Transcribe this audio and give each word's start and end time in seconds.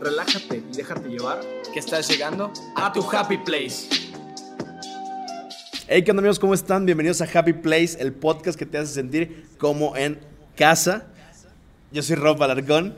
relájate 0.00 0.62
y 0.70 0.76
déjate 0.76 1.08
llevar. 1.08 1.40
Que 1.72 1.78
estás 1.78 2.08
llegando 2.08 2.52
a 2.76 2.92
tu 2.92 3.02
happy 3.10 3.38
place. 3.38 3.88
Hey, 5.88 6.02
¿qué 6.04 6.10
onda 6.12 6.20
amigos? 6.20 6.38
¿Cómo 6.38 6.54
están? 6.54 6.86
Bienvenidos 6.86 7.20
a 7.20 7.24
Happy 7.38 7.52
Place, 7.52 7.96
el 8.00 8.12
podcast 8.12 8.56
que 8.58 8.64
te 8.64 8.78
hace 8.78 8.92
sentir 8.94 9.44
como 9.58 9.96
en 9.96 10.20
casa. 10.56 11.06
Yo 11.90 12.02
soy 12.02 12.14
Rob 12.14 12.40
Alarcón 12.40 12.94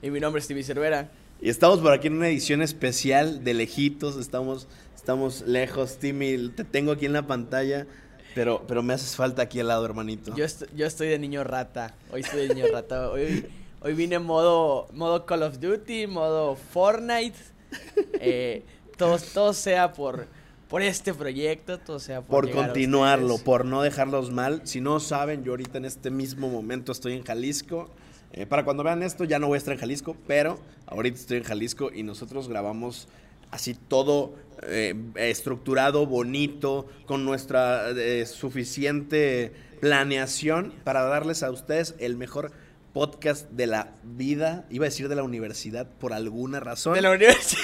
Y 0.00 0.10
mi 0.10 0.20
nombre 0.20 0.38
es 0.38 0.44
Stevie 0.44 0.62
Cervera. 0.62 1.10
y 1.40 1.48
estamos 1.50 1.80
por 1.80 1.92
aquí 1.92 2.06
en 2.06 2.14
una 2.14 2.28
edición 2.28 2.62
especial 2.62 3.42
de 3.42 3.54
lejitos. 3.54 4.16
Estamos, 4.16 4.68
estamos 4.94 5.42
lejos, 5.42 5.98
Timmy. 5.98 6.50
Te 6.50 6.62
tengo 6.62 6.92
aquí 6.92 7.06
en 7.06 7.14
la 7.14 7.26
pantalla, 7.26 7.88
pero, 8.36 8.64
pero 8.68 8.84
me 8.84 8.94
haces 8.94 9.16
falta 9.16 9.42
aquí 9.42 9.58
al 9.58 9.66
lado, 9.68 9.84
hermanito. 9.84 10.32
Yo, 10.36 10.44
est- 10.44 10.72
yo 10.76 10.86
estoy 10.86 11.08
de 11.08 11.18
niño 11.18 11.42
rata. 11.42 11.94
Hoy 12.12 12.20
estoy 12.20 12.46
de 12.46 12.54
niño 12.54 12.66
rata. 12.72 13.10
Hoy, 13.10 13.44
hoy 13.80 13.94
vine 13.94 14.16
en 14.16 14.24
modo, 14.24 14.88
modo 14.92 15.26
Call 15.26 15.42
of 15.42 15.58
Duty, 15.58 16.06
modo 16.06 16.56
Fortnite. 16.56 17.38
Eh, 18.22 18.64
todo, 18.98 19.16
todo 19.32 19.54
sea 19.54 19.92
por, 19.92 20.26
por 20.68 20.82
este 20.82 21.14
proyecto, 21.14 21.78
todo 21.78 21.98
sea 21.98 22.20
por, 22.20 22.50
por 22.50 22.54
continuarlo, 22.54 23.38
por 23.38 23.64
no 23.64 23.80
dejarlos 23.80 24.30
mal. 24.30 24.62
Si 24.64 24.80
no 24.80 25.00
saben, 25.00 25.44
yo 25.44 25.52
ahorita 25.52 25.78
en 25.78 25.84
este 25.84 26.10
mismo 26.10 26.50
momento 26.50 26.92
estoy 26.92 27.14
en 27.14 27.22
Jalisco. 27.22 27.88
Eh, 28.32 28.46
para 28.46 28.64
cuando 28.64 28.82
vean 28.82 29.02
esto 29.02 29.24
ya 29.24 29.38
no 29.38 29.46
voy 29.46 29.56
a 29.56 29.58
estar 29.58 29.72
en 29.72 29.80
Jalisco, 29.80 30.16
pero 30.26 30.58
ahorita 30.86 31.18
estoy 31.18 31.38
en 31.38 31.44
Jalisco 31.44 31.90
y 31.92 32.02
nosotros 32.02 32.48
grabamos 32.48 33.08
así 33.50 33.74
todo 33.74 34.34
eh, 34.62 34.94
estructurado, 35.16 36.06
bonito, 36.06 36.86
con 37.06 37.24
nuestra 37.24 37.90
eh, 37.90 38.26
suficiente 38.26 39.52
planeación 39.80 40.72
para 40.84 41.02
darles 41.04 41.42
a 41.42 41.50
ustedes 41.50 41.94
el 41.98 42.16
mejor 42.16 42.52
podcast 42.92 43.50
de 43.50 43.66
la 43.66 43.94
vida, 44.02 44.66
iba 44.70 44.86
a 44.86 44.88
decir 44.88 45.08
de 45.08 45.16
la 45.16 45.22
universidad 45.22 45.88
por 45.98 46.12
alguna 46.12 46.60
razón. 46.60 46.94
De 46.94 47.02
la 47.02 47.10
universidad. 47.10 47.62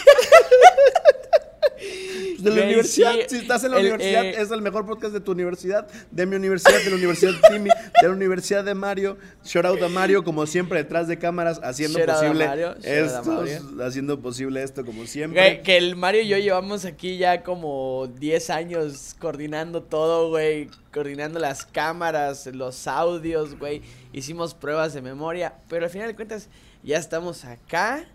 De 2.39 2.51
la 2.51 2.65
universidad. 2.65 3.13
sí, 3.15 3.21
si 3.29 3.37
estás 3.37 3.65
en 3.65 3.73
la 3.73 3.79
el, 3.79 3.87
universidad, 3.87 4.25
eh, 4.25 4.35
es 4.39 4.51
el 4.51 4.63
mejor 4.63 4.87
podcast 4.87 5.13
de 5.13 5.21
tu 5.21 5.33
universidad, 5.33 5.87
de 6.11 6.27
mi 6.27 6.37
universidad, 6.37 6.83
de 6.83 6.91
la 6.91 6.97
universidad 6.97 7.33
de 7.33 7.49
Timmy, 7.49 7.71
de 7.71 8.09
la 8.09 8.15
universidad 8.15 8.65
de 8.65 8.75
Mario. 8.75 9.17
Shout 9.45 9.65
out 9.65 9.83
a 9.83 9.89
Mario, 9.89 10.25
como 10.25 10.47
siempre, 10.47 10.79
detrás 10.83 11.09
de 11.09 11.19
cámaras, 11.19 11.61
haciendo 11.63 11.99
Shout 11.99 12.11
posible 12.11 12.75
esto, 12.83 13.45
haciendo 13.83 14.21
posible 14.21 14.63
esto, 14.63 14.85
como 14.85 15.07
siempre. 15.07 15.41
Güey, 15.41 15.63
que 15.63 15.77
el 15.77 15.97
Mario 15.97 16.23
y 16.23 16.29
yo 16.29 16.39
llevamos 16.39 16.85
aquí 16.85 17.19
ya 17.19 17.43
como 17.43 18.09
10 18.19 18.51
años 18.51 19.17
coordinando 19.19 19.83
todo, 19.83 20.31
güey. 20.31 20.69
Coordinando 20.93 21.39
las 21.39 21.67
cámaras, 21.67 22.47
los 22.47 22.87
audios, 22.87 23.59
güey. 23.59 23.83
Hicimos 24.13 24.55
pruebas 24.55 24.95
de 24.95 25.03
memoria. 25.03 25.55
Pero 25.69 25.85
al 25.85 25.91
final 25.91 26.09
de 26.09 26.15
cuentas, 26.15 26.49
ya 26.83 26.99
estamos 26.99 27.45
acá. 27.45 28.07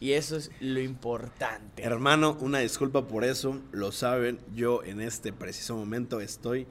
Y 0.00 0.12
eso 0.12 0.36
es 0.36 0.50
lo 0.60 0.80
importante. 0.80 1.82
Hermano, 1.82 2.36
una 2.40 2.60
disculpa 2.60 3.06
por 3.08 3.24
eso, 3.24 3.58
lo 3.72 3.90
saben, 3.92 4.38
yo 4.54 4.84
en 4.84 5.00
este 5.00 5.32
preciso 5.32 5.76
momento 5.76 6.20
estoy 6.20 6.66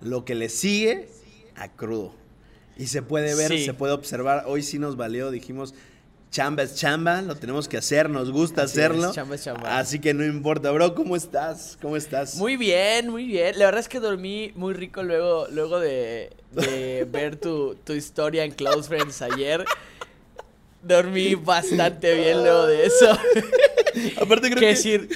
lo 0.00 0.24
que 0.24 0.34
le 0.34 0.48
sigue 0.48 1.08
a 1.56 1.68
crudo. 1.70 2.14
Y 2.76 2.86
se 2.86 3.02
puede 3.02 3.34
ver, 3.34 3.48
Sí. 3.50 3.64
se 3.64 3.74
puede 3.74 3.92
observar, 3.92 4.44
hoy 4.46 4.62
sí 4.62 4.78
nos 4.78 4.96
valió, 4.96 5.30
dijimos, 5.30 5.74
chamba 6.30 6.64
es 6.64 6.74
chamba, 6.74 7.22
lo 7.22 7.36
tenemos 7.36 7.68
que 7.68 7.76
hacer, 7.76 8.10
nos 8.10 8.32
gusta 8.32 8.62
Así 8.62 8.80
es, 8.80 8.86
hacerlo. 8.86 9.12
chamba 9.12 9.34
es 9.36 9.44
chamba. 9.44 9.78
Así 9.78 10.00
que 10.00 10.12
no 10.14 10.24
importa, 10.24 10.70
bro, 10.72 10.94
¿cómo 10.94 11.14
estás? 11.14 11.78
¿Cómo 11.80 11.96
estás? 11.96 12.34
Muy 12.36 12.56
bien, 12.56 13.08
muy 13.10 13.26
bien. 13.26 13.56
La 13.58 13.66
verdad 13.66 13.80
es 13.80 13.88
que 13.88 14.00
dormí 14.00 14.52
muy 14.56 14.74
rico 14.74 15.02
luego, 15.04 15.46
luego 15.52 15.78
de, 15.78 16.30
de 16.50 17.06
ver 17.08 17.36
tu, 17.36 17.76
tu 17.84 17.92
historia 17.92 18.42
en 18.44 18.50
Close 18.52 18.88
Friends 18.88 19.22
ayer. 19.22 19.64
Dormí 20.86 21.34
bastante 21.34 22.14
bien 22.14 22.42
luego 22.42 22.66
de 22.66 22.86
eso. 22.86 23.10
Aparte 24.20 24.48
creo 24.48 24.60
¿Qué 24.60 24.60
que... 24.60 24.66
decir? 24.66 25.08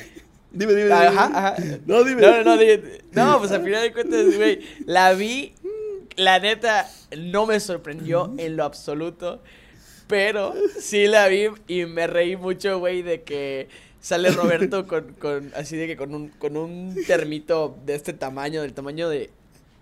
Dime, 0.51 0.73
dime, 0.73 0.85
dime. 0.85 0.95
Ajá, 0.95 1.31
ajá. 1.35 1.57
No, 1.87 2.05
dime. 2.05 2.23
No, 2.23 2.43
no, 2.43 2.57
no, 2.57 2.63
no, 3.13 3.39
pues 3.39 3.53
al 3.53 3.63
final 3.63 3.83
de 3.83 3.93
cuentas, 3.93 4.37
güey, 4.37 4.61
la 4.87 5.13
vi, 5.13 5.53
la 6.17 6.39
neta, 6.39 6.89
no 7.17 7.47
me 7.47 7.61
sorprendió 7.61 8.33
en 8.39 8.57
lo 8.57 8.65
absoluto, 8.65 9.43
pero 10.07 10.55
sí 10.81 11.07
la 11.07 11.29
vi 11.29 11.49
y 11.67 11.85
me 11.85 12.07
reí 12.07 12.37
mucho, 12.37 12.79
güey, 12.79 13.03
de 13.03 13.23
que 13.23 13.69
sale 14.01 14.31
Roberto 14.31 14.87
con, 14.89 15.13
con 15.15 15.53
así 15.55 15.77
de 15.77 15.87
que 15.87 15.97
con 15.97 16.15
un, 16.15 16.29
con 16.29 16.57
un 16.57 16.97
termito 17.07 17.77
de 17.85 17.95
este 17.95 18.15
tamaño, 18.15 18.63
del 18.63 18.73
tamaño 18.73 19.09
de, 19.09 19.31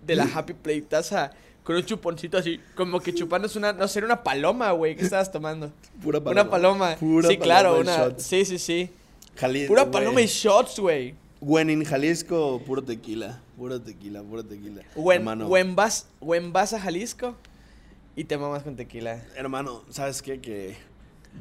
de 0.05 0.15
la 0.15 0.25
Happy 0.25 0.53
Play 0.53 0.81
taza, 0.81 1.31
con 1.67 1.75
un 1.75 1.83
chuponcito 1.83 2.37
así, 2.37 2.61
como 2.75 3.01
que 3.01 3.13
chupándose 3.13 3.57
una, 3.57 3.73
no 3.73 3.89
sé, 3.89 3.99
era 3.99 4.05
una 4.05 4.23
paloma, 4.23 4.71
güey, 4.71 4.95
¿qué 4.95 5.03
estabas 5.03 5.29
tomando? 5.29 5.69
Pura 6.01 6.23
paloma. 6.23 6.41
Una 6.41 6.49
paloma. 6.49 6.95
Pura 6.97 7.27
sí, 7.27 7.37
claro, 7.37 7.71
paloma 7.71 7.93
en 7.93 8.11
una, 8.11 8.19
sí, 8.19 8.45
sí, 8.45 8.57
sí. 8.57 8.89
Jalisco, 9.35 9.67
Pura 9.67 9.91
paloma 9.91 10.21
y 10.21 10.27
shots, 10.27 10.79
güey. 10.79 11.13
When 11.41 11.69
in 11.69 11.83
Jalisco, 11.83 12.61
puro 12.65 12.81
tequila. 12.81 13.41
Puro 13.57 13.81
tequila, 13.81 14.23
puro 14.23 14.45
tequila. 14.45 14.81
Hermano, 14.95 15.49
when 15.49 15.75
vas, 15.75 16.07
when 16.21 16.53
vas 16.53 16.71
a 16.71 16.79
Jalisco 16.79 17.35
y 18.15 18.23
te 18.23 18.37
mamas 18.37 18.63
con 18.63 18.77
tequila. 18.77 19.21
hermano, 19.35 19.83
¿sabes 19.89 20.21
qué? 20.21 20.39
Que 20.39 20.77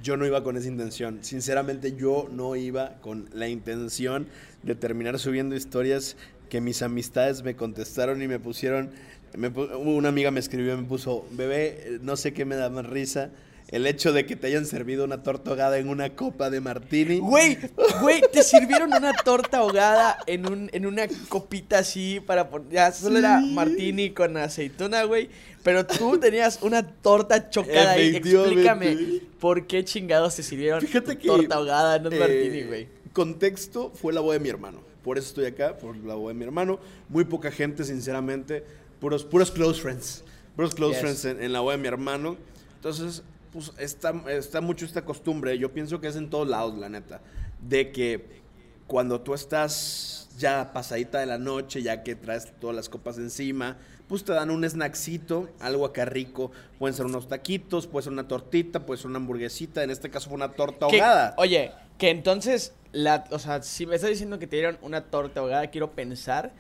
yo 0.03 0.16
no 0.16 0.26
iba 0.26 0.43
con 0.43 0.56
esa 0.56 0.66
intención. 0.66 1.20
Sinceramente, 1.22 1.94
yo 1.94 2.28
no 2.32 2.56
iba 2.56 2.97
con 3.00 3.31
la 3.32 3.47
intención 3.47 4.26
de 4.64 4.75
terminar 4.75 5.20
subiendo 5.20 5.54
historias 5.54 6.16
que 6.48 6.60
mis 6.60 6.82
amistades 6.82 7.44
me 7.44 7.54
contestaron 7.54 8.22
y 8.22 8.26
me 8.26 8.41
pusieron. 8.41 8.91
Me 9.34 9.48
una 9.48 10.09
amiga 10.09 10.31
me 10.31 10.41
escribió 10.41 10.75
y 10.75 10.76
me 10.78 10.84
puso, 10.84 11.26
bebé, 11.32 11.98
no 12.03 12.16
sé 12.16 12.32
qué 12.32 12.44
me 12.44 12.56
da 12.56 12.70
más 12.70 12.87
risa. 12.87 13.31
El 13.69 13.84
hecho 13.88 14.12
de 14.12 14.26
que 14.26 14.37
te 14.37 14.47
hayan 14.47 14.64
servido 14.64 15.04
una 15.04 15.25
torta 15.25 15.50
ahogada 15.50 15.78
en 15.78 15.88
una 15.88 16.10
copa 16.10 16.50
de 16.50 16.60
martini. 16.60 17.19
Güey, 17.19 17.59
güey, 18.00 18.22
te 18.32 18.44
sirvieron 18.44 18.92
una 18.94 19.12
torta 19.12 19.59
ahogada 19.59 20.19
en, 20.28 20.47
un, 20.50 20.70
en 20.72 20.87
una 20.87 21.09
copita 21.28 21.78
así 21.78 22.20
para 22.25 22.48
poner. 22.48 22.70
Ya 22.70 22.92
solo 22.92 23.19
era 23.19 23.41
martini 23.41 24.10
con 24.10 24.37
aceituna, 24.37 25.03
güey. 25.03 25.31
Pero 25.64 25.84
tú 25.84 26.16
tenías 26.19 26.60
una 26.62 26.87
torta 26.87 27.50
chocada 27.50 27.93
ahí. 27.93 28.14
Explícame 28.14 29.20
por 29.41 29.66
qué 29.66 29.84
chingados 29.84 30.37
te 30.37 30.44
sirvieron 30.44 30.81
Fíjate 30.81 31.19
que. 31.19 31.26
torta 31.26 31.56
ahogada 31.56 31.97
en 31.97 32.06
un 32.06 32.12
eh, 32.12 32.19
martini, 32.20 32.62
güey. 32.62 32.88
Contexto 33.12 33.91
fue 33.91 34.12
la 34.12 34.20
boda 34.20 34.34
de 34.34 34.41
mi 34.41 34.48
hermano. 34.48 34.81
Por 35.03 35.19
eso 35.19 35.28
estoy 35.28 35.47
acá, 35.47 35.76
por 35.76 35.97
la 35.97 36.14
boda 36.14 36.32
de 36.32 36.38
mi 36.38 36.44
hermano. 36.44 36.78
Muy 37.08 37.25
poca 37.25 37.50
gente, 37.50 37.82
sinceramente. 37.82 38.62
Puros, 39.01 39.25
puros 39.25 39.51
close 39.51 39.81
friends. 39.81 40.25
Puros 40.55 40.75
close 40.75 40.93
Yes. 40.95 41.01
friends 41.01 41.25
en, 41.25 41.43
en 41.43 41.53
la 41.53 41.61
boda 41.61 41.77
de 41.77 41.83
mi 41.83 41.89
hermano. 41.89 42.37
Entonces, 42.77 43.23
pues 43.53 43.73
está, 43.79 44.12
está 44.29 44.61
mucho 44.61 44.84
esta 44.84 45.05
costumbre. 45.05 45.59
Yo 45.59 45.73
pienso 45.73 46.01
que 46.01 46.09
es 46.09 46.17
en 46.17 46.31
todos 46.31 46.49
lados, 46.49 46.77
la 46.79 46.89
neta. 46.89 47.21
De 47.61 47.93
que 47.93 48.41
cuando 48.87 49.21
tú 49.21 49.35
estás 49.35 50.29
ya 50.39 50.73
pasadita 50.73 51.19
de 51.19 51.27
la 51.27 51.39
noche, 51.39 51.83
ya 51.83 52.03
que 52.03 52.15
traes 52.15 52.53
todas 52.61 52.77
las 52.77 52.89
copas 52.89 53.19
encima, 53.19 53.77
pues 54.09 54.23
te 54.25 54.33
dan 54.33 54.51
un 54.51 54.62
snackcito, 54.69 55.49
algo 55.61 55.85
acá 55.87 56.05
rico. 56.05 56.53
Pueden 56.79 56.95
ser 56.95 57.06
unos 57.06 57.29
taquitos, 57.29 57.87
puede 57.87 58.05
ser 58.05 58.12
una 58.12 58.29
tortita, 58.29 58.87
puede 58.87 58.99
ser 58.99 59.09
una 59.09 59.19
hamburguesita. 59.19 59.83
En 59.83 59.91
este 59.91 60.11
caso 60.11 60.29
fue 60.29 60.37
una 60.37 60.53
torta 60.53 60.87
ahogada. 60.87 61.35
oye, 61.39 61.73
que 61.99 62.11
entonces, 62.11 62.75
la, 62.93 63.25
o 63.31 63.39
sea, 63.39 63.62
si 63.62 63.87
me 63.87 63.97
estás 63.97 64.11
diciendo 64.11 64.39
que 64.39 64.47
te 64.47 64.56
dieron 64.56 64.79
una 64.83 65.06
torta 65.06 65.41
ahogada, 65.41 65.67
quiero 65.69 65.93
pensar 65.93 66.53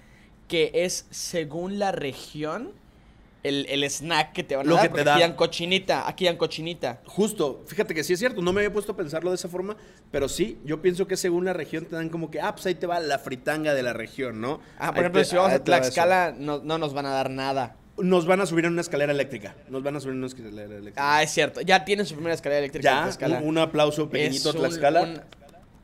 que 0.48 0.70
es 0.74 1.06
según 1.10 1.78
la 1.78 1.92
región 1.92 2.72
el, 3.42 3.66
el 3.68 3.84
snack 3.88 4.32
que 4.32 4.42
te 4.42 4.56
van 4.56 4.66
a 4.66 4.68
Lo 4.68 4.74
dar. 4.74 4.82
que 4.84 4.88
te 4.88 4.90
porque 4.92 5.04
da. 5.04 5.12
Aquí 5.14 5.20
dan 5.22 5.34
cochinita, 5.34 6.08
aquí 6.08 6.24
dan 6.24 6.36
cochinita. 6.36 7.00
Justo, 7.06 7.62
fíjate 7.66 7.94
que 7.94 8.02
sí 8.02 8.12
es 8.14 8.18
cierto, 8.18 8.42
no 8.42 8.52
me 8.52 8.60
había 8.60 8.72
puesto 8.72 8.92
a 8.92 8.96
pensarlo 8.96 9.30
de 9.30 9.36
esa 9.36 9.48
forma, 9.48 9.76
pero 10.10 10.28
sí, 10.28 10.58
yo 10.64 10.82
pienso 10.82 11.06
que 11.06 11.16
según 11.16 11.44
la 11.44 11.52
región 11.52 11.84
te 11.84 11.94
dan 11.94 12.08
como 12.08 12.28
que, 12.30 12.40
ah, 12.40 12.52
pues 12.54 12.66
ahí 12.66 12.74
te 12.74 12.86
va 12.88 12.98
la 12.98 13.18
fritanga 13.20 13.72
de 13.74 13.82
la 13.84 13.92
región, 13.92 14.40
¿no? 14.40 14.60
Ah, 14.78 14.88
por 14.88 14.96
Ahí 14.96 15.00
ejemplo, 15.02 15.20
te- 15.22 15.24
si 15.28 15.36
vamos 15.36 15.52
a. 15.52 15.62
Tlaxcala, 15.62 16.34
no, 16.36 16.58
no 16.58 16.78
nos 16.78 16.92
van 16.92 17.06
a 17.06 17.10
dar 17.10 17.30
nada. 17.30 17.76
Nos 17.98 18.26
van 18.26 18.40
a 18.40 18.46
subir 18.46 18.64
en 18.66 18.72
una 18.72 18.80
escalera 18.82 19.12
eléctrica, 19.12 19.54
nos 19.68 19.82
van 19.82 19.94
a 19.96 20.00
subir 20.00 20.12
en 20.14 20.18
una 20.18 20.26
escalera 20.26 20.64
eléctrica. 20.64 21.16
Ah, 21.16 21.22
es 21.22 21.30
cierto. 21.30 21.60
Ya 21.60 21.84
tienen 21.84 22.04
su 22.04 22.14
primera 22.14 22.34
escalera 22.34 22.58
eléctrica 22.58 22.88
en 22.90 22.96
ya, 22.96 23.02
Tlaxcala. 23.04 23.38
un, 23.38 23.48
un 23.48 23.58
aplauso 23.58 24.10
pequeñito 24.10 24.50
un- 24.50 24.56
Tlaxcala. 24.56 25.02
Un, 25.02 25.20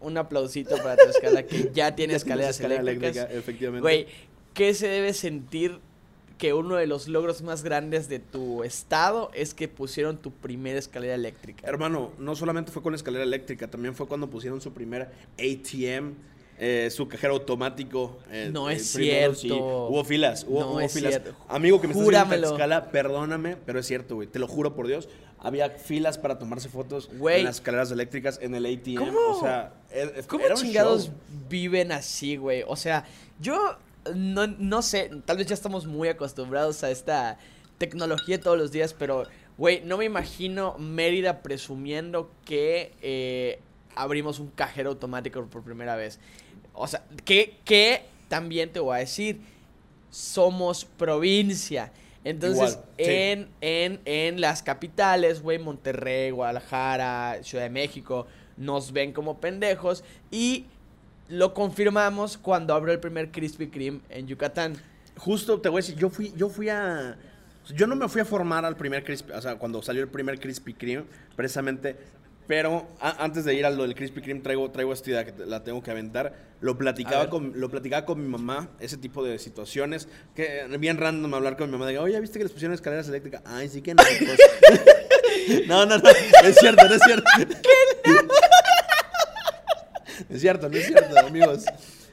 un 0.00 0.18
aplausito 0.18 0.76
para 0.78 0.96
Tlaxcala 0.96 1.44
que 1.44 1.70
ya 1.72 1.94
tiene 1.94 2.14
escaleras 2.16 2.56
escalera 2.56 2.80
eléctricas. 2.82 3.16
eléctrica, 3.16 3.38
efectivamente. 3.40 3.82
Güey, 3.82 4.06
¿qué 4.54 4.74
se 4.74 4.88
debe 4.88 5.12
sentir 5.14 5.78
que 6.38 6.54
uno 6.54 6.74
de 6.76 6.86
los 6.88 7.06
logros 7.08 7.42
más 7.42 7.62
grandes 7.62 8.08
de 8.08 8.18
tu 8.18 8.64
estado 8.64 9.30
es 9.34 9.54
que 9.54 9.68
pusieron 9.68 10.16
tu 10.18 10.32
primera 10.32 10.78
escalera 10.78 11.14
eléctrica? 11.14 11.66
Hermano, 11.68 12.10
no 12.18 12.34
solamente 12.34 12.72
fue 12.72 12.82
con 12.82 12.94
escalera 12.94 13.22
eléctrica, 13.24 13.68
también 13.68 13.94
fue 13.94 14.06
cuando 14.08 14.28
pusieron 14.28 14.60
su 14.60 14.72
primer 14.72 15.10
ATM, 15.38 16.14
eh, 16.58 16.90
su 16.90 17.08
cajero 17.08 17.34
automático. 17.34 18.18
eh, 18.30 18.50
No 18.52 18.68
eh, 18.70 18.74
es 18.74 18.92
primero, 18.92 19.34
cierto. 19.34 19.56
sí. 19.56 19.60
Hubo 19.62 20.04
filas, 20.04 20.44
hubo, 20.48 20.60
No 20.60 20.70
hubo 20.72 20.80
es 20.80 20.92
filas. 20.92 21.12
cierto. 21.14 21.34
Amigo 21.48 21.80
que 21.80 21.86
me 21.88 21.92
está 21.92 22.02
haciendo 22.02 22.18
Júramelo. 22.24 22.48
escala, 22.52 22.90
perdóname, 22.90 23.56
pero 23.56 23.78
es 23.80 23.86
cierto, 23.86 24.16
güey. 24.16 24.28
Te 24.28 24.38
lo 24.38 24.48
juro 24.48 24.74
por 24.74 24.86
Dios. 24.86 25.08
Había 25.38 25.70
filas 25.70 26.18
para 26.18 26.38
tomarse 26.38 26.68
fotos 26.68 27.08
Güey. 27.18 27.40
en 27.40 27.46
las 27.46 27.56
escaleras 27.56 27.90
eléctricas 27.90 28.38
en 28.42 28.54
el 28.54 28.64
ATM. 28.66 28.96
¿Cómo? 29.06 29.18
O 29.38 29.40
sea, 29.40 29.74
e- 29.90 30.12
e- 30.18 30.22
¿Cómo 30.24 30.44
chingados 30.54 31.06
show. 31.06 31.14
viven 31.48 31.90
así, 31.90 32.36
güey? 32.36 32.62
O 32.66 32.76
sea, 32.76 33.04
yo 33.40 33.76
no, 34.14 34.46
no 34.46 34.82
sé, 34.82 35.10
tal 35.24 35.36
vez 35.36 35.46
ya 35.46 35.54
estamos 35.54 35.86
muy 35.86 36.08
acostumbrados 36.08 36.82
a 36.84 36.90
esta 36.90 37.38
tecnología 37.78 38.40
todos 38.40 38.58
los 38.58 38.72
días, 38.72 38.94
pero, 38.94 39.24
güey, 39.58 39.82
no 39.84 39.98
me 39.98 40.04
imagino 40.04 40.76
Mérida 40.78 41.42
presumiendo 41.42 42.30
que 42.44 42.92
eh, 43.02 43.60
abrimos 43.94 44.38
un 44.38 44.48
cajero 44.48 44.90
automático 44.90 45.44
por 45.46 45.62
primera 45.62 45.96
vez. 45.96 46.18
O 46.74 46.86
sea, 46.86 47.04
que, 47.24 47.56
que 47.64 48.02
también 48.28 48.72
te 48.72 48.80
voy 48.80 48.96
a 48.96 49.00
decir, 49.00 49.40
somos 50.10 50.84
provincia. 50.84 51.92
Entonces, 52.24 52.72
Igual, 52.72 52.84
sí. 52.98 53.04
en, 53.04 53.48
en, 53.60 54.00
en 54.04 54.40
las 54.40 54.62
capitales, 54.62 55.42
güey, 55.42 55.58
Monterrey, 55.58 56.30
Guadalajara, 56.30 57.40
Ciudad 57.42 57.64
de 57.64 57.70
México, 57.70 58.26
nos 58.56 58.92
ven 58.92 59.12
como 59.12 59.40
pendejos 59.40 60.04
y 60.30 60.66
lo 61.32 61.54
confirmamos 61.54 62.36
cuando 62.38 62.74
abrió 62.74 62.92
el 62.92 63.00
primer 63.00 63.30
Krispy 63.30 63.68
Kreme 63.68 64.00
en 64.10 64.26
Yucatán. 64.26 64.74
Justo 65.16 65.60
te 65.60 65.68
voy 65.68 65.78
a 65.78 65.82
decir, 65.82 65.96
yo 65.96 66.10
fui, 66.10 66.32
yo 66.36 66.48
fui 66.48 66.68
a. 66.68 67.16
Yo 67.74 67.86
no 67.86 67.94
me 67.96 68.08
fui 68.08 68.20
a 68.20 68.24
formar 68.24 68.64
al 68.64 68.76
primer 68.76 69.02
Krispy, 69.04 69.32
o 69.32 69.40
sea, 69.40 69.56
cuando 69.56 69.82
salió 69.82 70.02
el 70.02 70.08
primer 70.08 70.38
Krispy 70.38 70.74
Kreme, 70.74 71.04
precisamente. 71.36 71.96
Pero 72.48 72.88
a- 73.00 73.22
antes 73.24 73.44
de 73.44 73.54
ir 73.54 73.64
a 73.64 73.70
lo 73.70 73.82
del 73.84 73.94
Krispy 73.94 74.20
Kreme, 74.20 74.40
traigo, 74.40 74.68
traigo 74.70 74.92
esta 74.92 75.08
idea 75.10 75.24
que 75.24 75.32
te- 75.32 75.46
la 75.46 75.62
tengo 75.62 75.80
que 75.82 75.90
aventar. 75.92 76.34
Lo 76.60 76.76
platicaba, 76.76 77.30
con, 77.30 77.52
lo 77.54 77.70
platicaba 77.70 78.04
con 78.04 78.20
mi 78.20 78.28
mamá, 78.28 78.68
ese 78.80 78.96
tipo 78.98 79.24
de 79.24 79.38
situaciones. 79.38 80.08
Que 80.34 80.66
bien 80.78 80.98
random 80.98 81.32
hablar 81.34 81.56
con 81.56 81.70
mi 81.70 81.78
mamá. 81.78 81.86
De, 81.86 81.98
Oye, 81.98 82.20
¿viste 82.20 82.38
que 82.38 82.44
les 82.44 82.52
pusieron 82.52 82.74
escaleras 82.74 83.08
eléctricas? 83.08 83.42
Ay, 83.46 83.68
sí 83.68 83.80
que 83.80 83.94
no. 83.94 84.02
pues". 84.02 84.38
no, 85.68 85.86
no, 85.86 85.96
no. 85.98 86.08
Es 86.44 86.56
cierto, 86.58 86.86
no 86.88 86.94
es 86.94 87.02
cierto. 87.06 87.24
Es 90.28 90.40
cierto, 90.40 90.68
no 90.68 90.76
es 90.76 90.86
cierto, 90.86 91.18
amigos. 91.18 91.64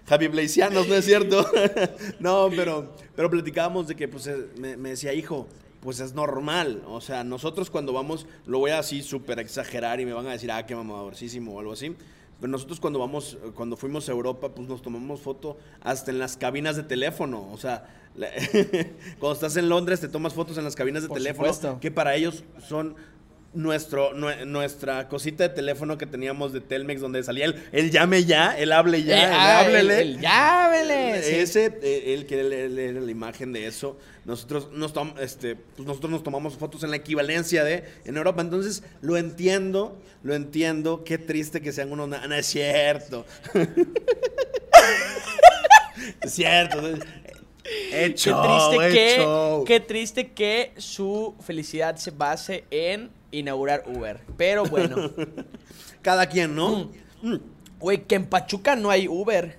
Javi 0.08 0.28
Blaisianos, 0.28 0.88
no 0.88 0.96
es 0.96 1.06
cierto. 1.06 1.46
no, 2.20 2.50
pero, 2.56 2.96
pero 3.16 3.30
platicábamos 3.30 3.88
de 3.88 3.96
que, 3.96 4.08
pues, 4.08 4.28
eh, 4.28 4.48
me, 4.58 4.76
me 4.78 4.90
decía, 4.90 5.14
hijo, 5.14 5.48
pues 5.82 6.00
es 6.00 6.14
normal. 6.14 6.82
O 6.88 7.02
sea, 7.02 7.24
nosotros 7.24 7.70
cuando 7.70 7.94
vamos, 7.94 8.26
lo 8.46 8.60
voy 8.60 8.72
a 8.72 8.80
así 8.80 9.02
súper 9.02 9.40
exagerar 9.40 10.00
y 10.00 10.06
me 10.06 10.14
van 10.14 10.28
a 10.28 10.32
decir, 10.32 10.52
ah, 10.52 10.66
qué 10.66 10.76
mamadorcísimo 10.76 11.54
o 11.54 11.60
algo 11.60 11.74
así. 11.74 11.96
Pero 12.40 12.52
nosotros 12.52 12.80
cuando 12.80 13.00
vamos, 13.00 13.38
cuando 13.54 13.76
fuimos 13.76 14.08
a 14.08 14.14
Europa, 14.14 14.50
pues 14.50 14.68
nos 14.68 14.82
tomamos 14.82 15.20
foto 15.20 15.58
hasta 15.82 16.10
en 16.12 16.20
las 16.20 16.38
cabinas 16.38 16.76
de 16.78 16.84
teléfono. 16.84 17.50
O 17.52 17.58
sea, 17.58 17.86
cuando 19.20 19.34
estás 19.34 19.58
en 19.58 19.70
Londres 19.70 20.00
te 20.00 20.08
tomas 20.08 20.34
fotos 20.34 20.58
en 20.58 20.64
las 20.64 20.76
cabinas 20.76 21.04
de 21.04 21.10
Por 21.10 21.18
teléfono, 21.18 21.54
supuesto. 21.54 21.80
que 21.80 21.92
para 21.92 22.16
ellos 22.16 22.44
son 22.68 22.96
nuestro, 23.54 24.13
nue- 24.16 24.46
nuestra 24.46 25.07
cosita 25.07 25.44
de 25.48 25.50
teléfono 25.50 25.98
que 25.98 26.06
teníamos 26.06 26.54
de 26.54 26.62
Telmex 26.62 27.01
donde 27.01 27.24
salía 27.24 27.46
el, 27.46 27.63
el 27.72 27.90
llame 27.92 28.24
ya, 28.25 28.56
el 28.57 28.72
hable 28.72 29.04
ya, 29.04 29.18
Eh, 29.18 29.25
el 29.25 29.34
ah, 29.34 29.60
háblele. 29.60 30.01
el- 30.01 30.10
el 30.16 30.22
llámele, 30.22 31.24
sí. 31.24 31.36
Ese, 31.36 31.66
eh, 31.81 32.13
el 32.13 32.31
él- 32.31 32.54
él 32.54 32.78
era 32.80 33.01
la 33.01 33.12
imagen 33.12 33.51
de 33.51 33.66
eso. 33.66 33.98
Nosotros 34.25 34.69
nos, 34.72 34.94
tom- 34.94 35.16
este, 35.19 35.56
pues 35.56 35.88
nosotros 35.88 36.12
nos 36.12 36.22
tomamos 36.24 36.56
fotos 36.57 36.84
en 36.84 36.92
la 36.92 36.98
equivalencia 36.98 37.63
de 37.63 37.84
en 38.06 38.18
Europa. 38.18 38.42
Entonces, 38.42 38.84
lo 39.01 39.18
entiendo, 39.18 39.98
lo 40.22 40.36
entiendo. 40.36 41.04
Qué 41.04 41.18
triste 41.18 41.62
que 41.62 41.72
sean 41.72 41.92
unos... 41.92 42.07
No, 42.10 42.18
es 42.36 42.46
cierto. 42.46 43.25
es 46.22 46.31
cierto. 46.34 46.81
He 47.92 48.13
Qué 48.16 48.31
triste, 48.34 48.90
que, 48.92 49.63
qué 49.68 49.80
triste 49.80 50.31
que 50.31 50.72
su 50.78 51.36
felicidad 51.42 51.96
se 51.98 52.10
base 52.12 52.63
en 52.72 53.10
inaugurar 53.31 53.84
Uber. 53.88 54.20
Pero 54.38 54.66
bueno, 54.66 55.12
Cada 56.02 56.28
quien, 56.28 56.56
¿no? 56.56 56.90
Mm. 57.22 57.36
güey, 57.80 58.04
que 58.06 58.16
en 58.16 58.26
Pachuca 58.26 58.76
no 58.76 58.90
hay 58.90 59.08
Uber. 59.08 59.58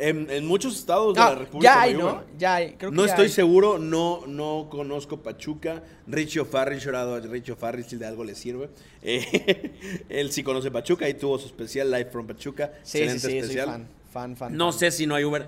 En, 0.00 0.30
en 0.30 0.46
muchos 0.46 0.76
estados 0.76 1.12
de 1.14 1.20
Ah, 1.20 1.30
la 1.30 1.34
República. 1.36 1.74
ya 1.74 1.82
hay, 1.82 1.94
¿no? 1.94 2.04
Uber. 2.12 2.24
Ya 2.38 2.54
hay. 2.54 2.72
Creo 2.74 2.90
que 2.90 2.96
No 2.96 3.04
ya 3.04 3.10
estoy 3.10 3.24
hay. 3.26 3.30
seguro, 3.32 3.78
no, 3.78 4.22
no 4.28 4.68
conozco 4.70 5.22
Pachuca. 5.22 5.82
Richie 6.06 6.40
O'Farrill, 6.40 6.78
llorado 6.78 7.14
a 7.16 7.20
Richie 7.20 7.52
O'Farrill, 7.52 7.84
si 7.84 7.96
de 7.96 8.06
algo 8.06 8.22
le 8.22 8.34
sirve. 8.36 8.68
Eh, 9.02 10.04
él 10.08 10.30
sí 10.30 10.42
conoce 10.44 10.70
Pachuca 10.70 11.08
y 11.08 11.14
tuvo 11.14 11.36
su 11.38 11.46
especial 11.46 11.90
Live 11.90 12.10
from 12.12 12.26
Pachuca. 12.28 12.72
Sí, 12.84 12.98
sí, 12.98 13.04
excelente 13.04 13.28
sí, 13.28 13.38
especial. 13.38 13.66
fan. 13.66 13.88
Fan, 14.12 14.36
fan. 14.36 14.56
No 14.56 14.70
fan. 14.70 14.78
sé 14.78 14.90
si 14.92 15.06
no 15.06 15.14
hay 15.16 15.24
Uber 15.24 15.46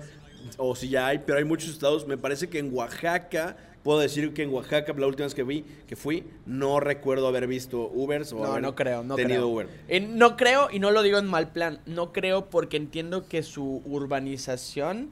o 0.57 0.75
si 0.75 0.89
ya 0.89 1.07
hay, 1.07 1.19
pero 1.19 1.37
hay 1.37 1.45
muchos 1.45 1.69
estados. 1.69 2.05
Me 2.05 2.17
parece 2.17 2.49
que 2.49 2.59
en 2.59 2.73
Oaxaca, 2.73 3.55
puedo 3.83 3.99
decir 3.99 4.33
que 4.33 4.43
en 4.43 4.53
Oaxaca, 4.53 4.93
la 4.97 5.07
última 5.07 5.25
vez 5.25 5.33
que 5.35 5.43
vi, 5.43 5.63
que 5.87 5.95
fui, 5.95 6.23
no 6.45 6.79
recuerdo 6.79 7.27
haber 7.27 7.47
visto 7.47 7.89
Ubers 7.93 8.31
o 8.33 8.37
No, 8.39 8.45
haber 8.51 8.61
no 8.61 8.75
creo, 8.75 9.03
no 9.03 9.15
tenido 9.15 9.41
creo. 9.41 9.47
Uber. 9.53 9.69
Eh, 9.87 9.99
no 9.99 10.37
creo, 10.37 10.69
y 10.71 10.79
no 10.79 10.91
lo 10.91 11.01
digo 11.03 11.17
en 11.17 11.27
mal 11.27 11.51
plan, 11.51 11.79
no 11.85 12.11
creo 12.13 12.49
porque 12.49 12.77
entiendo 12.77 13.27
que 13.27 13.41
su 13.43 13.81
urbanización 13.85 15.09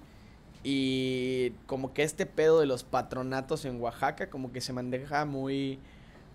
y 0.64 1.52
como 1.66 1.94
que 1.94 2.04
este 2.04 2.26
pedo 2.26 2.60
de 2.60 2.66
los 2.66 2.84
patronatos 2.84 3.66
en 3.66 3.80
Oaxaca 3.82 4.30
como 4.30 4.52
que 4.52 4.62
se 4.62 4.74
maneja 4.74 5.26
muy, 5.26 5.80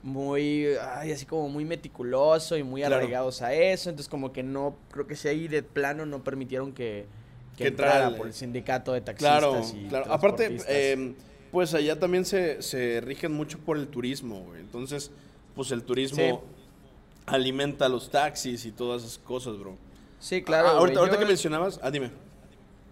muy, 0.02 0.66
ay, 0.96 1.12
así 1.12 1.26
como 1.26 1.48
muy 1.48 1.64
meticuloso 1.64 2.56
y 2.56 2.62
muy 2.62 2.80
Claro. 2.80 2.96
arraigados 2.96 3.42
a 3.42 3.52
eso, 3.54 3.90
entonces 3.90 4.08
como 4.08 4.32
que 4.32 4.42
no, 4.42 4.76
creo 4.90 5.06
que 5.06 5.14
si 5.16 5.28
ahí 5.28 5.46
de 5.46 5.62
plano 5.62 6.06
no 6.06 6.24
permitieron 6.24 6.72
que, 6.72 7.06
que 7.56 7.64
Que 7.64 7.68
entrara 7.68 8.08
el- 8.08 8.16
por 8.16 8.26
el 8.26 8.32
sindicato 8.32 8.92
de 8.92 9.02
taxistas 9.02 9.38
Claro, 9.40 9.62
y 9.76 9.88
claro. 9.88 10.10
Aparte, 10.12 10.56
eh, 10.68 11.14
pues 11.54 11.72
allá 11.72 11.98
también 11.98 12.26
se, 12.26 12.60
se 12.60 13.00
rigen 13.00 13.32
mucho 13.32 13.58
por 13.60 13.78
el 13.78 13.88
turismo, 13.88 14.40
güey. 14.40 14.60
Entonces, 14.60 15.10
pues 15.54 15.70
el 15.70 15.82
turismo 15.84 16.18
Sí. 16.18 16.34
alimenta 17.26 17.88
los 17.88 18.10
taxis 18.10 18.66
y 18.66 18.72
todas 18.72 19.02
esas 19.02 19.18
cosas, 19.18 19.58
bro. 19.58 19.76
sí, 20.20 20.42
claro. 20.42 20.66
Ah, 20.68 20.70
güey, 20.72 20.80
ahorita, 20.80 20.98
ahorita 21.00 21.16
yo- 21.16 21.20
que 21.20 21.26
mencionabas, 21.26 21.80
ah, 21.82 21.90
dime. 21.90 22.10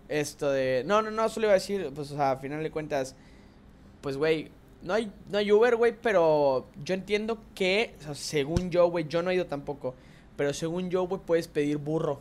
Esto 0.09 0.50
de. 0.50 0.82
No, 0.87 1.00
no, 1.03 1.11
no, 1.11 1.29
solo 1.29 1.47
iba 1.47 1.53
a 1.53 1.55
decir, 1.55 1.91
pues, 1.94 2.11
o 2.12 2.17
sea, 2.17 2.32
a 2.32 2.37
final 2.37 2.62
de 2.62 2.70
cuentas, 2.70 3.14
pues, 4.00 4.17
güey, 4.17 4.50
no 4.82 4.94
hay, 4.94 5.11
no 5.31 5.38
hay 5.38 5.50
Uber, 5.53 5.76
güey, 5.76 5.94
pero 6.00 6.67
yo 6.85 6.94
entiendo 6.94 7.38
que, 7.55 7.94
o 8.00 8.03
sea, 8.03 8.15
según 8.15 8.70
yo, 8.70 8.87
güey, 8.91 9.06
yo 9.08 9.23
no 9.23 9.31
he 9.31 9.35
ido 9.35 9.47
tampoco, 9.47 9.94
pero 10.37 10.53
según 10.53 10.91
yo, 10.91 11.06
güey, 11.08 11.20
puedes 11.25 11.49
pedir 11.49 11.79
burro. 11.79 12.20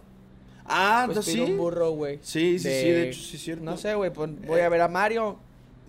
Ah, 0.65 1.03
Puedes 1.07 1.25
¿sí? 1.25 1.33
pedir 1.37 1.51
un 1.51 1.57
burro, 1.57 1.91
güey. 1.91 2.19
Sí, 2.21 2.57
sí, 2.59 2.69
sí, 2.69 2.89
de 2.91 3.09
hecho, 3.09 3.19
sí 3.21 3.35
es 3.35 3.41
cierto. 3.43 3.63
No 3.65 3.75
sé, 3.77 3.93
güey, 3.95 4.11
pon- 4.13 4.39
voy 4.47 4.61
a 4.61 4.69
ver 4.69 4.81
a 4.81 4.87
Mario, 4.87 5.37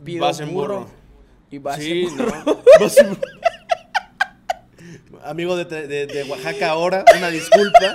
pido 0.04 0.24
Vas 0.24 0.40
en 0.40 0.52
burro, 0.52 0.80
burro. 0.80 0.90
y 1.50 1.58
vas 1.58 1.76
Sí, 1.78 2.02
en 2.02 2.16
burro. 2.16 2.32
no. 2.46 2.62
Vas 2.80 2.96
en- 2.98 3.18
Amigo 5.24 5.56
de, 5.56 5.64
de- 5.86 6.06
de 6.06 6.22
Oaxaca 6.24 6.70
ahora, 6.70 7.04
una 7.16 7.28
disculpa. 7.30 7.94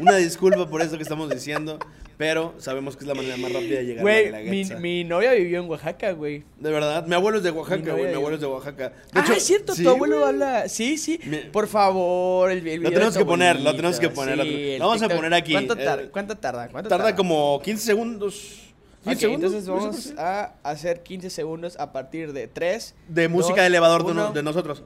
Una 0.00 0.16
disculpa 0.16 0.68
por 0.68 0.80
eso 0.80 0.96
que 0.96 1.02
estamos 1.02 1.28
diciendo. 1.28 1.78
Pero 2.16 2.54
sabemos 2.58 2.96
que 2.96 3.04
es 3.04 3.08
la 3.08 3.14
manera 3.14 3.36
más 3.36 3.52
rápida 3.52 3.78
de 3.78 3.84
llegar 3.86 4.04
a 4.08 4.30
la 4.30 4.38
mi, 4.50 4.64
mi 4.80 5.04
novia 5.04 5.32
vivió 5.34 5.60
en 5.62 5.70
Oaxaca, 5.70 6.10
güey. 6.12 6.42
De 6.58 6.70
verdad, 6.72 7.06
mi 7.06 7.14
abuelo 7.14 7.38
es 7.38 7.44
de 7.44 7.50
Oaxaca, 7.52 7.92
güey. 7.92 8.08
Mi 8.08 8.14
abuelo 8.14 8.34
es 8.34 8.40
de 8.40 8.46
Oaxaca. 8.48 8.88
De 8.88 8.94
ah, 9.14 9.20
hecho, 9.22 9.32
es 9.34 9.44
cierto, 9.44 9.72
sí, 9.74 9.84
tu 9.84 9.90
abuelo 9.90 10.16
güey. 10.18 10.28
habla. 10.28 10.68
Sí, 10.68 10.98
sí. 10.98 11.20
Mi- 11.24 11.36
Por 11.38 11.68
favor, 11.68 12.50
el, 12.50 12.58
el 12.58 12.64
video 12.64 12.82
Lo 12.82 12.90
tenemos 12.90 13.16
que 13.16 13.24
poner, 13.24 13.60
lo 13.60 13.70
tenemos 13.74 14.00
que 14.00 14.08
poner, 14.10 14.36
lo 14.36 14.42
sí, 14.44 14.76
vamos 14.80 15.00
a 15.02 15.08
poner 15.08 15.32
aquí, 15.34 15.52
¿Cuánto, 15.52 15.74
eh, 15.78 15.84
tar- 15.84 16.10
cuánto 16.10 16.36
tarda? 16.36 16.68
¿Cuánto 16.68 16.88
Tarda 16.88 17.14
como 17.14 17.60
15 17.62 17.84
segundos. 17.84 18.67
15 19.04 19.10
Ok, 19.14 19.20
segundos. 19.20 19.52
entonces 19.52 19.68
vamos 19.68 20.12
a 20.18 20.54
hacer 20.62 21.02
15 21.02 21.30
segundos 21.30 21.76
a 21.78 21.92
partir 21.92 22.32
de 22.32 22.48
3. 22.48 22.94
De 23.08 23.28
música 23.28 23.54
dos, 23.56 23.60
de 23.62 23.66
elevador 23.66 24.04
de, 24.04 24.10
uno. 24.12 24.26
no- 24.28 24.32
de 24.32 24.42
nosotros. 24.42 24.82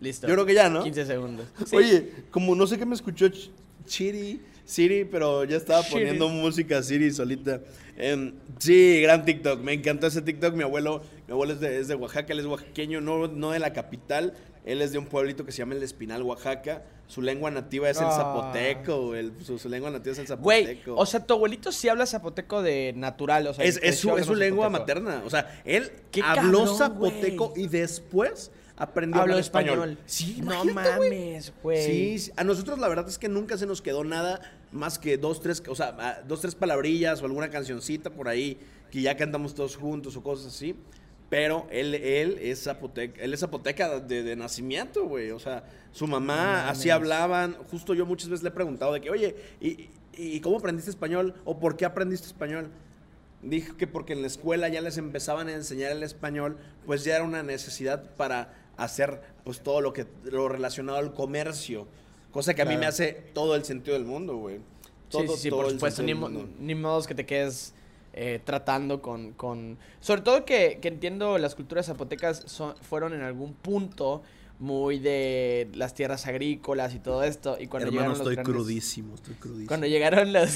Listo. 0.00 0.26
Yo 0.26 0.34
creo 0.34 0.46
que 0.46 0.54
ya, 0.54 0.68
¿no? 0.68 0.82
15 0.82 1.06
segundos. 1.06 1.46
Sí. 1.66 1.76
Oye, 1.76 2.12
como 2.30 2.54
no 2.54 2.66
sé 2.66 2.78
qué 2.78 2.84
me 2.84 2.94
escuchó 2.94 3.26
Ch- 3.26 3.50
Chiri, 3.86 4.40
Siri, 4.64 5.04
pero 5.04 5.44
ya 5.44 5.56
estaba 5.56 5.82
Chiri. 5.82 5.92
poniendo 6.00 6.28
música 6.28 6.82
Siri 6.82 7.10
solita. 7.12 7.60
Em, 7.96 8.34
sí, 8.58 9.00
gran 9.02 9.24
TikTok. 9.24 9.60
Me 9.60 9.72
encantó 9.72 10.06
ese 10.06 10.22
TikTok. 10.22 10.54
Mi 10.54 10.62
abuelo, 10.64 11.02
mi 11.26 11.32
abuelo 11.32 11.52
es 11.54 11.60
de, 11.60 11.78
es 11.80 11.88
de 11.88 11.94
Oaxaca, 11.94 12.32
él 12.32 12.40
es 12.40 12.46
oaxaqueño, 12.46 13.00
no, 13.00 13.28
no 13.28 13.50
de 13.52 13.58
la 13.58 13.72
capital. 13.72 14.34
Él 14.64 14.80
es 14.80 14.92
de 14.92 14.98
un 14.98 15.04
pueblito 15.06 15.44
que 15.44 15.52
se 15.52 15.58
llama 15.58 15.74
El 15.74 15.82
Espinal, 15.82 16.22
Oaxaca. 16.22 16.82
Su 17.06 17.20
lengua 17.20 17.50
nativa 17.50 17.90
es 17.90 17.98
el 17.98 18.06
Ah. 18.06 18.12
zapoteco. 18.16 19.14
el- 19.14 19.32
su, 19.44 19.58
su 19.58 19.68
lengua 19.68 19.90
nativa 19.90 20.12
es 20.12 20.18
el 20.30 20.36
Güey, 20.38 20.62
zapoteco. 20.64 20.96
o 20.96 21.04
sea, 21.06 21.20
tu 21.26 21.34
abuelito 21.34 21.70
sí 21.70 21.88
habla 21.90 22.06
zapoteco 22.06 22.62
de 22.62 22.94
natural, 22.96 23.46
o 23.46 23.52
sea, 23.54 23.64
es, 23.64 23.78
es 23.82 23.98
su, 23.98 24.16
es 24.16 24.24
su 24.24 24.34
lengua 24.34 24.70
zapoteco. 24.70 25.00
materna. 25.02 25.22
O 25.26 25.30
sea, 25.30 25.60
él 25.66 25.92
¡Qué 26.10 26.22
habló 26.22 26.60
cabrón, 26.64 26.78
zapoteco 26.78 27.52
y 27.56 27.68
después 27.68 28.50
aprendió 28.76 29.20
a 29.20 29.22
hablar 29.22 29.38
español. 29.38 29.74
español. 29.74 29.98
Sí, 30.06 30.40
no 30.42 30.64
mames, 30.64 31.52
güey. 31.62 32.16
Sí, 32.18 32.32
a 32.36 32.44
nosotros 32.44 32.78
la 32.78 32.88
verdad 32.88 33.08
es 33.08 33.18
que 33.18 33.28
nunca 33.28 33.56
se 33.56 33.66
nos 33.66 33.80
quedó 33.82 34.04
nada 34.04 34.40
más 34.72 34.98
que 34.98 35.16
dos, 35.16 35.40
tres, 35.40 35.62
o 35.68 35.74
sea, 35.74 36.22
dos, 36.26 36.40
tres 36.40 36.54
palabrillas 36.54 37.22
o 37.22 37.26
alguna 37.26 37.50
cancioncita 37.50 38.10
por 38.10 38.28
ahí 38.28 38.58
que 38.90 39.02
ya 39.02 39.16
cantamos 39.16 39.54
todos 39.54 39.76
juntos 39.76 40.16
o 40.16 40.22
cosas 40.22 40.54
así. 40.54 40.76
Pero 41.30 41.66
él, 41.70 41.94
él 41.94 42.38
es 42.40 42.62
zapoteca, 42.62 43.20
él 43.20 43.32
es 43.32 43.40
zapoteca 43.40 43.98
de, 43.98 44.22
de 44.22 44.36
nacimiento, 44.36 45.06
güey. 45.06 45.30
O 45.30 45.38
sea, 45.38 45.64
su 45.90 46.06
mamá, 46.06 46.64
No 46.64 46.70
así 46.70 46.90
hablaban. 46.90 47.54
Justo 47.70 47.94
yo 47.94 48.06
muchas 48.06 48.28
veces 48.28 48.42
le 48.42 48.50
he 48.50 48.52
preguntado 48.52 48.92
de 48.92 49.00
que, 49.00 49.10
oye, 49.10 49.34
¿y, 49.60 49.88
¿y 50.16 50.40
cómo 50.40 50.58
aprendiste 50.58 50.90
español? 50.90 51.34
¿O 51.44 51.58
por 51.58 51.76
qué 51.76 51.86
aprendiste 51.86 52.26
español? 52.26 52.70
Dijo 53.42 53.76
que 53.76 53.86
porque 53.86 54.12
en 54.12 54.20
la 54.20 54.26
escuela 54.26 54.68
ya 54.68 54.80
les 54.80 54.96
empezaban 54.96 55.48
a 55.48 55.54
enseñar 55.54 55.92
el 55.92 56.02
español, 56.02 56.56
pues 56.86 57.04
ya 57.04 57.16
era 57.16 57.24
una 57.24 57.42
necesidad 57.42 58.14
para 58.16 58.54
hacer 58.76 59.20
pues 59.44 59.60
todo 59.60 59.80
lo 59.80 59.92
que 59.92 60.06
lo 60.24 60.48
relacionado 60.48 60.98
al 60.98 61.12
comercio, 61.14 61.86
cosa 62.30 62.54
que 62.54 62.62
a 62.62 62.64
mí 62.64 62.76
me 62.76 62.86
hace 62.86 63.12
todo 63.32 63.54
el 63.56 63.64
sentido 63.64 63.94
del 63.96 64.04
mundo, 64.06 64.36
güey. 64.36 64.58
todo, 65.08 65.22
sí, 65.22 65.28
sí, 65.28 65.36
sí, 65.42 65.50
todo 65.50 65.62
por 65.62 65.70
supuesto. 65.70 66.02
Ni, 66.02 66.14
ni 66.60 66.74
modos 66.74 67.06
que 67.06 67.14
te 67.14 67.24
quedes 67.26 67.74
eh, 68.12 68.40
tratando 68.44 69.00
con, 69.02 69.32
con... 69.32 69.76
Sobre 70.00 70.22
todo 70.22 70.44
que, 70.44 70.78
que 70.80 70.88
entiendo 70.88 71.36
las 71.38 71.54
culturas 71.54 71.86
zapotecas 71.86 72.42
son, 72.46 72.76
fueron 72.78 73.12
en 73.12 73.22
algún 73.22 73.54
punto 73.54 74.22
muy 74.60 74.98
de 75.00 75.68
las 75.74 75.94
tierras 75.94 76.26
agrícolas 76.26 76.94
y 76.94 77.00
todo 77.00 77.22
esto. 77.24 77.56
Y 77.60 77.66
cuando 77.66 77.88
Hermano, 77.88 77.92
llegaron 77.92 78.10
los 78.10 78.18
estoy 78.20 78.34
grandes- 78.36 78.54
crudísimo, 78.54 79.14
estoy 79.16 79.34
crudísimo. 79.34 79.68
Cuando 79.68 79.86
llegaron 79.86 80.32
los... 80.32 80.50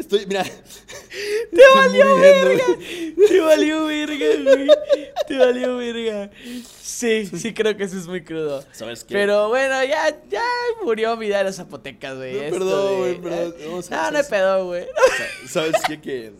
Estoy, 0.00 0.26
mira. 0.26 0.42
¡Te 1.50 1.62
valió 1.74 2.16
verga! 2.16 2.64
¡Te 3.28 3.40
valió 3.40 3.84
verga, 3.86 4.26
güey! 4.44 4.68
¡Te 5.28 5.36
valió 5.38 5.76
verga! 5.76 6.30
Sí, 6.80 7.26
sí 7.26 7.52
creo 7.52 7.76
que 7.76 7.84
eso 7.84 7.98
es 7.98 8.06
muy 8.06 8.22
crudo. 8.24 8.64
¿Sabes 8.72 9.04
qué? 9.04 9.14
Pero 9.14 9.48
bueno, 9.48 9.84
ya, 9.84 10.18
ya 10.28 10.42
murió 10.82 11.16
mi 11.16 11.28
de 11.28 11.44
las 11.44 11.56
zapotecas, 11.56 12.16
güey. 12.16 12.34
No, 12.34 12.40
Esto 12.42 12.58
perdón, 12.58 12.90
de- 12.92 12.98
güey, 12.98 13.20
perdón. 13.20 13.54
Vamos 13.66 13.92
a- 13.92 13.96
No, 14.04 14.10
no 14.12 14.18
hay 14.18 14.24
pedo, 14.28 14.66
güey. 14.66 14.86
¿Sabes 15.48 15.74
qué? 15.86 16.00
Que 16.00 16.32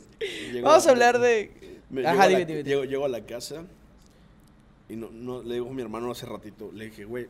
Vamos 0.62 0.86
a 0.86 0.90
hablar 0.90 1.18
de... 1.18 1.52
Me- 1.90 2.06
Ajá, 2.06 2.12
llego, 2.12 2.22
a 2.22 2.28
dime, 2.28 2.40
la, 2.40 2.46
dime, 2.46 2.62
dime. 2.62 2.70
llego- 2.70 2.84
llego 2.84 3.04
a 3.04 3.08
la 3.08 3.26
casa 3.26 3.64
y 4.88 4.96
no, 4.96 5.10
no, 5.12 5.42
le 5.42 5.54
digo 5.54 5.68
a 5.68 5.72
mi 5.72 5.82
hermano 5.82 6.10
hace 6.10 6.24
ratito, 6.26 6.70
le 6.74 6.86
dije, 6.86 7.04
güey, 7.04 7.26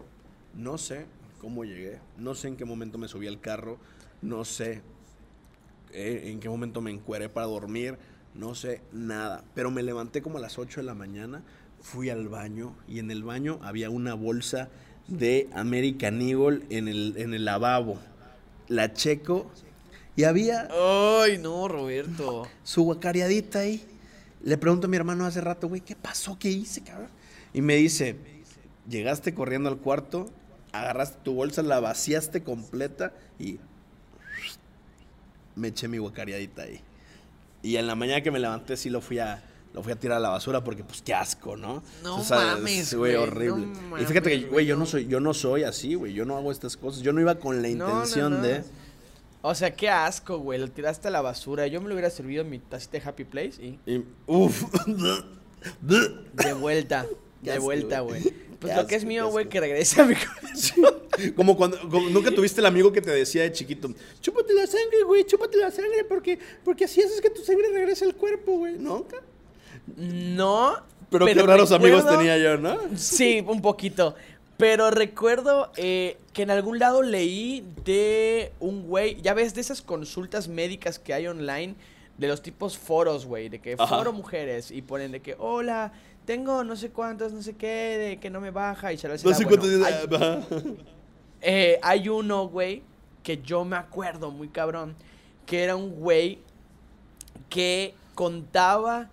no 0.55 0.79
sé 0.79 1.07
cómo 1.41 1.65
llegué, 1.65 1.99
no 2.19 2.35
sé 2.35 2.49
en 2.49 2.57
qué 2.57 2.65
momento 2.65 2.99
me 2.99 3.09
subí 3.09 3.27
al 3.27 3.41
carro, 3.41 3.79
no 4.23 4.45
sé 4.45 4.81
eh, 5.93 6.23
en 6.27 6.41
qué 6.41 6.49
momento 6.49 6.81
me 6.81 6.91
encueré 6.91 7.29
para 7.29 7.47
dormir, 7.47 7.97
no 8.35 8.55
sé 8.55 8.81
nada, 8.93 9.45
pero 9.55 9.71
me 9.71 9.83
levanté 9.83 10.23
como 10.23 10.39
a 10.39 10.41
las 10.41 10.59
8 10.59 10.81
de 10.81 10.87
la 10.87 10.95
mañana, 10.95 11.43
fui 11.81 12.11
al 12.11 12.29
baño 12.29 12.75
y 12.89 12.99
en 12.99 13.11
el 13.11 13.23
baño 13.25 13.59
había 13.63 13.91
una 13.91 14.15
bolsa 14.15 14.69
de 15.09 15.49
American 15.53 16.21
Eagle 16.21 16.63
en 16.71 16.89
el, 16.89 17.15
en 17.17 17.35
el 17.35 17.45
lavabo. 17.45 17.99
La 18.69 18.93
checo 18.93 19.51
y 20.15 20.25
había 20.25 20.69
Ay, 20.71 21.39
no, 21.39 21.67
Roberto. 21.67 22.47
su 22.63 22.83
guacareadita 22.83 23.61
ahí. 23.61 23.85
Le 24.43 24.57
pregunto 24.57 24.87
a 24.87 24.91
mi 24.91 24.97
hermano 24.97 25.27
hace 25.27 25.41
rato, 25.41 25.69
güey, 25.69 25.81
¿qué 25.81 25.97
pasó? 25.97 26.39
¿Qué 26.39 26.51
hice, 26.51 26.83
cabrón? 26.83 27.09
Y 27.53 27.61
me 27.63 27.75
dice, 27.77 28.17
llegaste 28.89 29.35
corriendo 29.35 29.69
al 29.69 29.79
cuarto, 29.79 30.31
agarraste 30.73 31.19
tu 31.25 31.35
bolsa, 31.35 31.63
la 31.63 31.81
vaciaste 31.81 32.43
completa 32.43 33.13
y 33.39 33.59
me 35.61 35.69
eché 35.69 35.87
mi 35.89 35.99
guacareadita 35.99 36.63
ahí. 36.63 36.81
Y 37.63 37.77
en 37.77 37.87
la 37.87 37.95
mañana 37.95 38.23
que 38.23 38.31
me 38.31 38.39
levanté 38.39 38.77
sí 38.77 38.91
lo 38.91 39.01
fui 39.01 39.19
a 39.19 39.43
lo 39.73 39.83
fui 39.85 39.93
a 39.93 39.97
tirar 39.97 40.17
a 40.17 40.21
la 40.21 40.31
basura 40.31 40.65
porque 40.65 40.83
pues 40.83 41.01
qué 41.03 41.15
asco, 41.15 41.57
¿no? 41.57 41.83
No 42.03 42.21
es, 42.21 42.31
mames, 42.31 42.93
güey, 42.95 43.15
horrible. 43.15 43.67
no 43.89 44.01
y 44.01 44.05
fíjate 44.05 44.31
que, 44.31 44.47
güey, 44.49 44.67
yo 44.67 44.77
no 44.77 44.85
soy 44.85 45.07
yo 45.07 45.21
no 45.21 45.33
soy 45.33 45.63
así, 45.63 45.95
güey, 45.95 46.13
yo 46.13 46.25
no 46.25 46.37
hago 46.37 46.51
estas 46.51 46.77
cosas. 46.77 47.03
Yo 47.03 47.13
no 47.13 47.21
iba 47.21 47.37
con 47.37 47.63
la 47.63 47.69
no, 47.69 47.89
intención 47.89 48.33
no. 48.33 48.43
de 48.43 48.65
O 49.43 49.55
sea, 49.55 49.77
qué 49.77 49.89
asco, 49.89 50.39
güey. 50.39 50.59
Lo 50.59 50.69
tiraste 50.69 51.09
a 51.09 51.11
la 51.13 51.21
basura. 51.21 51.67
Yo 51.69 51.81
me 51.81 51.89
lo 51.89 51.95
hubiera 51.95 52.11
servido 52.11 52.43
en 52.43 52.51
mi 52.51 52.59
tacita 52.59 52.99
de 52.99 53.05
Happy 53.09 53.25
Place 53.25 53.63
y 53.63 53.79
y- 53.87 54.05
uf. 54.27 54.65
de 55.83 56.53
vuelta. 56.55 57.07
De 57.43 57.59
vuelta, 57.59 58.01
güey. 58.01 58.50
Pues 58.61 58.77
lo 58.77 58.87
que 58.87 58.95
es 58.95 59.05
mío, 59.07 59.29
güey, 59.29 59.49
que 59.49 59.59
regrese 59.59 60.03
a 60.03 60.05
mi 60.05 60.15
corazón. 60.15 60.85
Como 61.35 61.57
cuando 61.57 61.79
como 61.81 62.09
nunca 62.09 62.31
tuviste 62.31 62.61
el 62.61 62.67
amigo 62.67 62.93
que 62.93 63.03
te 63.03 63.11
decía 63.11 63.43
de 63.43 63.53
chiquito, 63.53 63.93
chúpate 64.21 64.55
la 64.55 64.67
sangre, 64.67 65.03
güey, 65.05 65.25
chúpate 65.25 65.59
la 65.59 65.71
sangre 65.71 66.05
porque 66.05 66.39
porque 66.65 66.85
así 66.85 67.03
haces 67.03 67.21
que 67.21 67.29
tu 67.29 67.43
sangre 67.43 67.69
regrese 67.71 68.05
al 68.05 68.15
cuerpo, 68.15 68.59
güey. 68.59 68.79
Nunca. 68.79 69.17
No. 69.97 70.77
Pero, 71.11 71.27
qué 71.27 71.35
raros 71.35 71.73
amigos 71.73 72.07
tenía 72.07 72.39
yo, 72.39 72.57
¿no? 72.57 72.79
Sí, 72.97 73.45
un 73.47 73.61
poquito. 73.61 74.15
Pero 74.57 74.91
recuerdo 74.91 75.73
eh, 75.77 76.19
que 76.33 76.43
en 76.43 76.51
algún 76.51 76.79
lado 76.79 77.03
leí 77.03 77.65
de 77.85 78.53
un 78.61 78.87
güey, 78.87 79.21
ya 79.21 79.35
ves, 79.35 79.55
de 79.55 79.63
esas 79.63 79.83
consultas 79.83 80.49
médicas 80.49 80.99
que 80.99 81.15
hay 81.15 81.27
online, 81.27 81.75
de 82.21 82.29
los 82.29 82.43
tipos 82.43 82.77
foros, 82.77 83.25
güey, 83.25 83.49
de 83.49 83.61
que 83.61 83.77
Ajá. 83.79 83.97
foro 83.97 84.13
mujeres, 84.13 84.71
y 84.71 84.83
ponen 84.83 85.11
de 85.11 85.21
que, 85.21 85.35
hola, 85.39 85.91
tengo 86.27 86.63
no 86.65 86.77
sé 86.77 86.91
cuántos, 86.91 87.33
no 87.33 87.43
sé 87.43 87.57
qué, 87.57 87.97
de 87.99 88.21
que 88.21 88.29
no 88.29 88.43
me 88.43 88.51
baja, 88.51 88.93
y 88.93 88.99
se 88.99 89.09
No 89.09 89.17
sé 89.17 89.45
cuántos 89.47 89.71
días. 89.71 90.07
Eh, 91.43 91.79
hay 91.83 92.07
uno, 92.11 92.49
güey, 92.49 92.83
que 93.23 93.41
yo 93.41 93.65
me 93.65 93.77
acuerdo 93.77 94.31
muy 94.31 94.49
cabrón, 94.49 94.95
que 95.47 95.65
era 95.65 95.75
un 95.75 95.93
güey 95.93 96.39
que 97.49 97.95
contaba 98.15 99.09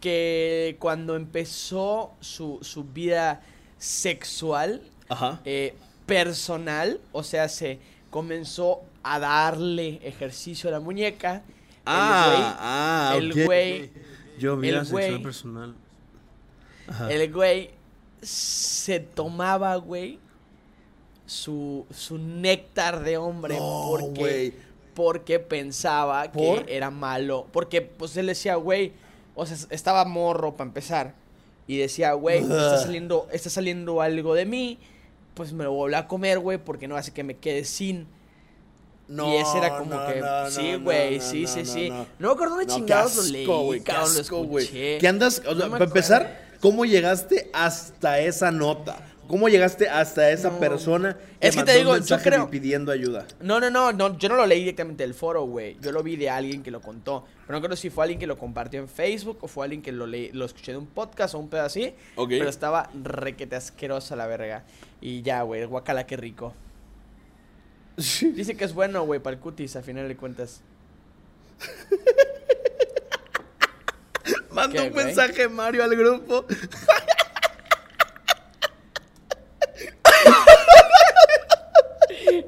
que 0.00 0.76
cuando 0.78 1.16
empezó 1.16 2.12
su, 2.20 2.60
su 2.62 2.84
vida 2.84 3.42
sexual, 3.78 4.82
Ajá. 5.08 5.40
eh, 5.44 5.74
personal, 6.06 7.00
o 7.10 7.24
sea, 7.24 7.48
se 7.48 7.80
comenzó 8.10 8.82
a 9.02 9.18
darle 9.18 9.98
ejercicio 10.04 10.68
a 10.68 10.72
la 10.74 10.78
muñeca. 10.78 11.42
Ah, 11.86 13.12
ah, 13.12 13.16
el 13.16 13.44
güey, 13.44 13.90
Yo 14.38 14.56
vi 14.56 14.68
el 14.68 14.74
la 14.76 14.82
güey- 14.84 15.22
personal. 15.22 15.74
el 16.86 16.92
Ajá. 16.92 17.04
güey, 17.06 17.20
el 17.22 17.32
güey 17.32 17.70
se 18.22 19.00
tomaba, 19.00 19.76
güey, 19.76 20.18
su, 21.26 21.86
su 21.90 22.18
néctar 22.18 23.02
de 23.02 23.16
hombre 23.16 23.56
No, 23.58 23.86
porque, 23.90 24.20
güey. 24.20 24.52
porque 24.94 25.38
pensaba 25.40 26.30
¿Por? 26.32 26.64
que 26.64 26.76
era 26.76 26.90
malo. 26.90 27.46
Porque, 27.52 27.82
pues, 27.82 28.16
él 28.16 28.26
decía, 28.26 28.56
güey, 28.56 28.92
o 29.34 29.44
sea, 29.46 29.56
estaba 29.70 30.04
morro 30.04 30.56
para 30.56 30.68
empezar. 30.68 31.14
Y 31.68 31.78
decía, 31.78 32.12
güey, 32.12 32.38
está 32.42 32.78
saliendo, 32.78 33.26
está 33.32 33.50
saliendo 33.50 34.00
algo 34.00 34.34
de 34.34 34.46
mí, 34.46 34.78
pues 35.34 35.52
me 35.52 35.64
lo 35.64 35.72
voy 35.72 35.92
a 35.94 36.06
comer, 36.06 36.38
güey, 36.38 36.58
porque 36.58 36.86
no 36.86 36.96
hace 36.96 37.12
que 37.12 37.24
me 37.24 37.36
quede 37.36 37.64
sin. 37.64 38.06
No, 39.08 39.32
y 39.32 39.36
ese 39.36 39.58
era 39.58 39.78
como 39.78 39.94
no, 39.94 40.06
que, 40.06 40.20
no, 40.20 40.50
sí, 40.50 40.74
güey, 40.76 41.20
sí, 41.20 41.46
sí, 41.46 41.64
sí. 41.64 41.90
no. 41.90 42.06
Me 42.18 42.28
acuerdo 42.28 42.58
qué 42.58 42.66
chingados 42.66 43.16
lo 43.16 43.22
leí, 43.22 43.48
asco, 43.88 44.44
güey. 44.44 44.66
¿Qué 44.68 45.06
andas? 45.06 45.42
O 45.46 45.54
sea, 45.54 45.68
para 45.68 45.84
empezar, 45.84 46.40
¿cómo 46.60 46.84
llegaste 46.84 47.50
hasta 47.52 48.18
esa 48.18 48.50
nota? 48.50 48.96
¿Cómo 49.28 49.48
llegaste 49.48 49.88
hasta 49.88 50.30
esa 50.30 50.58
persona 50.58 51.16
Es 51.40 51.56
que 51.56 51.64
te 51.64 51.76
digo, 51.76 51.96
yo 51.98 52.18
creo- 52.18 52.48
pidiendo 52.48 52.92
ayuda? 52.92 53.26
No, 53.40 53.58
no, 53.58 53.70
no, 53.70 53.92
no, 53.92 54.16
yo 54.18 54.28
no 54.28 54.36
lo 54.36 54.46
leí 54.46 54.60
directamente 54.60 55.02
del 55.02 55.14
foro, 55.14 55.44
güey. 55.44 55.76
Yo 55.80 55.90
lo 55.92 56.02
vi 56.02 56.16
de 56.16 56.30
alguien 56.30 56.62
que 56.62 56.70
lo 56.70 56.80
contó. 56.80 57.24
Pero 57.46 57.58
no 57.58 57.64
creo 57.64 57.76
si 57.76 57.90
fue 57.90 58.04
alguien 58.04 58.20
que 58.20 58.26
lo 58.26 58.38
compartió 58.38 58.80
en 58.80 58.88
Facebook 58.88 59.38
o 59.40 59.48
fue 59.48 59.64
alguien 59.64 59.82
que 59.82 59.90
lo 59.92 60.06
leí, 60.06 60.30
lo 60.32 60.44
escuché 60.44 60.72
de 60.72 60.78
un 60.78 60.86
podcast 60.86 61.34
o 61.34 61.38
un 61.38 61.48
pedo 61.48 61.62
así. 61.62 61.94
Ok. 62.14 62.28
Pero 62.30 62.48
estaba 62.48 62.88
requete 63.02 63.56
asquerosa 63.56 64.14
la 64.16 64.26
verga. 64.26 64.64
Y 65.00 65.22
ya, 65.22 65.42
güey, 65.42 65.64
guacala, 65.64 66.06
qué 66.06 66.16
rico. 66.16 66.54
Dice 67.96 68.56
que 68.56 68.64
es 68.64 68.74
bueno, 68.74 69.04
güey, 69.04 69.20
para 69.20 69.34
el 69.36 69.40
cutis, 69.40 69.76
a 69.76 69.82
final 69.82 70.06
de 70.08 70.16
cuentas. 70.16 70.60
Manda 74.50 74.82
¿Qué, 74.82 74.88
un 74.88 74.92
güey? 74.94 75.06
mensaje 75.06 75.48
Mario 75.48 75.84
al 75.84 75.96
grupo. 75.96 76.44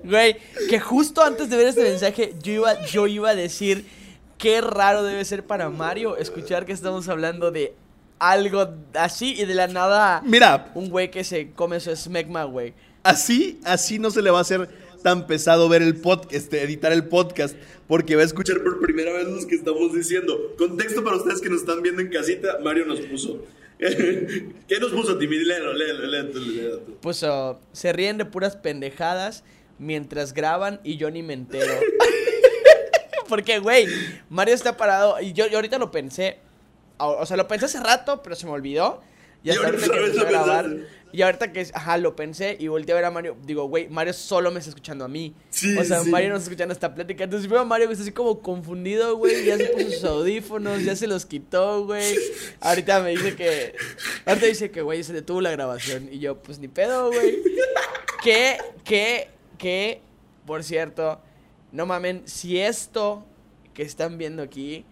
Güey, 0.03 0.37
que 0.71 0.81
justo 0.81 1.23
antes 1.23 1.51
de 1.51 1.57
ver 1.57 1.67
este 1.69 1.83
mensaje, 1.83 2.35
yo 2.43 2.53
iba, 2.53 2.85
yo 2.87 3.07
iba 3.07 3.31
a 3.31 3.35
decir 3.35 3.87
qué 4.39 4.61
raro 4.61 5.03
debe 5.03 5.25
ser 5.25 5.45
para 5.47 5.69
Mario 5.69 6.17
escuchar 6.17 6.65
que 6.65 6.73
estamos 6.73 7.09
hablando 7.09 7.51
de 7.51 7.75
algo 8.19 8.69
así 8.95 9.35
y 9.39 9.45
de 9.45 9.55
la 9.55 9.67
nada 9.69 10.23
Mira, 10.25 10.71
un 10.75 10.89
güey 10.91 11.11
que 11.11 11.25
se 11.25 11.51
come 11.53 11.79
su 11.81 11.95
smegma, 11.95 12.45
güey. 12.45 12.75
así, 13.03 13.61
así 13.65 13.99
no 13.99 14.11
se 14.11 14.23
le 14.23 14.31
va 14.31 14.39
a 14.39 14.43
hacer 14.43 14.69
tan 15.03 15.27
pesado 15.27 15.69
ver 15.69 15.83
el 15.83 15.97
podcast, 15.97 16.33
este, 16.33 16.63
editar 16.63 16.93
el 16.93 17.09
podcast, 17.09 17.57
porque 17.87 18.17
va 18.17 18.23
a 18.23 18.25
escuchar 18.25 18.63
por 18.63 18.81
primera 18.81 19.13
vez 19.13 19.27
los 19.29 19.47
que 19.47 19.55
estamos 19.55 19.93
diciendo. 19.93 20.55
Contexto 20.57 21.03
para 21.05 21.17
ustedes 21.17 21.41
que 21.41 21.49
nos 21.49 21.61
están 21.61 21.83
viendo 21.83 22.03
en 22.03 22.09
casita, 22.09 22.59
Mario 22.63 22.87
nos 22.87 23.01
puso. 23.01 23.43
¿Qué 23.79 24.81
nos 24.81 24.91
puso, 24.91 25.17
Timmy? 25.19 25.37
Léelo, 25.39 25.73
léelo, 25.73 26.07
léelo, 26.07 26.79
tú. 26.81 26.97
Puso, 27.01 27.61
se 27.73 27.93
ríen 27.93 28.19
de 28.19 28.25
puras 28.25 28.57
pendejadas 28.57 29.45
mientras 29.79 30.35
graban 30.35 30.81
y 30.83 30.97
yo 30.97 31.11
ni 31.11 31.23
me 31.23 31.35
entero. 31.35 31.73
Porque, 33.29 33.59
güey, 33.59 33.87
Mario 34.31 34.55
está 34.55 34.77
parado 34.77 35.21
y 35.21 35.33
yo, 35.33 35.47
yo 35.47 35.59
ahorita 35.59 35.79
lo 35.79 35.91
pensé. 35.91 36.39
O, 36.97 37.19
o 37.19 37.27
sea, 37.27 37.37
lo 37.37 37.47
pensé 37.47 37.67
hace 37.67 37.81
rato, 37.81 38.23
pero 38.23 38.35
se 38.35 38.47
me 38.47 38.53
olvidó. 38.53 39.01
Y 39.43 39.51
hasta 39.51 39.67
ahorita 39.67 39.89
que 39.89 39.97
empecé 39.99 40.21
a 40.21 40.25
grabar. 40.25 40.77
Y 41.11 41.23
ahorita 41.23 41.53
que, 41.53 41.67
ajá, 41.73 41.97
lo 41.97 42.15
pensé 42.15 42.57
y 42.61 42.69
volteé 42.69 42.93
a 42.93 42.97
ver 42.97 43.05
a 43.07 43.11
Mario. 43.11 43.37
Digo, 43.43 43.65
güey, 43.65 43.89
Mario 43.89 44.13
solo 44.13 44.51
me 44.51 44.59
está 44.59 44.69
escuchando 44.69 45.07
a 45.07 45.09
mí. 45.09 45.35
Sí, 45.49 45.77
o 45.77 45.83
sea, 45.83 46.01
sí. 46.01 46.11
Mario 46.11 46.31
no 46.31 46.37
está 46.37 46.51
escuchando 46.51 46.73
esta 46.73 46.95
plática. 46.95 47.25
Entonces 47.25 47.49
veo 47.49 47.61
a 47.61 47.65
Mario 47.65 47.87
que 47.87 47.95
está 47.95 48.03
así 48.03 48.13
como 48.13 48.41
confundido, 48.41 49.17
güey. 49.17 49.47
Ya 49.47 49.57
se 49.57 49.67
puso 49.67 49.91
sus 49.91 50.05
audífonos, 50.05 50.85
ya 50.85 50.95
se 50.97 51.07
los 51.07 51.25
quitó, 51.25 51.87
güey. 51.87 52.15
Ahorita 52.61 53.01
me 53.01 53.11
dice 53.11 53.35
que. 53.37 53.75
Ahorita 54.27 54.47
dice 54.47 54.71
que, 54.71 54.83
güey, 54.83 55.03
se 55.03 55.15
detuvo 55.15 55.41
la 55.41 55.51
grabación. 55.51 56.09
Y 56.13 56.19
yo, 56.19 56.37
pues 56.43 56.59
ni 56.59 56.69
pedo, 56.69 57.11
güey. 57.11 57.39
Que, 58.23 58.59
que, 58.85 59.29
que, 59.57 60.03
por 60.45 60.63
cierto, 60.63 61.21
no 61.73 61.87
mamen, 61.87 62.23
si 62.27 62.59
esto 62.59 63.25
que 63.73 63.83
están 63.83 64.19
viendo 64.19 64.43
aquí, 64.43 64.85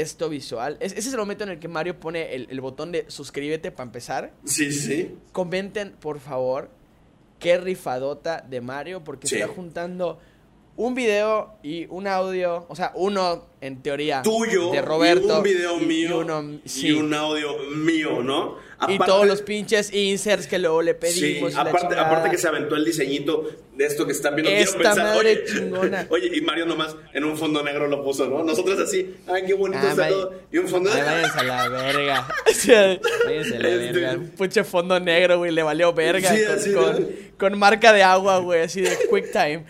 esto 0.00 0.28
visual, 0.28 0.76
es- 0.80 0.92
ese 0.92 1.08
es 1.08 1.14
el 1.14 1.20
momento 1.20 1.44
en 1.44 1.50
el 1.50 1.58
que 1.58 1.68
Mario 1.68 1.98
pone 2.00 2.34
el, 2.34 2.46
el 2.50 2.60
botón 2.60 2.92
de 2.92 3.04
suscríbete 3.10 3.70
para 3.70 3.86
empezar. 3.86 4.32
Sí, 4.44 4.72
sí. 4.72 5.14
Comenten, 5.32 5.92
por 5.92 6.20
favor, 6.20 6.70
qué 7.38 7.58
rifadota 7.58 8.40
de 8.48 8.60
Mario, 8.60 9.04
porque 9.04 9.26
Sí. 9.26 9.34
está 9.36 9.48
juntando 9.48 10.18
un 10.76 10.94
video 10.94 11.54
y 11.62 11.86
un 11.88 12.06
audio, 12.06 12.66
o 12.68 12.74
sea, 12.76 12.92
uno 12.94 13.46
en 13.60 13.80
teoría 13.82 14.22
Tuyo, 14.22 14.70
de 14.72 14.82
Roberto. 14.82 15.28
y 15.28 15.30
un 15.36 15.42
video 15.42 15.80
y- 15.80 15.86
mío, 15.86 16.08
y, 16.10 16.12
uno- 16.12 16.60
sí. 16.64 16.88
y 16.88 16.92
un 16.92 17.14
audio 17.14 17.56
mío, 17.76 18.22
¿no? 18.22 18.56
Y 18.88 18.98
todos 18.98 19.26
los 19.26 19.40
pinches 19.40 19.94
inserts 19.94 20.46
que 20.46 20.58
luego 20.58 20.82
le 20.82 20.92
Sí, 20.92 20.98
pedimos. 21.00 21.54
la 21.54 21.60
aparte, 21.62 21.96
aparte 21.96 22.28
que 22.30 22.36
se 22.36 22.48
aventó 22.48 22.74
el 22.74 22.84
diseñito 22.84 23.48
de 23.74 23.86
esto 23.86 24.04
que 24.04 24.12
están 24.12 24.34
viendo. 24.34 24.50
Esta 24.50 24.76
pensar, 24.76 24.98
madre 24.98 25.18
oye, 25.30 25.44
chingona. 25.46 26.06
oye, 26.10 26.30
y 26.36 26.40
Mario 26.42 26.66
nomás 26.66 26.94
en 27.14 27.24
un 27.24 27.38
fondo 27.38 27.62
negro 27.62 27.86
lo 27.86 28.02
puso, 28.04 28.26
¿no? 28.28 28.42
Nosotros 28.44 28.78
así, 28.80 29.14
ay, 29.26 29.44
qué 29.46 29.54
bonito 29.54 29.80
Ah, 29.86 29.90
está 29.90 30.08
todo. 30.08 30.34
Y 30.52 30.58
un 30.58 30.68
fondo 30.68 30.90
negro. 30.92 31.06
váyanse 31.06 31.38
a 31.38 31.42
la 31.44 31.68
verga. 31.68 32.28
Váyanse 33.24 33.56
a 33.56 33.58
la 33.60 33.68
Este- 33.68 33.92
verga. 33.92 34.12
Un 34.14 34.28
puche 34.30 34.64
fondo 34.64 35.00
negro, 35.00 35.38
güey, 35.38 35.52
le 35.52 35.62
valió 35.62 35.92
verga. 35.94 36.34
Sí, 36.34 36.44
con, 36.44 36.54
así, 36.54 36.72
con- 36.74 37.00
¿no? 37.00 37.08
con 37.38 37.58
marca 37.58 37.92
de 37.94 38.02
agua, 38.02 38.38
güey, 38.40 38.62
así 38.62 38.82
de 38.82 38.90
quick 39.10 39.32
time. 39.32 39.64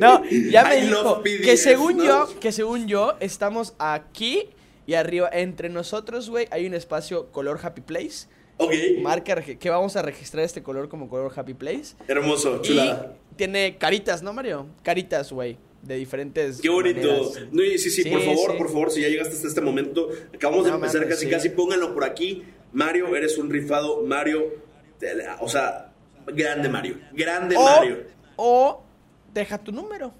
No, 0.00 0.22
ya 0.50 0.64
me 0.64 0.78
I 0.78 0.86
dijo 0.86 1.22
que 1.22 1.56
según 1.56 1.96
¿no? 1.98 2.04
yo, 2.04 2.40
que 2.40 2.52
según 2.52 2.86
yo, 2.86 3.14
estamos 3.20 3.74
aquí 3.78 4.48
y 4.86 4.94
arriba, 4.94 5.28
entre 5.32 5.68
nosotros, 5.68 6.30
güey, 6.30 6.48
hay 6.50 6.66
un 6.66 6.74
espacio 6.74 7.30
color 7.32 7.58
Happy 7.62 7.80
Place. 7.80 8.26
Ok, 8.56 8.72
Marca 9.00 9.40
que 9.40 9.70
vamos 9.70 9.96
a 9.96 10.02
registrar 10.02 10.44
este 10.44 10.62
color 10.62 10.88
como 10.88 11.08
color 11.08 11.32
Happy 11.34 11.54
Place. 11.54 11.94
hermoso, 12.08 12.56
Y 12.62 12.66
chulada. 12.68 13.14
tiene 13.36 13.76
caritas, 13.78 14.22
¿no, 14.22 14.32
Mario? 14.34 14.66
Caritas, 14.82 15.32
güey, 15.32 15.56
de 15.82 15.96
diferentes 15.96 16.60
Qué 16.60 16.68
bonito. 16.68 17.00
maneras. 17.08 17.38
No, 17.52 17.62
y 17.62 17.78
sí, 17.78 17.88
sí, 17.90 18.02
Sí, 18.02 18.10
por 18.10 18.20
favor, 18.22 18.50
sí. 18.52 18.58
por 18.58 18.68
favor, 18.68 18.90
si 18.90 19.00
ya 19.00 19.08
llegaste 19.08 19.34
hasta 19.34 19.48
este 19.48 19.60
momento, 19.62 20.08
acabamos 20.34 20.66
de 20.66 20.72
empezar 20.72 21.00
mames, 21.02 21.14
casi, 21.14 21.24
sí. 21.26 21.30
casi, 21.30 21.48
pónganlo 21.50 21.94
por 21.94 22.04
aquí. 22.04 22.42
Mario, 22.72 23.14
eres 23.16 23.38
un 23.38 23.48
rifado. 23.48 24.02
Mario, 24.02 24.44
te 24.98 25.08
o 25.40 25.48
sea, 25.48 25.92
grande 26.26 26.68
Mario. 26.68 26.98
Grande 27.12 27.56
o, 27.56 27.62
Mario. 27.64 27.98
o 28.36 28.82
deja 29.32 29.58
tu 29.58 29.72
número. 29.72 30.12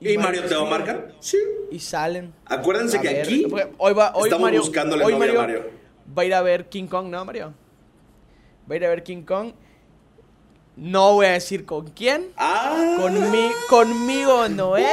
¿Y 0.00 0.18
Mario 0.18 0.44
te 0.44 0.54
va 0.54 0.66
a 0.66 0.70
marcar? 0.70 1.12
Sí. 1.20 1.38
Y 1.70 1.78
salen. 1.78 2.34
Acuérdense 2.44 2.98
A 2.98 3.00
que 3.00 3.08
ver, 3.08 3.22
aquí 3.22 3.46
hoy 3.78 3.94
va, 3.94 4.12
hoy 4.14 4.24
estamos 4.24 4.42
Mario, 4.42 4.60
buscándole 4.60 5.04
hoy 5.04 5.12
novia 5.12 5.24
a 5.24 5.34
Mario 5.34 5.40
Mario. 5.40 5.70
va 6.16 6.22
a 6.22 6.24
ir 6.26 6.34
a 6.34 6.42
ver 6.42 6.68
King 6.68 6.86
Kong, 6.86 7.06
¿no, 7.08 7.24
Mario? 7.24 7.54
Va 8.70 8.74
a 8.74 8.76
ir 8.76 8.84
a 8.84 8.88
ver 8.90 9.02
King 9.02 9.22
Kong. 9.22 9.52
No 10.76 11.14
voy 11.14 11.26
a 11.26 11.32
decir 11.32 11.64
con 11.64 11.88
quién. 11.92 12.32
Ah. 12.36 12.98
Conmi- 13.00 13.52
conmigo 13.70 14.46
no 14.48 14.76
es. 14.76 14.86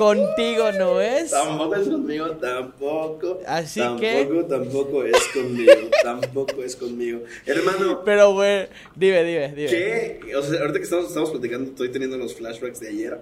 Contigo 0.00 0.72
no 0.78 0.98
es. 0.98 1.30
Tampoco 1.30 1.74
es 1.74 1.88
conmigo, 1.88 2.30
tampoco. 2.30 3.40
Así 3.46 3.80
tampoco, 3.80 4.00
que- 4.00 4.44
Tampoco 4.48 5.04
es 5.04 5.26
conmigo, 5.34 5.72
tampoco 6.02 6.62
es 6.62 6.74
conmigo. 6.74 7.20
Hermano, 7.44 8.00
Pero, 8.02 8.32
güey, 8.32 8.66
dime, 8.96 9.22
dime, 9.24 9.48
dime. 9.54 9.68
¿qué? 9.68 10.20
O 10.34 10.42
sea, 10.42 10.58
ahorita 10.60 10.78
que 10.78 10.84
estamos, 10.84 11.08
estamos 11.08 11.30
platicando, 11.32 11.68
estoy 11.72 11.90
teniendo 11.90 12.16
los 12.16 12.34
flashbacks 12.34 12.80
de 12.80 12.88
ayer. 12.88 13.20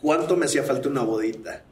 ¿Cuánto 0.00 0.38
me 0.38 0.46
hacía 0.46 0.62
falta 0.62 0.88
una 0.88 1.02
bodita? 1.02 1.62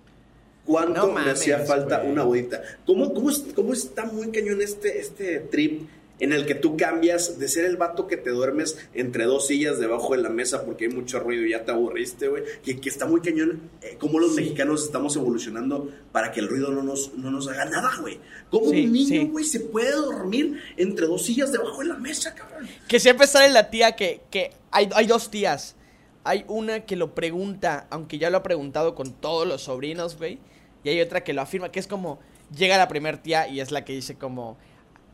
¿Cuánto 0.66 1.06
No 1.06 1.12
me 1.14 1.30
hacía 1.30 1.60
falta 1.60 2.02
una 2.02 2.22
bodita? 2.22 2.60
¿Cómo, 2.84 3.14
cómo, 3.14 3.30
¿Cómo 3.54 3.72
está 3.72 4.04
muy 4.04 4.30
cañón 4.30 4.60
este, 4.60 4.98
este 5.00 5.40
trip 5.40 5.88
en 6.20 6.32
el 6.32 6.46
que 6.46 6.54
tú 6.54 6.76
cambias 6.76 7.38
de 7.38 7.48
ser 7.48 7.64
el 7.64 7.76
vato 7.76 8.06
que 8.06 8.16
te 8.16 8.30
duermes 8.30 8.78
entre 8.94 9.24
dos 9.24 9.48
sillas 9.48 9.78
debajo 9.78 10.14
de 10.14 10.22
la 10.22 10.28
mesa 10.28 10.64
porque 10.64 10.84
hay 10.84 10.90
mucho 10.92 11.18
ruido 11.20 11.44
y 11.44 11.50
ya 11.50 11.64
te 11.64 11.72
aburriste, 11.72 12.28
güey? 12.28 12.44
Que, 12.64 12.80
que 12.80 12.88
está 12.88 13.06
muy 13.06 13.20
cañón 13.20 13.70
eh, 13.82 13.96
cómo 13.98 14.20
los 14.20 14.34
mexicanos 14.34 14.84
estamos 14.84 15.16
evolucionando 15.16 15.90
para 16.12 16.30
que 16.30 16.40
el 16.40 16.48
ruido 16.48 16.70
no 16.70 16.82
nos, 16.82 17.14
no 17.14 17.30
nos 17.30 17.48
haga 17.48 17.64
nada, 17.64 17.90
güey. 18.00 18.20
¿Cómo 18.50 18.70
Sí, 18.70 18.84
un 18.84 18.92
niño, 18.92 19.08
sí. 19.08 19.28
güey, 19.30 19.44
se 19.44 19.60
puede 19.60 19.92
dormir 19.92 20.60
entre 20.76 21.06
dos 21.06 21.24
sillas 21.24 21.50
debajo 21.50 21.80
de 21.80 21.86
la 21.86 21.96
mesa, 21.96 22.34
cabrón? 22.34 22.68
Que 22.88 23.00
siempre 23.00 23.26
sale 23.26 23.52
la 23.52 23.70
tía 23.70 23.96
que, 23.96 24.20
que 24.30 24.52
hay, 24.70 24.88
hay 24.94 25.06
dos 25.06 25.30
tías. 25.30 25.76
Hay 26.22 26.44
una 26.48 26.80
que 26.80 26.96
lo 26.96 27.14
pregunta, 27.14 27.86
aunque 27.90 28.18
ya 28.18 28.30
lo 28.30 28.38
ha 28.38 28.42
preguntado 28.42 28.94
con 28.94 29.12
todos 29.12 29.46
los 29.46 29.62
sobrinos, 29.62 30.16
güey. 30.16 30.38
Y 30.84 30.88
hay 30.90 31.00
otra 31.00 31.24
que 31.24 31.32
lo 31.32 31.42
afirma, 31.42 31.70
que 31.70 31.80
es 31.80 31.86
como, 31.86 32.18
llega 32.56 32.78
la 32.78 32.88
primer 32.88 33.18
tía 33.18 33.48
y 33.48 33.60
es 33.60 33.70
la 33.72 33.84
que 33.84 33.92
dice 33.92 34.14
como, 34.16 34.56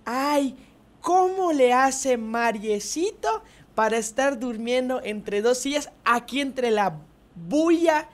ay, 0.04 0.56
¿cómo 1.00 1.52
le 1.52 1.72
hace 1.72 2.16
Mariecito 2.16 3.42
para 3.74 3.96
estar 3.98 4.38
durmiendo 4.38 5.00
entre 5.02 5.42
dos 5.42 5.58
sillas 5.58 5.90
aquí 6.04 6.40
entre 6.40 6.70
la 6.70 6.96
bulla? 7.34 8.08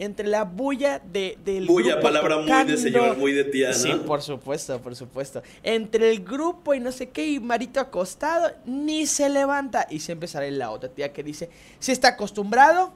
Entre 0.00 0.28
la 0.28 0.44
bulla 0.44 1.00
de, 1.00 1.36
del 1.44 1.66
Bulla, 1.66 1.94
grupo 1.94 2.02
palabra 2.02 2.36
muy 2.36 2.44
de 2.44 2.50
tocando". 2.52 2.76
señor, 2.76 3.16
muy 3.18 3.32
de 3.32 3.42
tía, 3.44 3.68
¿no? 3.70 3.74
Sí, 3.74 3.90
por 4.06 4.22
supuesto, 4.22 4.80
por 4.80 4.94
supuesto. 4.94 5.42
Entre 5.64 6.08
el 6.12 6.22
grupo 6.24 6.72
y 6.72 6.78
no 6.78 6.92
sé 6.92 7.08
qué, 7.08 7.26
y 7.26 7.40
Marito 7.40 7.80
acostado, 7.80 8.48
ni 8.64 9.06
se 9.06 9.28
levanta. 9.28 9.88
Y 9.90 9.98
siempre 9.98 10.28
sale 10.28 10.52
la 10.52 10.70
otra 10.70 10.88
tía 10.88 11.12
que 11.12 11.24
dice, 11.24 11.50
si 11.80 11.90
está 11.90 12.08
acostumbrado, 12.10 12.92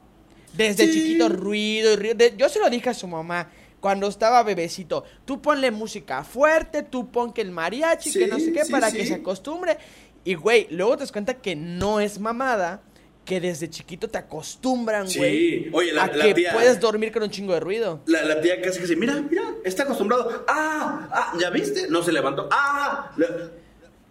desde 0.52 0.86
Sí. 0.86 0.92
chiquito 0.92 1.28
ruido 1.28 1.92
y 1.94 1.96
ruido. 1.96 2.16
Yo 2.36 2.48
se 2.48 2.60
lo 2.60 2.70
dije 2.70 2.90
a 2.90 2.94
su 2.94 3.08
mamá 3.08 3.50
cuando 3.82 4.06
estaba 4.08 4.42
bebecito, 4.44 5.04
tú 5.26 5.42
ponle 5.42 5.70
música 5.70 6.24
fuerte, 6.24 6.82
tú 6.84 7.10
pon 7.10 7.34
que 7.34 7.42
el 7.42 7.50
mariachi, 7.50 8.10
que 8.12 8.26
no 8.28 8.36
Sí, 8.38 8.46
sé 8.46 8.52
qué, 8.54 8.64
sí, 8.64 8.72
para 8.72 8.90
sí. 8.90 8.96
que 8.96 9.06
se 9.06 9.14
acostumbre. 9.16 9.76
Y 10.24 10.34
güey, 10.34 10.68
luego 10.70 10.96
te 10.96 11.00
das 11.00 11.12
cuenta 11.12 11.34
que 11.34 11.54
no 11.54 12.00
es 12.00 12.18
mamada. 12.18 12.80
Que 13.24 13.40
desde 13.40 13.70
chiquito 13.70 14.08
te 14.10 14.18
acostumbran, 14.18 15.08
Sí. 15.08 15.18
güey. 15.18 15.70
Oye, 15.72 15.92
la- 15.92 16.04
a 16.04 16.06
la 16.08 16.24
que 16.24 16.34
tía- 16.34 16.52
puedes 16.52 16.80
dormir 16.80 17.12
con 17.12 17.22
un 17.22 17.30
chingo 17.30 17.52
de 17.54 17.60
ruido. 17.60 18.00
La, 18.06 18.22
la 18.24 18.40
tía 18.40 18.60
casi 18.60 18.78
que 18.78 18.82
dice, 18.82 18.96
mira, 18.96 19.14
mira, 19.14 19.44
está 19.64 19.84
acostumbrado. 19.84 20.44
Ah, 20.48 21.08
ah, 21.12 21.32
¿ya 21.40 21.50
viste? 21.50 21.86
No 21.88 22.02
se 22.02 22.10
levantó. 22.10 22.48
Ah, 22.50 23.12
la- 23.16 23.26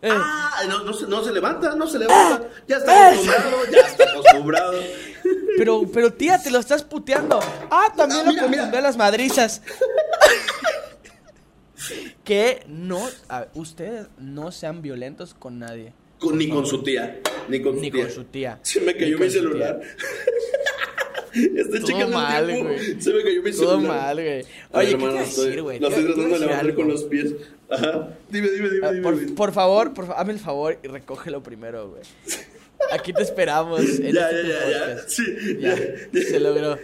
Eh. 0.04 0.10
ah, 0.10 0.62
no, 0.70 0.84
no 0.86 0.94
se, 0.94 1.08
no 1.08 1.24
se 1.26 1.32
levanta, 1.34 1.76
no 1.76 1.88
se 1.88 2.00
levanta. 2.00 2.48
Ya 2.68 2.78
está 2.78 3.10
acostumbrado, 3.10 3.58
ya 3.72 3.80
está 3.82 4.11
acostumbrado. 4.22 4.74
Pero, 5.58 5.84
pero 5.94 6.12
tía, 6.14 6.42
te 6.42 6.50
lo 6.50 6.58
estás 6.60 6.82
puteando. 6.84 7.40
Ah, 7.70 7.94
también 7.96 8.26
lo 8.26 8.32
acostumbré 8.32 8.80
a 8.80 8.82
las 8.82 8.98
madrizas. 8.98 9.62
que 12.24 12.64
no, 12.68 13.00
a- 13.30 13.48
ustedes 13.54 14.08
no 14.18 14.52
sean 14.52 14.82
violentos 14.82 15.34
con 15.34 15.60
nadie. 15.60 15.94
Con- 16.20 16.38
ni 16.38 16.50
con 16.50 16.66
su 16.66 16.84
tía, 16.84 17.20
ni 17.50 17.62
con 17.62 17.76
su 17.76 17.82
Ni 17.82 17.92
tía. 17.92 18.04
con 18.06 18.12
su 18.12 18.24
tía. 18.26 18.60
Se 18.62 18.80
me 18.82 18.96
cayó 18.96 19.18
mi 19.20 19.26
su 19.26 19.32
celular. 19.34 19.82
Estoy 21.34 21.80
Todo 21.80 21.88
checando 21.88 22.18
mal, 22.18 22.46
güey. 22.64 23.02
Se 23.02 23.14
me 23.14 23.24
cayó 23.24 23.42
mi 23.42 23.52
Todo 23.52 23.76
celular. 23.78 23.98
mal, 24.02 24.16
güey. 24.16 24.30
Ay, 24.30 24.46
Oye, 24.74 24.88
¿qué 24.88 24.94
hermano, 24.94 25.20
estoy- 25.22 25.46
decir, 25.46 25.62
güey? 25.62 25.80
Lo 25.80 25.88
Te- 25.90 25.96
estoy 25.96 26.14
tratando 26.14 26.40
de 26.40 26.46
levantar 26.46 26.76
con 26.76 26.88
los 26.88 27.04
pies. 27.04 27.34
Ajá. 27.70 28.10
Dime, 28.30 28.50
dime, 28.50 28.70
dime, 28.70 28.88
Ah, 28.88 28.92
dime. 28.92 29.04
por, 29.04 29.20
dime. 29.20 29.32
por 29.34 29.52
favor, 29.54 29.94
por 29.94 30.12
hazme 30.16 30.34
el 30.34 30.40
favor 30.40 30.78
y 30.84 30.88
recógelo 30.88 31.42
primero, 31.44 31.90
güey. 31.90 32.02
Aquí 32.92 33.14
te 33.14 33.24
esperamos. 33.24 33.80
en 33.82 34.12
Ya, 34.14 34.30
este 34.30 34.48
ya, 34.48 34.70
ya, 34.70 34.96
ya. 34.96 35.08
Sí, 35.08 35.24
Ya, 35.60 35.76
ya. 36.12 36.22
se 36.22 36.40
logró. 36.40 36.78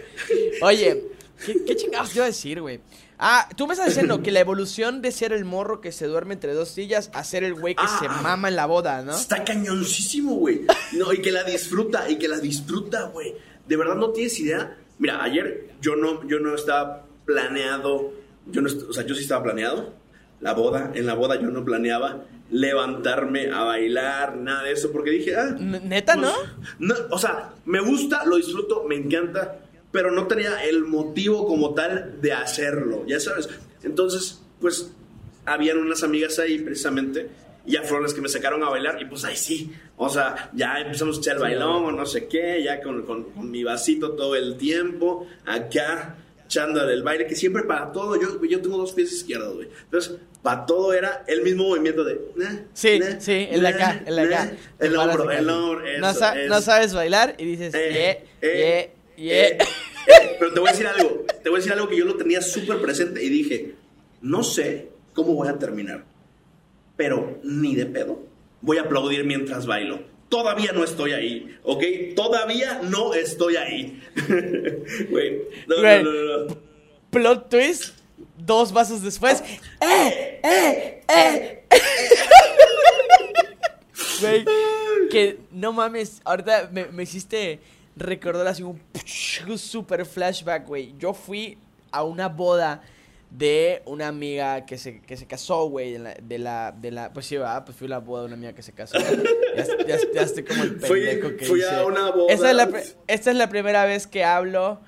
Oye, 0.62 1.04
¿qué, 1.44 1.64
qué 1.64 1.76
chingados 1.76 2.10
te 2.10 2.16
iba 2.16 2.24
a 2.24 2.28
decir, 2.28 2.60
güey? 2.60 2.80
Ah, 3.18 3.48
tú 3.56 3.66
me 3.66 3.72
estás 3.74 3.88
diciendo 3.88 4.22
que 4.22 4.30
la 4.30 4.38
evolución 4.40 5.02
de 5.02 5.10
ser 5.10 5.32
el 5.32 5.44
morro 5.44 5.80
que 5.80 5.90
se 5.90 6.06
duerme 6.06 6.34
entre 6.34 6.54
dos 6.54 6.68
sillas 6.68 7.10
a 7.14 7.24
ser 7.24 7.42
el 7.42 7.54
güey 7.54 7.74
que 7.74 7.82
Ah. 7.84 7.98
se 8.00 8.08
mama 8.08 8.48
en 8.48 8.54
la 8.56 8.66
boda, 8.66 9.02
¿no? 9.02 9.16
Está 9.16 9.42
cañoncísimo, 9.44 10.34
güey. 10.36 10.60
No, 10.92 11.12
y 11.12 11.20
que 11.20 11.32
la 11.32 11.42
disfruta, 11.42 12.08
y 12.08 12.16
que 12.16 12.28
la 12.28 12.38
disfruta, 12.38 13.04
güey. 13.08 13.34
De 13.66 13.76
verdad 13.76 13.96
no 13.96 14.10
tienes 14.10 14.38
idea. 14.38 14.76
Mira, 15.00 15.22
ayer 15.22 15.68
yo 15.80 15.96
no, 15.96 16.26
yo 16.28 16.38
no 16.38 16.54
estaba 16.54 17.04
planeado. 17.24 18.12
Yo 18.46 18.60
no, 18.62 18.70
o 18.88 18.92
sea, 18.92 19.04
yo 19.04 19.14
sí 19.14 19.22
estaba 19.22 19.42
planeado. 19.42 19.94
La 20.40 20.52
boda, 20.54 20.92
en 20.94 21.06
la 21.06 21.14
boda 21.14 21.34
yo 21.40 21.48
no 21.50 21.64
planeaba 21.64 22.24
levantarme 22.50 23.50
a 23.50 23.62
bailar, 23.64 24.36
nada 24.36 24.62
de 24.64 24.72
eso, 24.72 24.90
porque 24.92 25.10
dije, 25.10 25.36
ah. 25.36 25.56
¿Neta, 25.58 26.16
no? 26.16 26.32
no? 26.78 26.94
O 27.10 27.18
sea, 27.18 27.50
me 27.66 27.80
gusta, 27.80 28.24
lo 28.24 28.36
disfruto, 28.36 28.84
me 28.84 28.96
encanta, 28.96 29.60
pero 29.92 30.10
no 30.10 30.26
tenía 30.26 30.64
el 30.64 30.84
motivo 30.84 31.46
como 31.46 31.74
tal 31.74 32.20
de 32.20 32.32
hacerlo, 32.32 33.04
ya 33.06 33.20
sabes. 33.20 33.48
Entonces, 33.82 34.42
pues, 34.60 34.92
habían 35.44 35.78
unas 35.78 36.02
amigas 36.02 36.38
ahí 36.38 36.58
precisamente, 36.58 37.28
y 37.66 37.72
ya 37.72 37.82
fueron 37.82 38.02
las 38.04 38.14
que 38.14 38.20
me 38.20 38.28
sacaron 38.28 38.62
a 38.62 38.70
bailar, 38.70 39.00
y 39.00 39.04
pues 39.06 39.24
ahí 39.24 39.36
sí, 39.36 39.72
o 39.96 40.08
sea, 40.08 40.50
ya 40.54 40.78
empezamos 40.80 41.16
a 41.18 41.20
echar 41.20 41.36
el 41.36 41.42
bailón 41.42 41.84
o 41.84 41.92
no 41.92 42.06
sé 42.06 42.26
qué, 42.28 42.62
ya 42.64 42.80
con, 42.82 43.02
con- 43.02 43.24
con 43.24 43.50
mi 43.50 43.62
vasito 43.64 44.12
todo 44.12 44.36
el 44.36 44.56
tiempo, 44.56 45.26
acá, 45.46 46.16
echándole 46.46 46.94
el 46.94 47.02
baile, 47.02 47.26
que 47.26 47.34
siempre 47.36 47.64
para 47.64 47.92
todo, 47.92 48.18
yo, 48.18 48.42
yo 48.42 48.62
tengo 48.62 48.78
dos 48.78 48.92
pies 48.92 49.12
izquierdos, 49.12 49.54
güey. 49.54 49.68
Entonces, 49.84 50.16
para 50.42 50.66
todo 50.66 50.92
era 50.94 51.24
el 51.26 51.42
mismo 51.42 51.64
movimiento 51.68 52.04
de... 52.04 52.12
eh, 52.14 52.64
Sí, 52.72 52.88
eh, 53.02 53.16
sí, 53.20 53.48
el 53.50 53.60
de 53.62 53.68
acá, 53.68 54.02
el 54.06 54.16
de 54.16 54.22
acá. 54.22 54.52
El 54.78 54.96
hombro, 54.96 55.30
el 55.30 55.48
hombro, 55.50 55.80
no, 55.98 56.10
eso, 56.10 56.18
sa- 56.18 56.34
no 56.34 56.40
eso. 56.56 56.62
sabes 56.62 56.94
bailar 56.94 57.34
y 57.38 57.44
dices, 57.44 57.74
Eh, 57.74 57.90
yeah, 58.40 58.48
eh, 58.50 58.90
yeah, 59.16 59.24
yeah. 59.24 59.48
eh, 59.48 60.36
Pero 60.38 60.54
te 60.54 60.60
voy 60.60 60.68
a 60.68 60.72
decir 60.72 60.86
algo, 60.86 61.24
te 61.42 61.48
voy 61.48 61.56
a 61.56 61.60
decir 61.60 61.72
algo 61.72 61.88
que 61.88 61.96
yo 61.96 62.04
lo 62.04 62.16
tenía 62.16 62.40
súper 62.40 62.80
presente 62.80 63.22
y 63.22 63.28
dije, 63.28 63.74
no 64.22 64.42
sé 64.44 64.88
cómo 65.12 65.34
voy 65.34 65.48
a 65.48 65.58
terminar, 65.58 66.04
pero 66.96 67.38
ni 67.42 67.74
de 67.74 67.86
pedo 67.86 68.20
voy 68.60 68.78
a 68.78 68.82
aplaudir 68.82 69.24
mientras 69.24 69.66
bailo. 69.66 70.00
Todavía 70.28 70.72
no 70.72 70.84
estoy 70.84 71.12
ahí, 71.12 71.56
¿ok? 71.62 71.82
Todavía 72.14 72.80
no 72.82 73.14
estoy 73.14 73.56
ahí. 73.56 74.00
Güey, 75.10 75.40
no, 75.66 75.76
no, 75.82 76.02
no, 76.02 76.12
no, 76.12 76.44
no. 76.46 76.56
Plot 77.10 77.48
twist, 77.48 77.97
dos 78.36 78.72
vasos 78.72 79.02
después. 79.02 79.42
¡Eh! 79.80 80.40
¡Eh! 80.42 81.02
¡Eh! 81.08 81.64
Güey, 84.20 84.44
que 85.10 85.38
no 85.52 85.72
mames, 85.72 86.20
ahorita 86.24 86.68
me, 86.72 86.86
me 86.86 87.04
hiciste 87.04 87.60
recordar 87.96 88.46
así 88.48 88.62
un 88.62 88.78
super 89.58 90.04
flashback, 90.04 90.66
güey. 90.66 90.94
Yo 90.98 91.14
fui 91.14 91.56
a 91.92 92.02
una 92.02 92.28
boda 92.28 92.82
de 93.30 93.82
una 93.84 94.08
amiga 94.08 94.64
que 94.66 94.78
se, 94.78 95.00
que 95.02 95.16
se 95.16 95.26
casó, 95.26 95.66
güey, 95.68 95.92
de 95.92 95.98
la, 95.98 96.14
de 96.14 96.38
la, 96.38 96.72
de 96.72 96.90
la, 96.90 97.12
pues 97.12 97.26
sí, 97.26 97.36
va, 97.36 97.64
pues 97.64 97.76
fui 97.76 97.86
a 97.86 97.90
la 97.90 97.98
boda 97.98 98.22
de 98.22 98.26
una 98.28 98.34
amiga 98.36 98.52
que 98.54 98.62
se 98.62 98.72
casó. 98.72 98.98
Ya, 98.98 99.66
ya, 99.86 99.98
ya 100.14 100.22
estoy 100.22 100.44
como 100.44 100.62
el 100.64 100.80
Fui- 100.80 101.04
pendejo 101.04 101.36
que 101.36 101.44
fui 101.44 101.60
dice. 101.60 101.70
a 101.74 101.84
una 101.86 102.10
boda. 102.10 102.32
Esta 102.32 102.50
es, 102.50 102.56
la, 102.56 102.70
esta 103.06 103.30
es 103.30 103.36
la 103.36 103.48
primera 103.48 103.84
vez 103.84 104.06
que 104.06 104.24
hablo, 104.24 104.80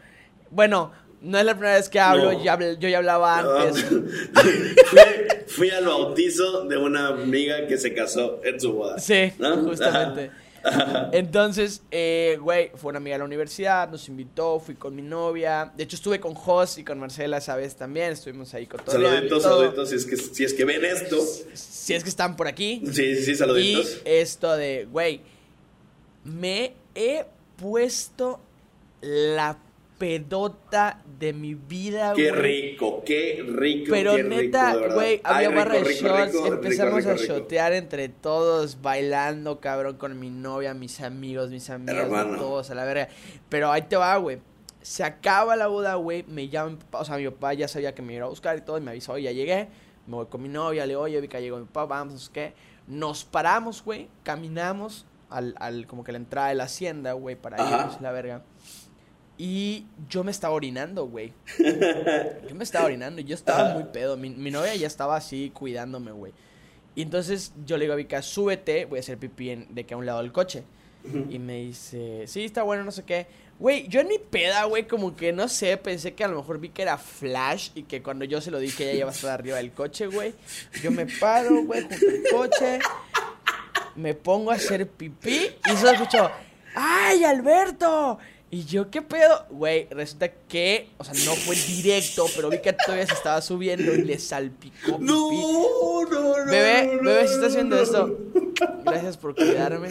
bueno, 0.51 0.93
no 1.23 1.39
es 1.39 1.45
la 1.45 1.53
primera 1.55 1.75
vez 1.77 1.89
que 1.89 2.01
hablo, 2.01 2.33
No. 2.33 2.43
ya 2.45 2.59
habl- 2.59 2.79
yo 2.79 2.89
ya 2.89 2.99
hablaba 2.99 3.39
antes. 3.39 3.85
fui, 4.85 5.01
fui 5.47 5.71
al 5.71 5.85
bautizo 5.87 6.65
de 6.65 6.77
una 6.77 7.09
amiga 7.09 7.67
que 7.67 7.77
se 7.79 7.93
casó 7.95 8.41
en 8.45 8.61
su 8.61 8.73
boda. 8.73 8.99
Sí, 8.99 9.33
¿no? 9.39 9.57
justamente. 9.65 10.31
Entonces, 11.13 11.83
eh, 11.91 12.37
güey, 12.41 12.71
fue 12.75 12.91
una 12.91 12.99
amiga 12.99 13.15
de 13.15 13.21
la 13.21 13.25
universidad, 13.25 13.89
nos 13.91 14.07
invitó, 14.09 14.61
fui 14.61 14.75
con 14.75 14.95
mi 14.95 15.01
novia. 15.01 15.73
De 15.75 15.85
hecho, 15.85 15.97
estuve 15.97 16.21
con 16.21 16.35
Jos 16.35 16.77
y 16.77 16.85
con 16.85 16.99
Marcela 16.99 17.39
esa 17.39 17.57
vez 17.57 17.77
también. 17.77 18.13
Estuvimos 18.13 18.53
ahí 18.53 18.67
con 18.67 18.81
Saluditos, 18.87 19.43
saluditos, 19.43 19.89
si 19.89 19.97
es 19.97 20.05
que, 20.05 20.17
si 20.17 20.45
es 20.45 20.53
que 20.53 20.65
ven 20.67 20.85
esto. 20.85 21.17
Si 21.55 21.95
es 21.95 22.03
que 22.03 22.11
están 22.11 22.37
por 22.37 22.47
aquí. 22.47 22.83
Sí, 22.93 23.17
sí, 23.17 23.25
sí, 23.25 23.31
Y 23.31 23.35
saluditos. 23.37 24.03
esto 24.05 24.55
de, 24.57 24.87
güey, 24.91 25.23
me 26.25 26.75
he 26.95 27.25
puesto 27.57 28.41
la 29.01 29.57
pedota 30.01 31.03
de 31.19 31.35
mi 31.35 31.55
vida, 31.55 32.15
Qué 32.17 32.31
güey. 32.31 32.41
rico, 32.73 33.03
qué 33.05 33.45
rico. 33.47 33.91
Pero 33.91 34.17
qué 34.17 34.23
rico, 34.23 34.35
neta, 34.35 34.73
de 34.75 34.81
verdad. 34.81 34.95
güey, 34.95 35.21
Ay, 35.23 35.45
había 35.45 35.49
rico, 35.49 35.59
barra 35.59 35.75
de 35.75 35.95
shots, 35.95 36.33
rico, 36.33 36.47
empezamos 36.47 37.05
rico, 37.05 37.11
a 37.11 37.17
shotear 37.17 37.73
entre 37.75 38.09
todos, 38.09 38.81
bailando, 38.81 39.61
cabrón, 39.61 39.99
con 39.99 40.19
mi 40.19 40.31
novia, 40.31 40.73
mis 40.73 41.03
amigos, 41.03 41.51
mis 41.51 41.69
amigas, 41.69 42.09
todos 42.39 42.71
a 42.71 42.75
la 42.75 42.85
verga. 42.87 43.09
Pero 43.51 43.71
ahí 43.71 43.83
te 43.83 43.97
va, 43.97 44.17
güey. 44.17 44.39
Se 44.81 45.05
acaba 45.05 45.55
la 45.55 45.67
boda, 45.67 45.97
güey, 45.97 46.25
me 46.27 46.49
llama 46.49 46.71
mi 46.71 46.77
papá, 46.77 47.01
o 47.01 47.05
sea, 47.05 47.19
mi 47.19 47.27
papá 47.29 47.53
ya 47.53 47.69
sabía 47.69 47.95
que 47.95 48.01
me 48.01 48.15
iba 48.15 48.25
a 48.25 48.31
buscar 48.31 48.57
y 48.57 48.63
todo, 48.63 48.79
y 48.79 48.81
me 48.81 48.93
avisó, 48.93 49.13
oye, 49.13 49.25
ya 49.25 49.33
llegué, 49.33 49.69
me 50.07 50.15
voy 50.15 50.27
con 50.27 50.41
mi 50.43 50.49
novia, 50.49 50.87
le 50.87 50.93
digo, 50.93 51.03
oye, 51.03 51.21
vi 51.21 51.29
que 51.29 51.43
llegó 51.43 51.59
mi 51.59 51.67
papá, 51.67 51.85
vamos, 51.85 52.15
no 52.15 52.19
sé 52.21 52.31
qué. 52.33 52.55
Nos 52.87 53.27
paramos, 53.27 53.85
güey, 53.85 54.09
caminamos 54.23 55.05
al, 55.29 55.55
al, 55.61 55.87
como 55.87 56.03
que 56.05 56.13
la 56.13 56.19
entrada 56.19 56.49
de 56.49 56.55
la 56.55 56.65
hacienda, 56.65 57.13
güey, 57.13 57.37
para 57.37 57.59
Ajá. 57.63 57.77
irnos 57.81 57.97
a 57.99 58.01
la 58.03 58.13
verga. 58.13 58.43
Y 59.43 59.87
yo 60.11 60.23
me 60.23 60.33
estaba 60.33 60.53
orinando, 60.53 61.07
güey. 61.07 61.33
Yo 62.47 62.55
me 62.55 62.63
estaba 62.63 62.85
orinando 62.85 63.23
y 63.23 63.25
yo 63.25 63.35
estaba 63.35 63.73
muy 63.73 63.85
pedo. 63.85 64.19
Mi, 64.19 64.29
mi 64.29 64.51
novia 64.51 64.75
ya 64.75 64.87
estaba 64.87 65.17
así 65.17 65.51
cuidándome, 65.55 66.13
güey. 66.13 66.35
Y 66.95 67.01
entonces 67.01 67.55
yo 67.65 67.79
le 67.79 67.85
digo 67.85 67.95
a 67.95 67.97
Vika, 67.97 68.21
súbete, 68.21 68.85
voy 68.85 68.99
a 68.99 69.01
hacer 69.01 69.17
pipí 69.17 69.49
en, 69.49 69.75
de 69.75 69.87
que 69.87 69.95
a 69.95 69.97
un 69.97 70.05
lado 70.05 70.21
del 70.21 70.31
coche. 70.31 70.65
Y 71.31 71.39
me 71.39 71.57
dice, 71.61 72.25
sí, 72.27 72.45
está 72.45 72.65
bueno, 72.65 72.85
no 72.85 72.91
sé 72.91 73.05
qué. 73.05 73.29
Güey, 73.59 73.89
yo 73.89 74.01
en 74.01 74.09
mi 74.09 74.19
peda, 74.19 74.65
güey, 74.65 74.87
como 74.87 75.17
que 75.17 75.33
no 75.33 75.49
sé, 75.49 75.79
pensé 75.79 76.13
que 76.13 76.23
a 76.23 76.29
lo 76.29 76.37
mejor 76.37 76.61
Vika 76.61 76.83
era 76.83 76.99
Flash 76.99 77.71
y 77.75 77.85
que 77.85 78.03
cuando 78.03 78.27
yo 78.27 78.43
se 78.43 78.51
lo 78.51 78.59
dije 78.59 78.91
ella 78.91 79.01
iba 79.01 79.09
a 79.09 79.15
estar 79.15 79.31
arriba 79.31 79.57
del 79.57 79.73
coche, 79.73 80.07
güey. 80.07 80.35
Yo 80.83 80.91
me 80.91 81.07
paro, 81.07 81.65
güey, 81.65 81.81
junto 81.81 82.07
al 82.07 82.23
coche, 82.31 82.79
me 83.97 84.13
pongo 84.13 84.51
a 84.51 84.57
hacer 84.57 84.87
pipí 84.87 85.49
y 85.67 85.77
solo 85.79 85.93
escucho, 85.93 86.31
¡ay, 86.75 87.25
Alberto! 87.25 88.19
Y 88.53 88.65
yo, 88.65 88.91
¿qué 88.91 89.01
pedo? 89.01 89.47
Güey, 89.51 89.87
resulta 89.91 90.29
que, 90.29 90.89
o 90.99 91.05
sea, 91.05 91.15
no 91.25 91.37
fue 91.37 91.55
directo, 91.55 92.27
pero 92.35 92.51
vi 92.51 92.59
que 92.59 92.73
todavía 92.73 93.07
se 93.07 93.15
estaba 93.15 93.41
subiendo 93.43 93.95
y 93.95 94.03
le 94.03 94.19
salpicó 94.19 94.99
pipí. 94.99 95.05
No, 95.05 96.03
no, 96.11 96.45
no. 96.45 96.51
Bebé, 96.51 96.99
no, 97.01 97.11
bebé, 97.11 97.29
si 97.29 97.35
estás 97.35 97.53
haciendo 97.53 97.77
no. 97.77 97.83
esto, 97.83 98.19
gracias 98.85 99.17
por 99.19 99.37
cuidarme. 99.37 99.89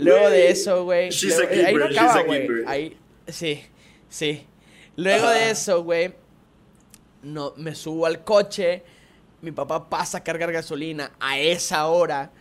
Luego 0.00 0.28
de 0.28 0.50
eso, 0.50 0.82
güey. 0.82 1.08
A 1.08 1.66
Ahí 1.66 1.74
no 1.76 1.84
acaba, 1.84 2.22
güey. 2.22 2.48
Ahí, 2.66 2.98
sí, 3.28 3.62
sí. 4.08 4.44
Luego 4.96 5.28
de 5.28 5.50
eso, 5.50 5.84
güey, 5.84 6.12
no, 7.22 7.54
me 7.56 7.76
subo 7.76 8.06
al 8.06 8.24
coche. 8.24 8.82
Mi 9.40 9.52
papá 9.52 9.88
pasa 9.88 10.18
a 10.18 10.24
cargar 10.24 10.50
gasolina 10.50 11.12
a 11.20 11.38
esa 11.38 11.86
hora. 11.86 12.32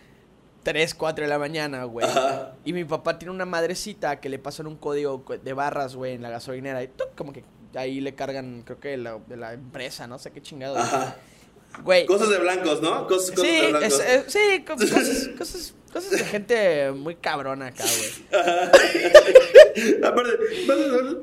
3, 0.63 0.93
4 0.93 1.24
de 1.24 1.30
la 1.30 1.39
mañana, 1.39 1.84
güey. 1.86 2.06
Ajá. 2.06 2.54
Y 2.65 2.74
mi 2.74 2.84
papá 2.86 3.17
tiene 3.17 3.32
una 3.34 3.45
madrecita 3.45 4.19
que 4.19 4.30
le 4.30 4.39
pasan 4.39 4.67
un 4.67 4.76
código 4.76 5.24
de 5.43 5.54
barras, 5.54 5.95
güey, 5.95 6.13
en 6.15 6.22
la 6.22 6.30
gasolinera. 6.30 6.84
Y 6.84 6.88
¡tuc! 6.89 7.15
como 7.15 7.32
que 7.34 7.43
ahí 7.76 8.02
le 8.02 8.13
cargan, 8.15 8.63
creo 8.65 8.80
que 8.80 8.89
de 8.89 8.98
la, 8.98 9.17
de 9.28 9.38
la 9.38 9.54
empresa, 9.54 10.08
no 10.08 10.19
sé 10.19 10.32
qué 10.32 10.41
chingado. 10.41 10.78
Ajá. 10.78 11.15
Güey. 11.84 12.06
Cosas 12.08 12.30
de 12.30 12.39
blancos, 12.39 12.82
¿no? 12.82 13.08
Cosas, 13.08 13.32
cosas 13.32 13.45
Sí, 13.50 13.56
de 13.62 13.67
blancos. 13.69 14.00
es- 14.00 14.00
es- 14.28 14.34
sí, 14.34 14.63
co- 14.67 14.76
cosas, 14.76 15.30
cosas, 15.38 15.74
cosas 15.93 16.12
de 16.12 16.17
gente 16.26 16.91
muy 16.91 17.15
cabrona 17.15 17.67
acá, 17.67 17.84
güey. 17.84 18.41
Aparte, 20.04 20.32
vas 20.67 20.78
a 20.78 20.84
hacer- 20.84 21.17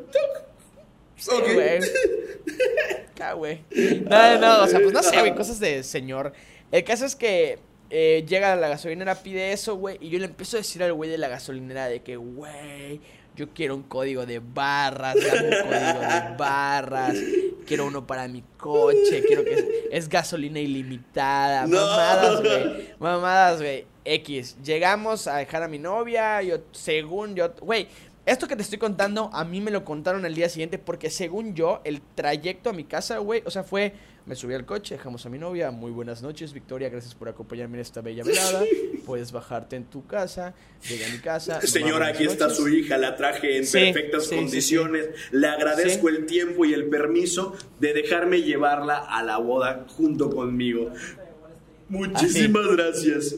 Sí, 1.16 1.30
güey. 1.54 1.80
Acá, 3.12 3.32
güey. 3.32 3.64
No, 4.08 4.38
no, 4.38 4.62
o 4.64 4.66
sea, 4.66 4.80
pues 4.80 4.92
no 4.92 5.02
sé, 5.02 5.18
güey, 5.18 5.34
cosas 5.34 5.58
de 5.58 5.82
señor. 5.82 6.32
El 6.70 6.84
caso 6.84 7.06
es 7.06 7.16
que 7.16 7.58
eh, 7.90 8.24
llega 8.28 8.52
a 8.52 8.56
la 8.56 8.68
gasolinera, 8.68 9.14
pide 9.22 9.52
eso, 9.52 9.76
güey, 9.76 9.98
y 10.00 10.08
yo 10.10 10.18
le 10.18 10.26
empiezo 10.26 10.56
a 10.56 10.60
decir 10.60 10.82
al 10.82 10.92
güey 10.92 11.10
de 11.10 11.18
la 11.18 11.28
gasolinera 11.28 11.86
de 11.88 12.02
que, 12.02 12.16
güey, 12.16 13.00
yo 13.36 13.50
quiero 13.50 13.74
un 13.76 13.82
código 13.82 14.24
de 14.26 14.40
barras, 14.40 15.14
dame 15.14 15.48
un 15.48 15.62
código 15.68 16.00
de 16.00 16.34
barras, 16.38 17.16
quiero 17.66 17.86
uno 17.86 18.06
para 18.06 18.26
mi 18.28 18.42
coche, 18.56 19.22
quiero 19.26 19.44
que 19.44 19.54
es, 19.54 19.64
es 19.90 20.08
gasolina 20.08 20.58
ilimitada, 20.60 21.66
No. 21.66 21.76
mamadas, 21.76 22.40
güey, 22.42 22.88
mamadas, 22.98 23.60
güey. 23.60 23.86
X, 24.08 24.56
llegamos 24.62 25.26
a 25.26 25.38
dejar 25.38 25.64
a 25.64 25.68
mi 25.68 25.78
novia, 25.80 26.40
yo, 26.40 26.58
según 26.72 27.34
yo, 27.34 27.52
güey, 27.60 27.88
esto 28.24 28.46
que 28.48 28.54
te 28.56 28.62
estoy 28.62 28.78
contando, 28.78 29.30
a 29.32 29.44
mí 29.44 29.60
me 29.60 29.70
lo 29.72 29.84
contaron 29.84 30.24
el 30.26 30.34
día 30.34 30.48
siguiente 30.48 30.78
porque 30.78 31.10
según 31.10 31.54
yo, 31.54 31.80
el 31.84 32.00
trayecto 32.14 32.70
a 32.70 32.72
mi 32.72 32.84
casa, 32.84 33.18
güey, 33.18 33.42
o 33.44 33.50
sea, 33.50 33.64
fue, 33.64 33.94
me 34.26 34.34
subí 34.34 34.54
al 34.54 34.66
coche, 34.66 34.96
dejamos 34.96 35.24
a 35.24 35.28
mi 35.28 35.38
novia, 35.38 35.70
muy 35.70 35.92
buenas 35.92 36.20
noches, 36.20 36.52
Victoria, 36.52 36.88
gracias 36.88 37.14
por 37.14 37.28
acompañarme 37.28 37.76
en 37.76 37.82
esta 37.82 38.00
bella 38.00 38.24
velada, 38.24 38.64
puedes 39.06 39.30
bajarte 39.30 39.76
en 39.76 39.84
tu 39.84 40.04
casa, 40.04 40.52
llegué 40.88 41.06
a 41.06 41.08
mi 41.10 41.18
casa. 41.18 41.60
Señora, 41.60 42.06
buenas 42.06 42.16
aquí 42.16 42.24
está 42.24 42.50
su 42.50 42.68
hija, 42.68 42.98
la 42.98 43.14
traje 43.14 43.56
en 43.56 43.66
Sí, 43.66 43.78
perfectas 43.78 44.24
sí, 44.24 44.30
sí, 44.30 44.36
condiciones. 44.36 45.08
Le 45.30 45.46
agradezco 45.46 46.08
el 46.08 46.26
tiempo 46.26 46.64
y 46.64 46.74
el 46.74 46.86
permiso 46.88 47.54
de 47.78 47.92
dejarme 47.92 48.42
llevarla 48.42 48.98
a 48.98 49.22
la 49.22 49.38
boda 49.38 49.86
junto 49.96 50.28
conmigo. 50.28 50.90
Muchísimas 51.88 52.66
gracias. 52.66 53.36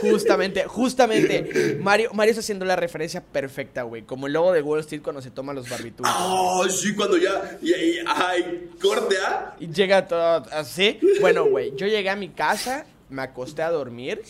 Justamente, 0.00 0.64
justamente, 0.64 1.78
Mario, 1.80 2.10
Mario 2.12 2.30
está 2.32 2.40
haciendo 2.40 2.64
la 2.64 2.76
referencia 2.76 3.22
perfecta, 3.22 3.82
güey, 3.82 4.02
como 4.02 4.26
el 4.26 4.32
logo 4.32 4.52
de 4.52 4.62
Wall 4.62 4.80
Street 4.80 5.02
cuando 5.02 5.22
se 5.22 5.30
toma 5.30 5.52
los 5.52 5.68
barbitúes. 5.68 6.10
Oh, 6.16 6.66
sí, 6.68 6.94
cuando 6.94 7.16
ya, 7.16 7.58
ya- 7.62 7.76
ya- 7.76 8.28
ay, 8.28 8.70
corte, 8.80 9.16
¿ah? 9.24 9.56
Y 9.58 9.68
llega 9.68 10.06
todo 10.06 10.44
así. 10.52 10.98
Bueno, 11.20 11.46
güey, 11.46 11.74
yo 11.76 11.86
llegué 11.86 12.10
a 12.10 12.16
mi 12.16 12.28
casa, 12.28 12.86
me 13.08 13.22
acosté 13.22 13.62
a 13.62 13.70
dormir, 13.70 14.22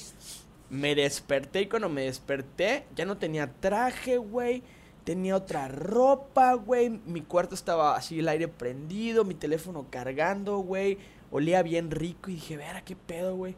me 0.70 0.94
desperté 0.94 1.62
y 1.62 1.66
cuando 1.66 1.88
me 1.88 2.02
desperté 2.02 2.84
ya 2.96 3.04
no 3.04 3.16
tenía 3.16 3.50
traje, 3.60 4.16
güey. 4.18 4.62
Tenía 5.04 5.36
otra 5.36 5.68
ropa, 5.68 6.54
güey. 6.54 6.88
Mi 6.88 7.20
cuarto 7.20 7.54
estaba 7.54 7.94
así, 7.94 8.20
el 8.20 8.28
aire 8.28 8.48
prendido, 8.48 9.24
mi 9.24 9.34
teléfono 9.34 9.86
cargando, 9.90 10.58
güey. 10.58 10.96
Olía 11.30 11.62
bien 11.62 11.90
rico 11.90 12.30
y 12.30 12.34
dije, 12.34 12.56
verga, 12.56 12.80
qué 12.82 12.96
pedo, 12.96 13.36
güey. 13.36 13.54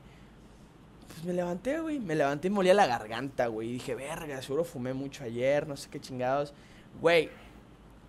Pues 1.16 1.24
me 1.24 1.32
levanté, 1.32 1.80
güey. 1.80 1.98
Me 1.98 2.14
levanté 2.14 2.48
y 2.48 2.50
me 2.50 2.58
olía 2.58 2.74
la 2.74 2.86
garganta, 2.86 3.46
güey. 3.46 3.70
Y 3.70 3.72
dije, 3.72 3.94
verga, 3.94 4.42
seguro 4.42 4.64
fumé 4.64 4.92
mucho 4.92 5.24
ayer, 5.24 5.66
no 5.66 5.74
sé 5.74 5.88
qué 5.88 5.98
chingados. 5.98 6.52
Güey, 7.00 7.30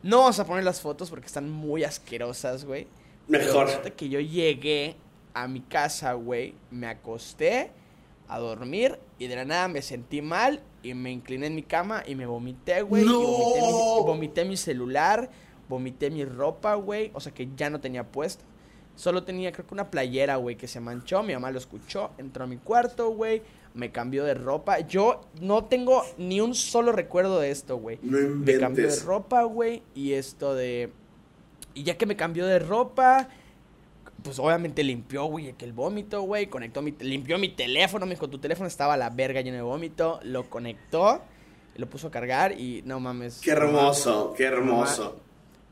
no 0.03 0.17
vamos 0.19 0.37
a 0.39 0.45
poner 0.45 0.65
las 0.65 0.81
fotos 0.81 1.09
porque 1.09 1.27
están 1.27 1.49
muy 1.49 1.85
asquerosas, 1.85 2.65
güey. 2.65 2.85
Pero 3.29 3.45
Mejor. 3.45 3.67
resulta 3.67 3.91
que 3.91 4.09
yo 4.09 4.19
llegué 4.19 4.97
a 5.33 5.47
mi 5.47 5.61
casa, 5.61 6.13
güey, 6.13 6.53
me 6.69 6.87
acosté 6.87 7.71
a 8.27 8.39
dormir 8.39 8.99
y 9.19 9.27
de 9.27 9.37
la 9.37 9.45
nada 9.45 9.69
me 9.69 9.81
sentí 9.81 10.21
mal 10.21 10.61
y 10.83 10.93
me 10.93 11.09
incliné 11.09 11.47
en 11.47 11.55
mi 11.55 11.63
cama 11.63 12.03
y 12.05 12.15
me 12.15 12.25
vomité, 12.25 12.81
güey. 12.81 13.05
¡No! 13.05 13.21
vomité, 13.21 13.61
mi, 13.61 14.03
vomité 14.05 14.45
mi 14.45 14.57
celular, 14.57 15.29
vomité 15.69 16.09
mi 16.09 16.25
ropa, 16.25 16.75
güey, 16.75 17.11
o 17.13 17.21
sea 17.21 17.33
que 17.33 17.47
ya 17.55 17.69
no 17.69 17.79
tenía 17.79 18.03
puesta. 18.03 18.43
Solo 18.97 19.23
tenía 19.23 19.51
creo 19.51 19.65
que 19.65 19.73
una 19.73 19.89
playera, 19.89 20.35
güey, 20.35 20.57
que 20.57 20.67
se 20.67 20.79
manchó, 20.79 21.21
mi 21.23 21.33
mamá 21.33 21.51
lo 21.51 21.59
escuchó, 21.59 22.09
entró 22.17 22.43
a 22.43 22.47
mi 22.47 22.57
cuarto, 22.57 23.11
güey, 23.11 23.43
me 23.77 23.91
cambió 23.91 24.23
de 24.25 24.33
ropa. 24.33 24.79
Yo 24.79 25.21
no 25.39 25.65
tengo 25.65 26.03
ni 26.17 26.41
un 26.41 26.55
solo 26.55 26.91
recuerdo 26.91 27.39
de 27.39 27.51
esto, 27.51 27.77
güey. 27.77 27.99
No 28.01 28.17
Me 28.17 28.57
cambió 28.57 28.87
de 28.87 28.99
ropa, 29.01 29.43
güey. 29.43 29.83
Y 29.93 30.13
esto 30.13 30.55
de. 30.55 30.91
Y 31.75 31.83
ya 31.83 31.95
que 31.95 32.07
me 32.07 32.15
cambió 32.15 32.45
de 32.47 32.57
ropa. 32.59 33.29
Pues 34.23 34.39
obviamente 34.39 34.83
limpió, 34.83 35.25
güey, 35.25 35.53
que 35.53 35.63
el 35.63 35.73
vómito, 35.73 36.23
güey. 36.23 36.47
Conectó 36.47 36.81
mi. 36.81 36.91
Limpió 36.99 37.37
mi 37.37 37.49
teléfono. 37.49 38.07
Me 38.07 38.15
dijo, 38.15 38.27
tu 38.27 38.39
teléfono 38.39 38.67
estaba 38.67 38.95
a 38.95 38.97
la 38.97 39.11
verga 39.11 39.41
lleno 39.41 39.57
de 39.57 39.63
vómito. 39.63 40.19
Lo 40.23 40.49
conectó. 40.49 41.21
Lo 41.75 41.87
puso 41.87 42.07
a 42.07 42.11
cargar 42.11 42.59
y 42.59 42.81
no 42.83 42.99
mames. 42.99 43.39
Qué 43.41 43.51
hermoso, 43.51 44.33
qué 44.35 44.45
hermoso. 44.45 45.21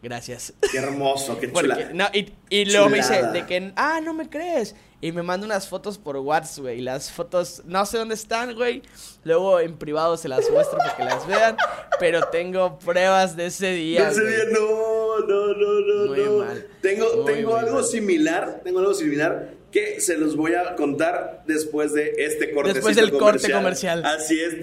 Gracias. 0.05 0.53
Qué 0.71 0.77
hermoso, 0.77 1.39
qué 1.39 1.47
Porque- 1.47 1.67
chula. 1.69 1.89
no, 1.93 2.05
y, 2.13 2.31
y 2.51 2.65
luego 2.65 2.89
me 2.89 2.97
dice 2.97 3.23
de 3.33 3.43
que, 3.47 3.73
ah, 3.75 3.99
no 4.03 4.13
me 4.13 4.29
crees. 4.29 4.75
Y 5.01 5.11
me 5.11 5.23
manda 5.23 5.47
unas 5.47 5.67
fotos 5.67 5.97
por 5.97 6.15
WhatsApp, 6.17 6.59
güey. 6.63 6.79
Las 6.81 7.11
fotos, 7.11 7.63
no 7.65 7.83
sé 7.87 7.97
dónde 7.97 8.13
están, 8.13 8.53
güey. 8.53 8.83
Luego 9.23 9.59
en 9.59 9.77
privado 9.77 10.15
se 10.15 10.29
las 10.29 10.47
muestro 10.51 10.77
para 10.77 10.95
que 10.95 11.03
las 11.05 11.25
vean. 11.25 11.57
Pero 11.99 12.21
tengo 12.29 12.77
pruebas 12.77 13.35
de 13.35 13.47
ese 13.47 13.71
día. 13.71 14.05
De 14.05 14.11
ese 14.11 14.21
güey. 14.21 14.35
día, 14.35 14.45
no, 14.51 15.19
no, 15.27 15.47
no, 15.47 15.79
no, 15.79 16.05
Muy 16.11 16.19
no. 16.23 16.45
mal. 16.45 16.67
Tengo, 16.81 17.05
Muy, 17.23 17.33
tengo 17.33 17.55
algo 17.55 17.73
mal. 17.75 17.83
similar, 17.83 18.61
tengo 18.63 18.79
algo 18.79 18.93
similar 18.93 19.53
que 19.75 19.99
se 19.99 20.17
los 20.17 20.37
voy 20.37 20.53
a 20.53 20.73
contar 20.77 21.43
después 21.45 21.91
de 21.91 22.13
este 22.19 22.51
corte. 22.51 22.71
Después 22.71 22.95
del 22.95 23.11
corte 23.11 23.51
comercial. 23.51 24.05
Así 24.05 24.39
es. 24.39 24.53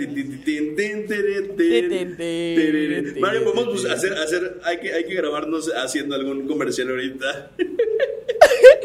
Mario, 3.21 3.45
podemos 3.45 3.83
pues, 3.83 3.85
hacer, 3.93 4.15
hacer, 4.15 4.59
hay 4.65 4.81
que, 4.81 4.95
hay 4.95 5.05
que 5.05 5.15
grabarnos 5.15 5.71
haciendo 5.77 6.15
algún 6.15 6.47
comercial 6.47 6.89
ahorita. 6.89 7.51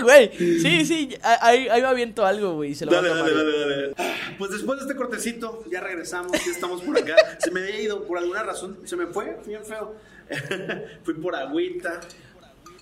Güey, 0.02 0.30
sí, 0.38 0.86
sí, 0.86 1.18
ahí, 1.24 1.70
ahí 1.70 1.82
me 1.82 1.88
aviento 1.88 2.26
algo, 2.26 2.56
güey. 2.56 2.72
y 2.72 2.76
Se 2.76 2.86
lo 2.86 2.92
Dale, 2.92 3.08
dale, 3.08 3.34
dale, 3.34 3.60
dale. 3.60 3.94
Ah, 3.98 4.14
Pues 4.38 4.52
después 4.52 4.80
de 4.80 4.86
este 4.86 4.98
cortecito, 4.98 5.64
ya 5.72 5.80
regresamos, 5.80 6.34
ya 6.34 6.52
estamos 6.52 6.82
por 6.82 6.98
acá. 6.98 7.16
Se 7.40 7.52
me 7.52 7.62
había 7.62 7.80
ido, 7.82 8.04
por 8.04 8.18
alguna 8.18 8.44
razón, 8.44 8.78
se 8.84 8.98
me 8.98 9.08
fue, 9.08 9.38
bien 9.46 9.64
feo. 9.64 9.96
fui 11.04 11.14
por 11.14 11.36
agüita, 11.36 12.02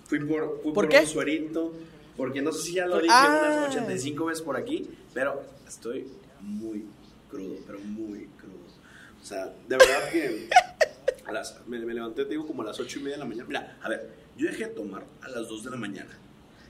fui 0.08 0.20
por, 0.20 0.62
fui 0.64 0.74
¿Por 0.74 0.74
por 0.74 0.90
qué? 0.90 1.02
un 1.02 1.08
suerito, 1.08 1.74
porque 2.18 2.42
no 2.42 2.52
sé 2.52 2.62
si 2.68 2.74
ya 2.74 2.86
lo 2.86 2.94
Por- 2.94 3.02
dije 3.04 3.14
Ah. 3.16 3.58
unas 3.60 3.70
85 3.70 4.26
veces 4.26 4.44
por 4.44 4.56
aquí, 4.58 4.90
pero 5.14 5.44
estoy 5.68 6.08
muy 6.42 6.86
crudo, 7.30 7.56
pero 7.66 7.80
muy 7.80 8.28
crudo. 8.40 8.56
O 9.22 9.26
sea, 9.26 9.46
de 9.68 9.78
verdad 9.78 10.10
que 10.12 10.50
a 11.26 11.32
las, 11.32 11.60
me, 11.68 11.80
me 11.80 11.94
levanté, 11.94 12.24
te 12.26 12.32
digo, 12.32 12.46
como 12.46 12.62
a 12.62 12.66
las 12.66 12.80
8 12.80 13.00
y 13.00 13.02
media 13.04 13.16
de 13.16 13.20
la 13.20 13.26
mañana. 13.26 13.48
Mira, 13.48 13.78
a 13.82 13.90
ver, 13.90 14.10
yo 14.38 14.48
dejé 14.48 14.66
de 14.68 14.72
tomar 14.76 15.04
a 15.22 15.30
las 15.30 15.48
2 15.48 15.64
de 15.64 15.72
la 15.72 15.78
mañana. 15.78 16.18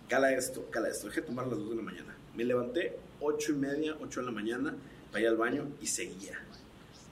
Cala 0.07 0.31
esto, 0.33 0.69
cala 0.71 0.87
esto. 0.89 1.07
Dejé 1.07 1.21
de 1.21 1.27
tomar 1.27 1.45
a 1.45 1.49
las 1.49 1.57
2 1.59 1.69
de 1.71 1.75
la 1.75 1.81
mañana. 1.81 2.15
Me 2.35 2.43
levanté 2.45 2.97
8 3.19 3.51
y 3.51 3.55
media, 3.55 3.95
8 4.01 4.19
de 4.21 4.25
la 4.27 4.31
mañana, 4.31 4.75
para 5.11 5.21
ir 5.21 5.27
al 5.27 5.37
baño 5.37 5.67
y 5.81 5.87
seguía. 5.87 6.39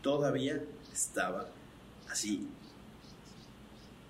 Todavía 0.01 0.61
estaba 0.93 1.47
así, 2.09 2.47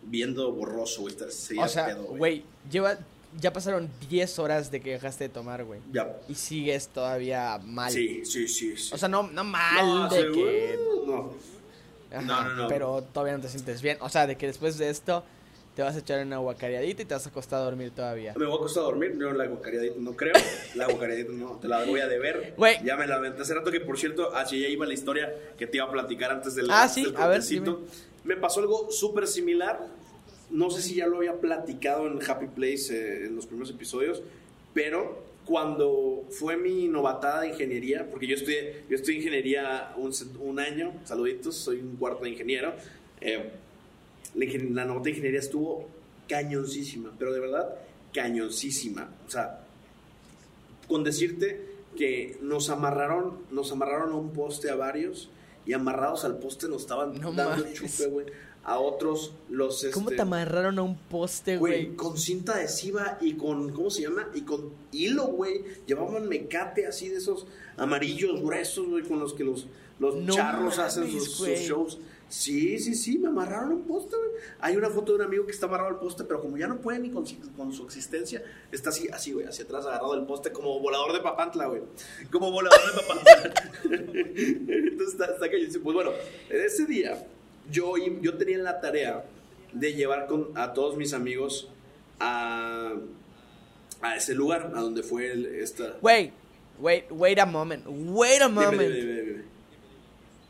viendo 0.03 0.51
borroso, 0.51 1.01
güey. 1.01 1.15
seguía 1.29 1.63
O 1.63 1.67
sea, 1.67 1.85
pedo, 1.87 2.03
güey, 2.03 2.43
lleva, 2.69 2.97
ya 3.39 3.53
pasaron 3.53 3.89
10 4.09 4.39
horas 4.39 4.71
de 4.71 4.81
que 4.81 4.91
dejaste 4.91 5.25
de 5.25 5.29
tomar, 5.29 5.63
güey. 5.63 5.79
Ya. 5.91 6.17
Y 6.27 6.35
sigues 6.35 6.87
todavía 6.87 7.59
mal. 7.63 7.91
Sí, 7.91 8.25
sí, 8.25 8.47
sí. 8.47 8.77
sí. 8.77 8.91
O 8.93 8.97
sea, 8.97 9.09
no, 9.09 9.23
no 9.23 9.43
mal 9.43 9.85
No, 9.85 10.09
de 10.09 10.31
que... 10.31 10.79
No. 11.05 11.33
Ajá, 12.11 12.21
no, 12.21 12.43
no, 12.43 12.55
no. 12.55 12.67
Pero 12.67 13.03
todavía 13.11 13.35
no 13.35 13.41
te 13.41 13.49
sientes 13.49 13.81
bien. 13.81 13.97
O 14.01 14.09
sea, 14.09 14.27
de 14.27 14.35
que 14.37 14.47
después 14.47 14.77
de 14.77 14.89
esto 14.89 15.23
te 15.75 15.81
vas 15.81 15.95
a 15.95 15.99
echar 15.99 16.23
una 16.23 16.35
aguacareadita 16.35 17.01
y 17.01 17.05
te 17.05 17.13
vas 17.13 17.25
a 17.25 17.29
acostar 17.29 17.59
a 17.59 17.63
dormir 17.63 17.91
todavía. 17.91 18.33
Me 18.37 18.45
voy 18.45 18.53
a 18.53 18.57
acostar 18.57 18.83
a 18.83 18.85
dormir, 18.85 19.17
yo 19.19 19.31
la 19.33 19.47
guacariadita 19.47 19.95
no 19.97 20.15
creo, 20.15 20.33
la 20.75 20.85
guacariadita 20.85 21.31
no, 21.31 21.57
te 21.59 21.67
la 21.67 21.83
voy 21.83 21.99
a 21.99 22.07
deber. 22.07 22.53
Güey. 22.55 22.83
Ya 22.83 22.95
me 22.95 23.07
la 23.07 23.15
aventé 23.15 23.41
hace 23.41 23.55
rato 23.55 23.71
que, 23.71 23.79
por 23.79 23.97
cierto, 23.97 24.35
así 24.35 24.59
ya 24.61 24.67
iba 24.67 24.85
la 24.85 24.93
historia 24.93 25.33
que 25.57 25.65
te 25.65 25.77
iba 25.77 25.87
a 25.87 25.91
platicar 25.91 26.31
antes 26.31 26.53
del, 26.53 26.67
Ah, 26.69 26.87
sí, 26.87 27.05
del 27.05 27.15
a 27.17 27.27
ver, 27.27 27.39
cortecito. 27.39 27.81
Me 28.23 28.37
pasó 28.37 28.59
algo 28.59 28.91
súper 28.91 29.27
similar, 29.27 29.87
no 30.53 30.69
sé 30.69 30.81
si 30.81 30.95
ya 30.95 31.07
lo 31.07 31.17
había 31.17 31.39
platicado 31.39 32.07
en 32.07 32.19
Happy 32.25 32.47
Place 32.47 32.95
eh, 32.95 33.25
en 33.25 33.35
los 33.35 33.47
primeros 33.47 33.71
episodios, 33.71 34.21
pero 34.73 35.23
cuando 35.45 36.23
fue 36.29 36.55
mi 36.55 36.87
novatada 36.87 37.41
de 37.41 37.49
ingeniería, 37.49 38.09
porque 38.09 38.27
yo 38.27 38.35
estudié, 38.35 38.83
yo 38.89 38.95
estudié 38.95 39.17
ingeniería 39.17 39.93
un, 39.97 40.59
año, 40.59 40.93
saluditos, 41.03 41.55
soy 41.55 41.79
un 41.79 41.97
cuarto 41.97 42.23
de 42.23 42.29
ingeniero, 42.29 42.73
eh, 43.19 43.49
la, 44.35 44.45
la 44.69 44.85
nota 44.85 45.03
de 45.03 45.09
ingeniería 45.09 45.39
estuvo 45.39 45.89
cañoncísima, 46.29 47.11
pero 47.17 47.33
de 47.33 47.39
verdad 47.39 47.75
cañoncísima. 48.13 49.09
O 49.27 49.29
sea, 49.29 49.65
con 50.87 51.03
decirte 51.03 51.61
que 51.97 52.37
nos 52.41 52.69
amarraron, 52.69 53.39
nos 53.51 53.71
amarraron 53.71 54.11
a 54.13 54.15
un 54.15 54.31
poste 54.31 54.69
a 54.69 54.75
varios 54.75 55.29
y 55.65 55.73
amarrados 55.73 56.25
al 56.25 56.37
poste 56.39 56.67
nos 56.67 56.81
estaban 56.83 57.19
No 57.19 57.31
dando 57.31 57.63
mames. 57.63 57.73
chupe, 57.73 58.07
güey. 58.09 58.25
A 58.65 58.79
otros 58.79 59.33
los 59.49 59.85
¿Cómo 59.93 60.07
este, 60.07 60.15
te 60.15 60.21
amarraron 60.21 60.79
a 60.79 60.83
un 60.83 60.97
poste, 60.97 61.57
Güey, 61.57 61.95
con 61.97 62.17
cinta 62.17 62.53
adhesiva 62.53 63.17
y 63.19 63.33
con, 63.33 63.73
¿cómo 63.73 63.89
se 63.89 64.03
llama? 64.03 64.29
Y 64.33 64.41
con 64.41 64.71
hilo, 64.93 65.27
güey. 65.27 65.63
Llevaban 65.85 66.29
mecate 66.29 66.87
así 66.87 67.09
de 67.09 67.17
esos 67.17 67.45
amarillos 67.75 68.41
gruesos, 68.41 68.87
güey, 68.87 69.03
con 69.03 69.19
los 69.19 69.33
que 69.33 69.43
los, 69.43 69.67
los 69.99 70.15
No 70.15 70.33
charros 70.33 70.79
hacen 70.79 71.11
sus, 71.11 71.37
shows. 71.39 71.99
Sí, 72.29 72.79
sí, 72.79 72.95
sí, 72.95 73.19
me 73.19 73.27
amarraron 73.27 73.73
a 73.73 73.75
un 73.75 73.83
poste, 73.83 74.15
güey. 74.15 74.29
Hay 74.59 74.77
una 74.77 74.89
foto 74.89 75.11
de 75.11 75.19
un 75.19 75.25
amigo 75.25 75.45
que 75.45 75.51
está 75.51 75.65
amarrado 75.65 75.89
al 75.89 75.99
poste, 75.99 76.23
pero 76.23 76.41
como 76.41 76.57
ya 76.57 76.67
no 76.67 76.79
puede 76.79 76.99
ni 76.99 77.11
con, 77.11 77.25
con 77.57 77.73
su 77.73 77.83
existencia, 77.83 78.41
está 78.71 78.89
así, 78.89 79.09
así, 79.09 79.33
güey, 79.33 79.45
hacia 79.45 79.65
atrás 79.65 79.85
agarrado 79.85 80.15
del 80.15 80.25
poste 80.25 80.51
como 80.51 80.79
volador 80.79 81.11
de 81.11 81.19
papantla, 81.19 81.67
güey. 81.67 81.81
Como 82.31 82.49
volador 82.49 82.79
de 82.79 83.01
papantla. 83.01 83.71
Entonces 83.83 85.09
está, 85.09 85.25
está 85.25 85.51
cañoncísimo. 85.51 85.83
Pues 85.83 85.95
bueno, 85.95 86.11
ese 86.49 86.85
día 86.85 87.27
yo, 87.71 87.93
yo 88.21 88.37
tenía 88.37 88.57
la 88.59 88.79
tarea 88.81 89.23
de 89.71 89.93
llevar 89.93 90.27
con, 90.27 90.49
a 90.55 90.73
todos 90.73 90.97
mis 90.97 91.13
amigos 91.13 91.69
a, 92.19 92.93
a 94.01 94.15
ese 94.15 94.33
lugar, 94.35 94.71
a 94.75 94.81
donde 94.81 95.03
fue 95.03 95.31
el- 95.31 95.45
esta... 95.45 95.97
Wait, 96.01 96.31
wait, 96.79 97.05
wait 97.11 97.39
a 97.39 97.45
moment. 97.45 97.83
Wait 97.87 98.41
a 98.41 98.49
moment. 98.49 98.71
dime, 98.81 98.89
dime, 98.89 99.21
dime. 99.21 99.43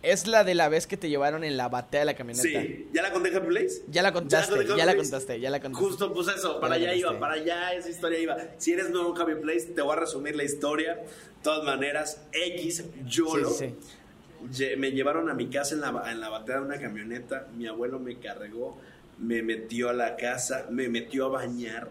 Es 0.01 0.27
la 0.27 0.43
de 0.43 0.53
la 0.53 0.67
vez 0.67 0.85
que 0.85 0.97
te 0.97 1.07
llevaron 1.07 1.45
en 1.45 1.55
la 1.55 1.69
batea 1.69 2.01
de 2.01 2.05
la 2.07 2.13
camioneta. 2.13 2.43
Sí, 2.43 2.89
¿ya 2.93 3.01
la 3.01 3.13
conté 3.13 3.29
en 3.29 3.37
Happy 3.37 3.47
Place? 3.47 3.83
Ya 3.87 4.01
la 4.03 4.11
contaste, 4.11 4.65
ya 4.75 4.85
la 4.85 4.97
contaste, 4.97 5.39
ya 5.39 5.49
la 5.49 5.61
contaste. 5.61 5.85
Justo, 5.87 6.13
pues 6.13 6.27
eso, 6.27 6.59
para 6.59 6.75
allá 6.75 6.93
iba, 6.93 7.17
para 7.21 7.35
allá 7.35 7.73
esa 7.73 7.89
historia 7.89 8.19
iba. 8.19 8.37
Si 8.57 8.73
eres 8.73 8.89
nuevo 8.89 9.15
en 9.15 9.21
Happy 9.21 9.35
Place, 9.41 9.67
te 9.67 9.81
voy 9.81 9.95
a 9.95 9.99
resumir 10.01 10.35
la 10.35 10.43
historia. 10.43 10.95
De 10.95 11.05
todas 11.41 11.63
maneras, 11.63 12.21
X, 12.33 12.83
YOLO. 13.07 13.49
Sí, 13.49 13.67
sí, 13.69 13.75
Me 14.77 14.91
llevaron 14.91 15.29
a 15.29 15.33
mi 15.33 15.47
casa 15.47 15.75
en 15.75 15.81
la, 15.81 16.03
en 16.11 16.19
la 16.19 16.29
batea 16.29 16.57
de 16.59 16.65
una 16.65 16.79
camioneta. 16.79 17.47
Mi 17.57 17.67
abuelo 17.67 17.99
me 17.99 18.17
cargó, 18.17 18.77
me 19.19 19.41
metió 19.41 19.89
a 19.89 19.93
la 19.93 20.15
casa, 20.15 20.67
me 20.69 20.89
metió 20.89 21.25
a 21.25 21.29
bañar, 21.29 21.89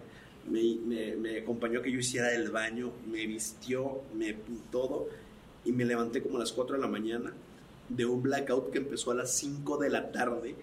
me, 0.49 0.77
me- 0.85 1.17
me 1.17 1.39
acompañó 1.41 1.81
a 1.81 1.83
que 1.83 1.91
yo 1.91 1.99
hiciera 1.99 2.33
el 2.35 2.51
baño, 2.51 2.93
me 3.11 3.27
vistió, 3.27 4.03
me 4.15 4.35
todo. 4.71 5.09
Y 5.65 5.73
me 5.73 5.85
levanté 5.85 6.23
como 6.23 6.37
a 6.37 6.41
las 6.41 6.53
4 6.53 6.75
de 6.77 6.83
la 6.83 6.89
mañana 6.89 7.33
de 7.89 8.05
un 8.05 8.23
blackout 8.23 8.71
que 8.73 8.79
empezó 8.79 9.13
a 9.13 9.15
las 9.15 9.33
5 9.33 9.79
de 9.79 9.91
la 9.91 10.11
tarde. 10.11 10.55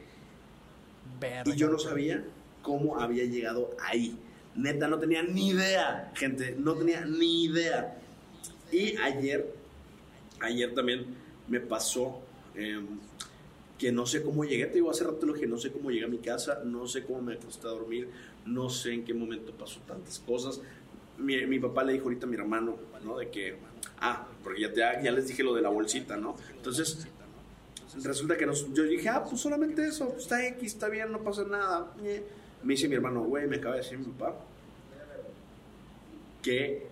Verga. 1.19 1.43
Y 1.54 1.56
yo 1.58 1.69
no 1.69 1.80
sabía 1.80 2.23
cómo 2.62 2.99
había 2.99 3.23
llegado 3.25 3.75
ahí. 3.82 4.17
Neta, 4.56 4.88
no 4.88 4.99
tenía 4.99 5.23
ni 5.23 5.49
idea, 5.49 6.12
gente, 6.15 6.56
no 6.58 6.73
tenía 6.75 7.06
ni 7.06 7.45
idea. 7.45 7.97
Y 8.71 8.97
ayer, 8.97 9.54
ayer 10.41 10.73
también 10.73 11.06
me 11.50 11.60
pasó 11.60 12.22
em, 12.56 12.86
que 13.78 13.92
no 13.92 14.06
sé 14.06 14.22
cómo 14.22 14.44
llegué, 14.44 14.66
te 14.66 14.76
digo, 14.76 14.92
hace 14.92 15.04
rato 15.04 15.26
lo 15.26 15.34
que 15.34 15.48
no 15.48 15.58
sé 15.58 15.72
cómo 15.72 15.90
llegué 15.90 16.06
a 16.06 16.10
mi 16.10 16.20
casa, 16.20 16.62
no 16.66 16.88
sé 16.88 17.04
cómo 17.04 17.22
me 17.22 17.34
acosté 17.36 17.68
a 17.68 17.72
dormir, 17.72 18.10
no 18.46 18.70
sé 18.70 18.94
en 18.94 19.06
qué 19.06 19.14
momento 19.14 19.54
pasó 19.54 19.80
tantas 19.88 20.20
cosas. 20.20 20.62
Mi, 21.18 21.60
papá 21.60 21.84
le 21.84 21.94
dijo 21.94 22.06
ahorita 22.06 22.26
a 22.26 22.30
mi 22.30 22.36
hermano, 22.36 22.78
¿no? 23.04 23.18
De 23.18 23.30
que, 23.30 23.58
ah, 24.00 24.28
porque 24.44 24.62
ya, 24.62 25.02
ya 25.02 25.12
les 25.12 25.28
dije 25.28 25.44
lo 25.44 25.54
de 25.54 25.62
la 25.62 25.70
bolsita, 25.70 26.16
¿no? 26.16 26.38
Entonces, 26.56 27.06
resulta 28.04 28.38
que 28.38 28.46
nos, 28.46 28.74
yo 28.74 28.84
dije, 28.84 29.10
ah, 29.10 29.24
pues 29.24 29.42
solamente 29.42 29.86
eso, 29.86 30.10
pues 30.10 30.24
está 30.24 30.46
X, 30.48 30.74
está 30.74 30.88
bien, 30.88 31.12
no 31.12 31.22
pasa 31.22 31.44
nada. 31.44 31.94
ñe. 32.02 32.22
Me 32.64 32.74
dice 32.74 32.88
mi 32.88 32.96
hermano, 32.96 33.24
güey, 33.24 33.48
me 33.48 33.58
acaba 33.58 33.76
de 33.76 33.82
decir 33.82 33.98
mi 33.98 34.06
papá 34.06 34.36
que 36.42 36.88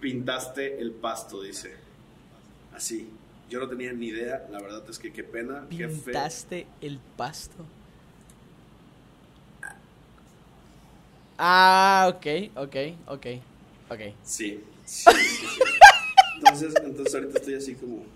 pintaste 0.00 0.80
el 0.80 0.92
pasto, 0.92 1.42
dice. 1.42 1.74
Así. 2.74 3.10
Yo 3.52 3.60
no 3.60 3.68
tenía 3.68 3.92
ni 3.92 4.06
idea, 4.06 4.46
la 4.50 4.62
verdad 4.62 4.82
es 4.88 4.98
que 4.98 5.12
qué 5.12 5.22
pena, 5.22 5.66
qué. 5.68 5.86
¿Pintaste 5.86 6.66
el 6.80 6.98
pasto? 7.18 7.66
Ah, 11.36 12.10
ok, 12.14 12.50
ok, 12.56 12.76
ok, 13.08 13.26
ok. 13.90 14.00
Sí, 14.24 14.58
sí, 14.86 15.10
sí, 15.12 15.46
sí. 15.46 15.60
Entonces, 16.38 16.74
entonces 16.82 17.14
ahorita 17.14 17.38
estoy 17.40 17.54
así 17.56 17.74
como, 17.74 18.06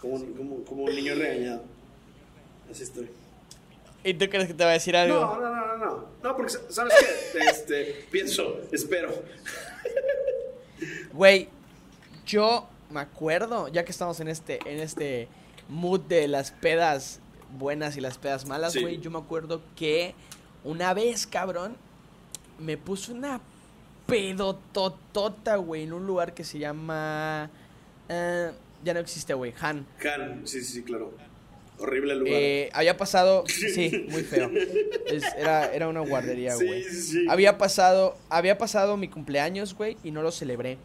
como, 0.00 0.24
como, 0.36 0.64
como 0.64 0.84
un 0.84 0.94
niño 0.94 1.16
regañado. 1.16 1.64
Así 2.70 2.84
estoy. 2.84 3.10
¿Y 4.04 4.14
tú 4.14 4.28
crees 4.28 4.46
que 4.46 4.54
te 4.54 4.62
va 4.62 4.70
a 4.70 4.74
decir 4.74 4.94
algo? 4.94 5.18
No, 5.18 5.40
no, 5.40 5.56
no, 5.56 5.66
no, 5.66 5.76
no. 5.76 6.08
No, 6.22 6.36
porque 6.36 6.52
¿sabes 6.68 6.94
qué? 7.00 7.38
Este, 7.40 8.06
pienso, 8.12 8.60
espero. 8.70 9.12
Güey, 11.12 11.48
yo 12.24 12.68
me 12.90 13.00
acuerdo, 13.00 13.68
ya 13.68 13.84
que 13.84 13.90
estamos 13.92 14.20
en 14.20 14.28
este, 14.28 14.58
en 14.66 14.80
este 14.80 15.28
mood 15.68 16.00
de 16.02 16.28
las 16.28 16.50
pedas 16.52 17.20
buenas 17.58 17.96
y 17.96 18.00
las 18.00 18.18
pedas 18.18 18.46
malas, 18.46 18.72
Sí. 18.72 18.80
güey, 18.80 19.00
yo 19.00 19.10
me 19.10 19.18
acuerdo 19.18 19.62
que 19.76 20.14
una 20.64 20.92
vez, 20.94 21.26
cabrón, 21.26 21.76
me 22.58 22.76
puse 22.76 23.12
una 23.12 23.40
pedototota, 24.06 25.56
güey, 25.56 25.82
en 25.84 25.92
un 25.92 26.06
lugar 26.06 26.34
que 26.34 26.44
se 26.44 26.58
llama... 26.58 27.50
eh, 28.08 28.50
ya 28.84 28.92
no 28.94 29.00
existe, 29.00 29.32
güey, 29.34 29.54
Han. 29.60 29.86
Han, 30.04 30.46
sí, 30.46 30.62
sí, 30.62 30.82
claro. 30.82 31.12
Horrible 31.78 32.14
lugar. 32.14 32.34
Eh, 32.36 32.70
había 32.74 32.96
pasado, 32.96 33.44
sí, 33.48 34.06
muy 34.10 34.22
feo. 34.22 34.50
Es- 35.06 35.24
era, 35.38 35.72
era 35.74 35.88
una 35.88 36.00
guardería, 36.00 36.54
güey. 36.54 36.82
sí, 36.84 37.02
sí. 37.02 37.26
Había 37.28 37.56
pasado, 37.58 38.16
había 38.28 38.58
pasado 38.58 38.96
mi 38.96 39.08
cumpleaños, 39.08 39.74
güey, 39.74 39.96
y 40.04 40.10
no 40.10 40.22
lo 40.22 40.30
celebré. 40.32 40.76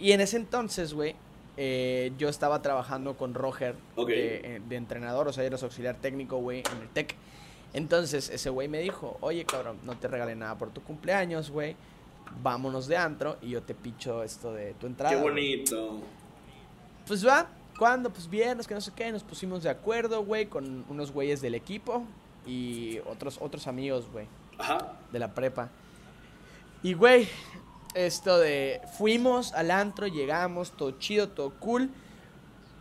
Y 0.00 0.12
en 0.12 0.20
ese 0.22 0.38
entonces, 0.38 0.94
güey, 0.94 1.14
eh, 1.58 2.12
yo 2.16 2.30
estaba 2.30 2.62
trabajando 2.62 3.18
con 3.18 3.34
Roger 3.34 3.74
eh, 4.08 4.60
de 4.66 4.76
entrenador, 4.76 5.28
o 5.28 5.32
sea, 5.32 5.44
eres 5.44 5.62
auxiliar 5.62 5.96
técnico, 5.96 6.38
güey, 6.38 6.62
en 6.74 6.80
el 6.80 6.88
TEC. 6.88 7.14
Entonces, 7.74 8.30
ese 8.30 8.48
güey 8.48 8.66
me 8.66 8.78
dijo, 8.80 9.18
oye, 9.20 9.44
cabrón, 9.44 9.76
no 9.84 9.94
te 9.96 10.08
regalé 10.08 10.34
nada 10.34 10.56
por 10.56 10.70
tu 10.70 10.82
cumpleaños, 10.82 11.50
güey. 11.50 11.76
Vámonos 12.42 12.86
de 12.86 12.96
antro 12.96 13.36
y 13.42 13.50
yo 13.50 13.62
te 13.62 13.74
picho 13.74 14.22
esto 14.22 14.54
de 14.54 14.72
tu 14.74 14.86
entrada. 14.86 15.14
Qué 15.14 15.20
güey". 15.20 15.34
bonito. 15.34 16.00
Pues 17.06 17.26
va, 17.26 17.48
¿cuándo? 17.78 18.08
Pues 18.10 18.28
viernes, 18.30 18.66
que 18.66 18.74
no 18.74 18.80
sé 18.80 18.92
qué, 18.96 19.12
nos 19.12 19.22
pusimos 19.22 19.62
de 19.62 19.68
acuerdo, 19.68 20.24
güey, 20.24 20.46
con 20.46 20.84
unos 20.88 21.12
güeyes 21.12 21.42
del 21.42 21.54
equipo 21.54 22.04
y 22.46 22.98
otros, 23.00 23.36
otros 23.40 23.66
amigos, 23.66 24.08
güey, 24.10 24.26
Ajá. 24.58 24.92
de 25.12 25.18
la 25.18 25.34
prepa. 25.34 25.68
Y, 26.82 26.94
güey, 26.94 27.28
esto 27.94 28.38
de, 28.38 28.80
fuimos 28.98 29.52
al 29.52 29.70
antro, 29.70 30.06
llegamos, 30.06 30.72
todo 30.76 30.92
chido, 30.92 31.28
todo 31.28 31.50
cool. 31.60 31.90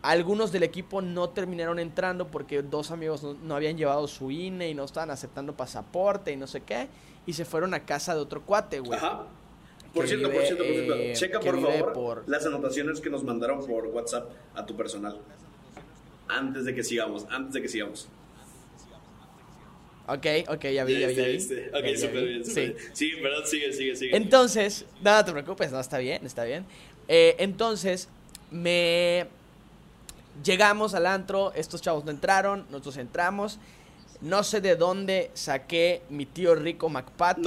Algunos 0.02 0.52
del 0.54 0.64
equipo 0.64 1.02
no 1.02 1.30
terminaron 1.30 1.78
entrando 1.80 2.28
porque 2.28 2.62
dos 2.62 2.92
amigos 2.92 3.22
no, 3.24 3.34
no 3.34 3.56
habían 3.56 3.78
llevado 3.78 4.08
su 4.08 4.32
INE 4.32 4.70
y 4.70 4.74
no 4.74 4.86
estaban 4.86 5.12
aceptando 5.12 5.54
pasaporte 5.58 6.32
y 6.32 6.38
no 6.38 6.48
sé 6.48 6.62
qué. 6.62 6.88
Y 7.26 7.34
se 7.34 7.44
fueron 7.44 7.74
a 7.74 7.86
casa 7.86 8.16
de 8.16 8.22
otro 8.22 8.42
cuate, 8.46 8.80
güey. 8.80 8.98
Ajá. 8.98 9.24
Por 9.94 10.08
cierto, 10.08 10.30
vive, 10.30 10.40
por 10.40 10.46
cierto, 10.48 10.64
por 10.64 10.74
cierto. 10.74 10.94
eh, 10.96 11.14
Checa 11.16 11.40
por 11.40 11.60
favor 11.62 11.94
por- 11.94 12.24
las 12.30 12.46
anotaciones 12.46 13.02
que 13.02 13.10
nos 13.10 13.24
mandaron 13.24 13.66
por 13.66 13.88
WhatsApp 13.88 14.30
a 14.56 14.66
tu 14.66 14.76
personal. 14.78 15.18
Antes 16.28 16.64
de 16.66 16.76
que 16.76 16.84
sigamos, 16.84 17.26
antes 17.30 17.54
de 17.56 17.62
que 17.62 17.68
sigamos. 17.68 18.08
Ok, 20.14 20.26
ok, 20.50 20.64
ya 20.66 20.84
vi, 20.86 21.00
ya 21.00 21.08
vi, 21.08 21.16
ya 21.16 21.24
vi. 21.26 21.38
Ok, 21.38 21.98
súper 21.98 22.24
bien, 22.26 22.44
Sí. 22.46 22.50
súper 22.52 22.74
bien. 22.76 22.76
Sí, 22.94 23.12
perdón, 23.22 23.44
sigue, 23.46 23.74
sigue, 23.74 23.96
sigue. 23.96 24.16
Entonces, 24.18 24.86
no, 25.02 25.14
no 25.16 25.26
te 25.26 25.32
preocupes, 25.32 25.72
no, 25.72 25.80
está 25.80 25.98
bien, 26.00 26.26
está 26.26 26.44
bien. 26.44 26.66
Eh, 27.08 27.36
entonces, 27.40 28.10
me 28.52 29.28
llegamos 30.44 30.94
al 30.94 31.06
antro, 31.06 31.52
estos 31.54 31.82
chavos 31.82 32.06
no 32.06 32.12
entraron, 32.12 32.66
nosotros 32.70 32.98
entramos. 32.98 33.60
No 34.22 34.44
sé 34.44 34.60
de 34.60 34.76
dónde 34.76 35.32
saqué 35.34 36.02
mi 36.10 36.26
tío 36.26 36.54
rico 36.54 36.90
Macpato. 36.90 37.42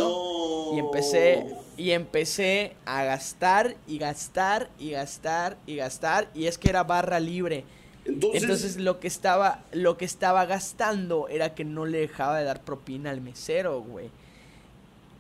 No. 0.71 0.77
Y 0.77 0.79
empecé, 0.81 1.45
y 1.77 1.91
empecé 1.91 2.77
a 2.87 3.05
gastar 3.05 3.77
y 3.87 3.99
gastar 3.99 4.71
y 4.79 4.91
gastar 4.93 5.59
y 5.67 5.77
gastar. 5.77 6.29
Y 6.35 6.47
es 6.47 6.57
que 6.57 6.71
era 6.71 6.83
barra 6.83 7.21
libre. 7.21 7.65
Entonces, 8.05 8.43
Entonces 8.43 8.77
lo 8.79 8.99
que 8.99 9.07
estaba, 9.07 9.61
lo 9.73 9.97
que 9.97 10.05
estaba 10.05 10.45
gastando 10.45 11.29
era 11.29 11.55
que 11.55 11.65
no 11.65 11.87
le 11.87 11.99
dejaba 11.99 12.39
de 12.39 12.45
dar 12.45 12.61
propina 12.61 13.11
al 13.11 13.21
mesero, 13.21 13.81
güey. 13.81 14.11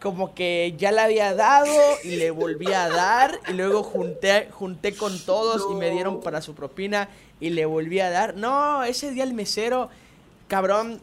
Como 0.01 0.35
que 0.35 0.75
ya 0.77 0.90
le 0.90 1.01
había 1.01 1.33
dado 1.33 1.73
y 2.03 2.16
le 2.16 2.33
volví 2.33 2.73
a 2.73 2.88
dar 2.88 3.38
y 3.49 3.53
luego 3.53 3.85
junté, 3.85 4.49
junté 4.51 4.97
con 4.97 5.16
todos 5.21 5.68
y 5.71 5.75
me 5.75 5.90
dieron 5.90 6.21
para 6.21 6.42
su 6.42 6.55
propina 6.55 7.09
y 7.38 7.51
le 7.51 7.66
volví 7.66 8.01
a 8.01 8.11
dar. 8.11 8.37
No, 8.37 8.83
ese 8.83 9.12
día 9.12 9.23
el 9.23 9.33
mesero, 9.33 9.90
cabrón, 10.49 11.01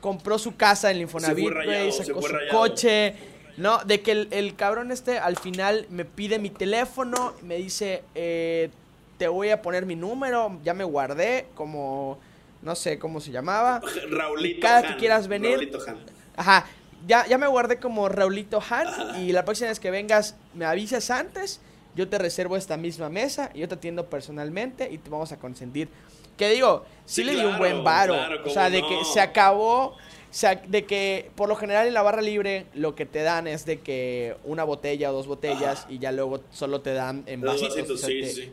compró 0.00 0.38
su 0.38 0.56
casa 0.56 0.90
en 0.90 0.96
el 0.96 1.02
Infonavit, 1.02 1.52
güey, 1.52 1.92
sacó 1.92 2.22
su 2.22 2.34
coche. 2.50 3.14
No, 3.58 3.84
de 3.84 4.00
que 4.00 4.12
el, 4.12 4.28
el 4.30 4.56
cabrón 4.56 4.92
este 4.92 5.18
al 5.18 5.36
final 5.36 5.86
me 5.90 6.06
pide 6.06 6.38
mi 6.38 6.48
teléfono, 6.48 7.34
me 7.42 7.56
dice, 7.56 8.02
eh, 8.14 8.70
te 9.18 9.28
voy 9.28 9.50
a 9.50 9.62
poner 9.62 9.86
mi 9.86 9.96
número, 9.96 10.58
ya 10.64 10.74
me 10.74 10.84
guardé, 10.84 11.46
como, 11.54 12.18
no 12.62 12.74
sé 12.74 12.98
cómo 12.98 13.20
se 13.20 13.30
llamaba. 13.30 13.80
Raulito 14.10 14.58
y 14.58 14.60
cada 14.60 14.78
Han, 14.78 14.86
que 14.86 14.96
quieras 14.96 15.28
venir- 15.28 15.52
Raulito 15.52 15.78
Han. 15.86 15.98
Ajá, 16.36 16.66
ya, 17.06 17.26
ya 17.26 17.38
me 17.38 17.46
guardé 17.46 17.78
como 17.78 18.08
Raulito 18.08 18.62
Han 18.70 19.20
y 19.24 19.32
la 19.32 19.44
próxima 19.44 19.68
vez 19.68 19.80
que 19.80 19.90
vengas 19.90 20.36
me 20.54 20.64
avisas 20.64 21.10
antes, 21.10 21.60
yo 21.94 22.08
te 22.08 22.16
reservo 22.18 22.56
esta 22.56 22.76
misma 22.76 23.08
mesa 23.10 23.50
y 23.54 23.58
yo 23.60 23.68
te 23.68 23.74
atiendo 23.74 24.06
personalmente 24.06 24.88
y 24.90 24.98
te 24.98 25.10
vamos 25.10 25.30
a 25.32 25.38
consentir. 25.38 25.88
Que 26.36 26.48
digo, 26.48 26.84
sí, 27.04 27.20
Sí, 27.20 27.24
le 27.24 27.34
di 27.36 27.44
un 27.44 27.58
buen 27.58 27.84
varo, 27.84 28.14
claro, 28.14 28.42
o 28.46 28.48
sea, 28.50 28.70
de 28.70 28.80
no. 28.80 28.88
que 28.88 29.04
se 29.04 29.20
acabó, 29.20 29.88
o 29.88 29.96
sea, 30.30 30.54
de 30.54 30.86
que 30.86 31.30
por 31.34 31.50
lo 31.50 31.56
general 31.56 31.86
en 31.86 31.92
la 31.92 32.00
barra 32.00 32.22
libre 32.22 32.64
lo 32.72 32.94
que 32.94 33.04
te 33.04 33.22
dan 33.22 33.46
es 33.46 33.66
de 33.66 33.80
que 33.80 34.34
una 34.44 34.64
botella 34.64 35.10
o 35.10 35.12
dos 35.12 35.26
botellas 35.26 35.80
Ajá. 35.80 35.92
y 35.92 35.98
ya 35.98 36.10
luego 36.10 36.40
solo 36.50 36.80
te 36.80 36.94
dan 36.94 37.22
en 37.26 37.42
vasitos, 37.42 37.90
o 37.90 37.96
sea, 37.98 38.08
sí, 38.08 38.24
sí. 38.24 38.52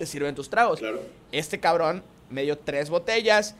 Te 0.00 0.06
sirven 0.06 0.34
tus 0.34 0.48
tragos. 0.48 0.78
Claro. 0.78 1.02
Este 1.30 1.60
cabrón 1.60 2.02
me 2.30 2.40
dio 2.42 2.56
tres 2.56 2.88
botellas. 2.88 3.54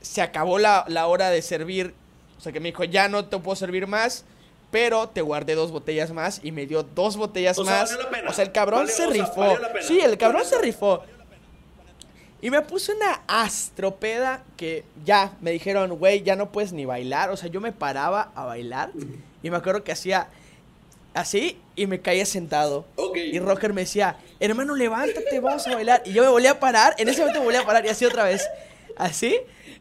Se 0.00 0.22
acabó 0.22 0.58
la, 0.58 0.86
la 0.88 1.06
hora 1.08 1.28
de 1.28 1.42
servir. 1.42 1.92
O 2.38 2.40
sea 2.40 2.52
que 2.52 2.58
me 2.60 2.70
dijo, 2.70 2.84
ya 2.84 3.06
no 3.10 3.26
te 3.26 3.38
puedo 3.38 3.54
servir 3.54 3.86
más. 3.86 4.24
Pero 4.70 5.10
te 5.10 5.20
guardé 5.20 5.54
dos 5.54 5.70
botellas 5.72 6.10
más 6.10 6.40
y 6.42 6.52
me 6.52 6.64
dio 6.64 6.84
dos 6.84 7.18
botellas 7.18 7.58
O 7.58 7.66
sea, 7.66 7.80
más. 7.80 7.90
valió 7.90 8.04
la 8.04 8.10
pena. 8.10 8.30
O 8.30 8.32
sea, 8.32 8.44
el 8.46 8.52
cabrón 8.52 8.88
se 8.88 9.04
o 9.06 9.12
sea, 9.12 9.24
rifó. 9.26 9.40
valió 9.40 9.58
la 9.58 9.72
pena. 9.74 9.86
Sí, 9.86 10.00
el 10.00 10.16
cabrón 10.16 10.44
se 10.46 10.58
rifó. 10.58 11.02
Y 12.40 12.48
me 12.50 12.62
puse 12.62 12.92
una 12.94 13.20
astropeda 13.26 14.42
que 14.56 14.84
ya 15.04 15.36
me 15.42 15.50
dijeron, 15.50 15.98
güey, 15.98 16.22
ya 16.22 16.34
no 16.34 16.50
puedes 16.50 16.72
ni 16.72 16.86
bailar. 16.86 17.28
O 17.28 17.36
sea, 17.36 17.50
yo 17.50 17.60
me 17.60 17.72
paraba 17.72 18.32
a 18.34 18.46
bailar 18.46 18.90
y 19.42 19.50
me 19.50 19.56
acuerdo 19.58 19.84
que 19.84 19.92
hacía 19.92 20.28
así 21.14 21.58
y 21.76 21.86
me 21.86 22.00
caía 22.00 22.26
sentado. 22.26 22.84
Ok. 22.96 23.16
Y 23.16 23.38
Roger 23.38 23.72
me 23.72 23.82
decía, 23.82 24.18
hermano, 24.40 24.74
levántate, 24.74 25.40
vamos 25.40 25.66
a 25.66 25.74
bailar. 25.74 26.02
Y 26.04 26.12
yo 26.12 26.22
me 26.22 26.28
volví 26.28 26.46
a 26.46 26.60
parar, 26.60 26.94
en 26.98 27.08
ese 27.08 27.20
momento 27.20 27.40
me 27.40 27.46
volví 27.46 27.58
a 27.58 27.64
parar 27.64 27.86
y 27.86 27.88
así 27.88 28.04
otra 28.04 28.24
vez. 28.24 28.46
Así, 28.96 29.36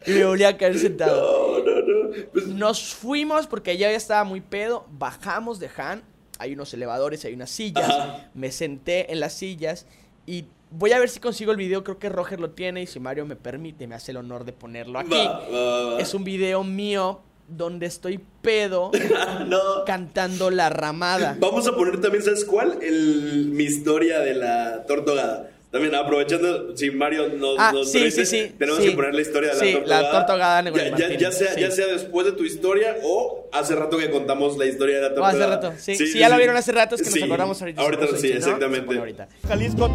y 0.08 0.12
me 0.12 0.26
volví 0.26 0.44
a 0.44 0.58
caer 0.58 0.80
sentado. 0.80 1.60
No, 1.60 1.82
no, 1.82 1.82
no. 1.82 2.16
Pues, 2.32 2.48
Nos 2.48 2.94
fuimos 2.94 3.46
porque 3.48 3.78
ya 3.78 3.92
estaba 3.92 4.24
muy 4.24 4.42
pedo, 4.42 4.86
bajamos 4.92 5.60
de 5.60 5.70
Han, 5.78 6.04
hay 6.40 6.54
unos 6.54 6.74
elevadores, 6.74 7.24
hay 7.26 7.34
unas 7.34 7.52
sillas, 7.52 7.90
Ajá. 7.90 8.30
me 8.34 8.52
senté 8.52 9.12
en 9.12 9.20
las 9.20 9.34
sillas 9.34 9.86
y 10.26 10.46
voy 10.72 10.94
a 10.94 11.00
ver 11.00 11.10
si 11.10 11.20
consigo 11.20 11.52
el 11.52 11.58
video, 11.58 11.84
creo 11.84 12.00
que 12.00 12.10
Roger 12.10 12.40
lo 12.40 12.50
tiene 12.52 12.82
y 12.82 12.88
si 12.88 13.00
Mario 13.00 13.26
me 13.28 13.36
permite, 13.36 13.86
me 13.86 13.94
hace 13.94 14.12
el 14.12 14.18
honor 14.18 14.46
de 14.46 14.54
ponerlo 14.54 14.98
aquí. 14.98 15.12
va, 15.12 15.48
va, 15.48 15.84
va. 15.94 16.00
Es 16.00 16.16
un 16.16 16.24
video 16.24 16.64
mío 16.64 17.22
donde 17.48 17.86
estoy 17.88 18.20
pedo 18.42 18.92
no. 19.48 19.60
cantando 19.86 20.50
la 20.50 20.70
ramada. 20.70 21.36
Vamos 21.40 21.68
a 21.68 21.76
poner 21.76 22.00
también, 22.02 22.24
¿sabes 22.24 22.46
cuál? 22.46 22.80
El, 22.82 23.50
mi 23.52 23.64
historia 23.66 24.20
de 24.20 24.34
la 24.36 24.86
tortogada. 24.88 25.50
También 25.72 25.96
aprovechando, 25.96 26.78
si 26.78 26.92
Mario 26.92 27.30
nos, 27.30 27.56
Ah, 27.58 27.72
nos 27.74 27.92
sí, 27.92 27.98
permite, 27.98 28.26
sí, 28.28 28.44
sí, 28.44 28.56
tenemos 28.60 28.80
sí. 28.84 28.90
que 28.90 28.96
poner 28.96 29.16
la 29.16 29.22
historia 29.22 29.56
de 29.56 29.60
Sí, 29.60 29.78
la 29.88 30.02
la 30.04 30.12
tortogada. 30.12 30.62
de 30.62 31.18
ya, 31.20 31.32
sea, 31.32 31.54
sí. 31.56 31.62
ya 31.62 31.72
sea 31.72 31.88
después 31.88 32.28
de 32.28 32.34
tu 32.34 32.44
historia 32.44 32.98
o 33.04 33.50
hace 33.52 33.74
rato 33.76 33.98
que 33.98 34.12
contamos 34.12 34.56
la 34.60 34.68
historia 34.68 34.98
de 34.98 35.02
la 35.02 35.08
O 35.08 35.10
tortogada. 35.16 35.34
hace 35.34 35.48
rato, 35.48 35.74
sí. 35.80 35.96
Si 35.96 36.20
ya 36.20 36.30
lo 36.30 36.38
vieron 36.38 36.56
hace 36.56 36.72
rato, 36.74 36.94
es 36.94 37.02
que 37.02 37.10
nos 37.10 37.24
acordamos 37.24 37.60
ahorita. 37.60 37.82
Ahorita 37.82 38.06
sí, 38.18 38.30
no, 38.30 38.36
exactamente. 38.38 38.86
pone 38.86 39.00
ahorita. 39.00 39.28
Jalisco 39.48 39.90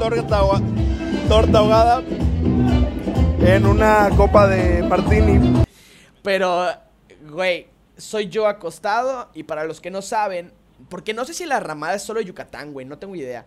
torta 1.28 1.58
ahogada 1.58 2.02
en 3.46 3.64
una 3.66 4.10
copa 4.16 4.48
de 4.48 4.82
martini. 4.82 5.62
Pero, 6.22 6.68
güey, 7.28 7.66
soy 7.96 8.28
yo 8.28 8.46
acostado 8.46 9.28
y 9.34 9.42
para 9.44 9.64
los 9.64 9.80
que 9.80 9.90
no 9.90 10.02
saben, 10.02 10.52
porque 10.88 11.14
no 11.14 11.24
sé 11.24 11.34
si 11.34 11.46
la 11.46 11.60
ramada 11.60 11.94
es 11.94 12.02
solo 12.02 12.20
Yucatán, 12.20 12.72
güey, 12.72 12.86
no 12.86 12.98
tengo 12.98 13.16
idea. 13.16 13.46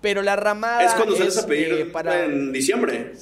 Pero 0.00 0.22
la 0.22 0.36
ramada 0.36 0.84
Es 0.84 0.92
cuando 0.92 1.16
sales 1.16 1.36
es, 1.36 1.42
a 1.42 1.46
pedir 1.46 1.72
eh, 1.72 1.84
para 1.86 2.24
en 2.24 2.52
diciembre. 2.52 3.12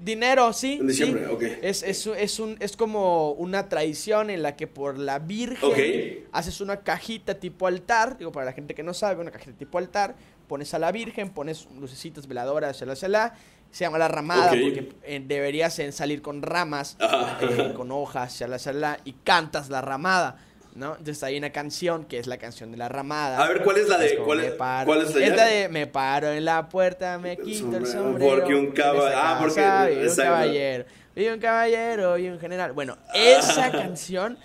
dinero, 0.00 0.52
sí. 0.52 0.78
En 0.80 0.88
diciembre, 0.88 1.26
sí. 1.26 1.32
ok. 1.32 1.42
Es, 1.62 1.82
es, 1.84 2.06
es, 2.06 2.40
un, 2.40 2.56
es 2.58 2.76
como 2.76 3.32
una 3.32 3.68
tradición 3.68 4.28
en 4.28 4.42
la 4.42 4.56
que 4.56 4.66
por 4.66 4.98
la 4.98 5.20
Virgen 5.20 6.24
haces 6.32 6.60
una 6.60 6.78
cajita 6.78 7.38
tipo 7.38 7.68
altar, 7.68 8.18
digo 8.18 8.32
para 8.32 8.46
la 8.46 8.52
gente 8.52 8.74
que 8.74 8.82
no 8.82 8.92
sabe, 8.94 9.20
una 9.20 9.30
cajita 9.30 9.52
tipo 9.56 9.78
altar, 9.78 10.16
pones 10.48 10.74
a 10.74 10.80
la 10.80 10.90
Virgen, 10.90 11.30
pones 11.30 11.68
lucecitas, 11.78 12.26
veladoras, 12.26 12.76
shalá, 12.78 12.94
shalá, 12.94 13.34
se 13.72 13.84
llama 13.84 13.98
la 13.98 14.06
ramada 14.06 14.52
Ok. 14.52 14.58
porque 14.62 14.88
eh, 15.02 15.20
deberías 15.26 15.76
en 15.80 15.92
salir 15.92 16.22
con 16.22 16.42
ramas, 16.42 16.96
Ajá. 17.00 17.38
eh, 17.40 17.72
con 17.74 17.90
hojas, 17.90 18.38
shalá, 18.38 18.58
shalá, 18.58 18.98
y 19.04 19.12
cantas 19.24 19.68
la 19.68 19.80
ramada. 19.80 20.36
¿No? 20.74 20.92
Entonces 20.92 21.22
hay 21.22 21.36
una 21.36 21.50
canción 21.50 22.04
que 22.06 22.18
es 22.18 22.26
la 22.26 22.38
canción 22.38 22.70
de 22.70 22.78
la 22.78 22.88
ramada. 22.88 23.44
A 23.44 23.46
ver, 23.48 23.62
¿cuál 23.62 23.76
es 23.76 23.88
la 23.88 23.98
de- 23.98 24.16
cuál 24.16 24.40
es- 24.40 24.52
paro- 24.52 24.86
cuál 24.86 25.02
es 25.02 25.14
la 25.14 25.26
Esta 25.26 25.36
ya? 25.36 25.44
de 25.44 25.68
me 25.68 25.86
paro 25.86 26.28
en 26.32 26.46
la 26.46 26.66
puerta, 26.70 27.18
me 27.18 27.36
quito 27.36 27.76
el 27.76 27.86
sombrero, 27.86 28.36
porque 28.36 28.54
un 28.54 28.64
en 28.66 28.72
caba- 28.72 29.08
esta 29.08 29.30
ah, 29.32 29.38
porque- 29.38 29.60
vive 29.94 30.08
un 30.08 30.16
caballero. 30.16 30.84
Vive 31.14 31.34
un 31.34 31.40
caballero 31.40 32.16
y 32.16 32.28
un 32.28 32.38
general. 32.40 32.72
Bueno, 32.72 32.96
esa 33.12 33.70
canción, 33.70 34.38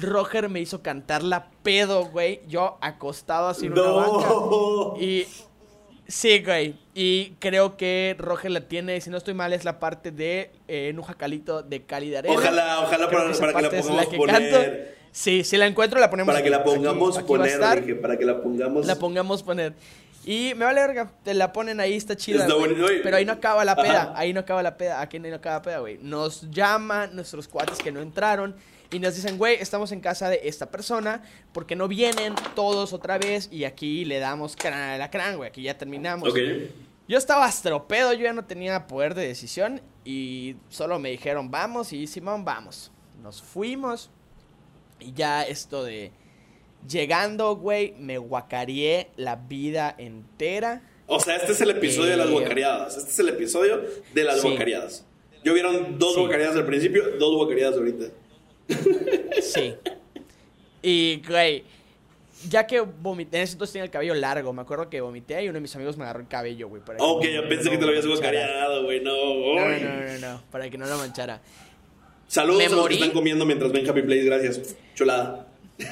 Roger 0.00 0.48
me 0.48 0.60
hizo 0.60 0.82
cantarla 0.82 1.48
pedo, 1.64 2.04
güey. 2.06 2.42
Yo 2.46 2.78
acostado 2.80 3.48
así 3.48 3.66
en 3.66 3.72
una 3.72 3.82
No. 3.82 3.96
banca. 4.94 5.00
Y. 5.04 5.26
Sí, 6.06 6.42
güey. 6.44 6.76
Y 6.94 7.36
creo 7.38 7.76
que 7.78 8.14
Roger 8.18 8.50
la 8.50 8.60
tiene, 8.62 9.00
si 9.00 9.08
no 9.08 9.16
estoy 9.16 9.32
mal, 9.34 9.52
es 9.54 9.64
la 9.64 9.78
parte 9.78 10.10
de 10.10 10.50
eh, 10.68 10.88
en 10.90 10.98
un 10.98 11.04
jacalito 11.04 11.62
de 11.62 11.84
Cali 11.84 12.10
de 12.10 12.18
Arena. 12.18 12.34
Ojalá, 12.34 12.80
ojalá 12.80 13.10
para- 13.10 13.32
para 13.32 13.52
que 13.54 13.62
la 13.62 13.70
pongamos 13.82 14.06
que 14.08 14.16
poner. 14.16 14.50
canto. 14.52 14.72
Sí, 15.10 15.44
si 15.44 15.56
la 15.56 15.66
encuentro 15.66 16.00
la 16.00 16.10
ponemos. 16.10 16.32
Para 16.32 16.42
que 16.44 16.50
la 16.50 16.62
pongamos 16.64 17.16
Aquí- 17.18 17.26
poner, 17.26 18.00
para 18.00 18.18
que 18.18 18.24
la 18.24 18.40
pongamos. 18.42 18.86
La 18.86 18.96
pongamos 18.96 19.42
poner. 19.42 19.72
Y 20.24 20.52
me 20.54 20.64
vale 20.66 20.80
verga, 20.80 21.10
te 21.24 21.34
la 21.34 21.52
ponen 21.52 21.80
ahí, 21.80 21.94
está 21.96 22.14
chida. 22.16 22.44
Está. 22.46 22.54
Pero 23.02 23.16
ahí 23.16 23.24
no 23.24 23.32
acaba 23.32 23.64
la 23.64 23.74
peda, 23.74 24.02
Ajá. 24.02 24.12
ahí 24.14 24.32
no 24.32 24.40
acaba 24.40 24.62
la 24.62 24.76
peda, 24.76 25.00
aquí 25.00 25.18
no 25.18 25.34
acaba 25.34 25.56
la 25.56 25.62
peda, 25.62 25.78
güey. 25.80 25.98
Nos 26.00 26.48
llaman 26.50 27.14
nuestros 27.16 27.48
cuates 27.48 27.78
que 27.78 27.90
no 27.90 28.00
entraron 28.00 28.54
y 28.92 28.98
nos 28.98 29.14
dicen, 29.16 29.38
güey, 29.38 29.56
estamos 29.60 29.90
en 29.92 30.00
casa 30.00 30.28
de 30.28 30.40
esta 30.44 30.70
persona, 30.70 31.22
porque 31.52 31.74
no 31.76 31.88
vienen 31.88 32.34
todos 32.54 32.92
otra 32.92 33.18
vez 33.18 33.48
y 33.50 33.64
aquí 33.64 34.04
le 34.04 34.18
damos 34.18 34.54
crán 34.56 34.74
a 34.90 34.98
la 34.98 35.10
crán, 35.10 35.36
güey, 35.36 35.48
aquí 35.48 35.62
ya 35.62 35.76
terminamos. 35.78 36.32
Yo 37.08 37.18
estaba 37.18 37.46
astropedo, 37.46 38.12
yo 38.12 38.22
ya 38.24 38.32
no 38.32 38.44
tenía 38.44 38.86
poder 38.86 39.14
de 39.14 39.26
decisión 39.26 39.80
y 40.04 40.56
solo 40.68 40.98
me 40.98 41.10
dijeron, 41.10 41.50
vamos 41.50 41.92
y 41.92 42.06
Simón, 42.06 42.44
vamos. 42.44 42.92
Nos 43.22 43.42
fuimos 43.42 44.10
y 45.00 45.12
ya 45.12 45.42
esto 45.42 45.84
de 45.84 46.12
llegando, 46.88 47.56
güey, 47.56 47.94
me 47.98 48.18
guacareé 48.18 49.10
la 49.16 49.36
vida 49.36 49.94
entera. 49.98 50.82
O 51.06 51.20
sea, 51.20 51.36
este 51.36 51.52
es 51.52 51.60
el 51.60 51.70
episodio 51.70 52.10
de 52.10 52.16
las 52.16 52.28
Eh, 52.28 52.32
guacareadas. 52.32 52.96
Este 52.96 53.10
es 53.10 53.18
el 53.18 53.28
episodio 53.30 53.82
de 54.14 54.24
las 54.24 54.40
Sí. 54.40 54.48
guacareadas. 54.48 55.04
Yo 55.44 55.54
vieron 55.54 55.98
dos 55.98 56.14
Sí. 56.14 56.20
guacareadas 56.20 56.56
al 56.56 56.66
principio, 56.66 57.02
dos 57.18 57.34
guacareadas 57.36 57.76
ahorita. 57.76 58.06
Sí. 59.42 59.74
Y, 60.82 61.22
güey, 61.26 61.64
ya 62.48 62.66
que 62.66 62.80
vomité, 62.80 63.36
en 63.38 63.42
ese 63.44 63.52
entonces 63.52 63.72
tenía 63.72 63.84
el 63.84 63.90
cabello 63.90 64.14
largo, 64.14 64.52
me 64.52 64.62
acuerdo 64.62 64.88
que 64.90 65.00
vomité 65.00 65.42
y 65.42 65.48
uno 65.48 65.54
de 65.54 65.60
mis 65.60 65.74
amigos 65.76 65.96
me 65.96 66.04
agarró 66.04 66.20
el 66.20 66.28
cabello, 66.28 66.68
güey. 66.68 66.82
para 66.82 66.98
que 66.98 67.04
Ok, 67.04 67.24
no- 67.24 67.30
ya 67.30 67.48
pensé 67.48 67.64
no 67.66 67.70
que 67.70 67.76
te 67.78 67.82
lo 67.84 67.88
habías 67.90 68.06
guacareado, 68.06 68.84
güey. 68.84 69.00
No, 69.00 69.14
No, 69.14 69.78
no, 69.78 69.78
no, 69.78 70.18
no, 70.18 70.42
para 70.50 70.68
que 70.68 70.76
no 70.78 70.86
lo 70.86 70.96
manchara. 70.98 71.40
Saludos 72.26 72.58
Me 72.58 72.64
a 72.66 72.68
los 72.70 72.78
morí. 72.80 72.96
que 72.96 73.02
están 73.02 73.14
comiendo 73.14 73.44
mientras 73.46 73.70
ven 73.72 73.88
Happy 73.88 74.02
Place, 74.02 74.24
gracias. 74.24 74.76
Chulada. 74.94 75.46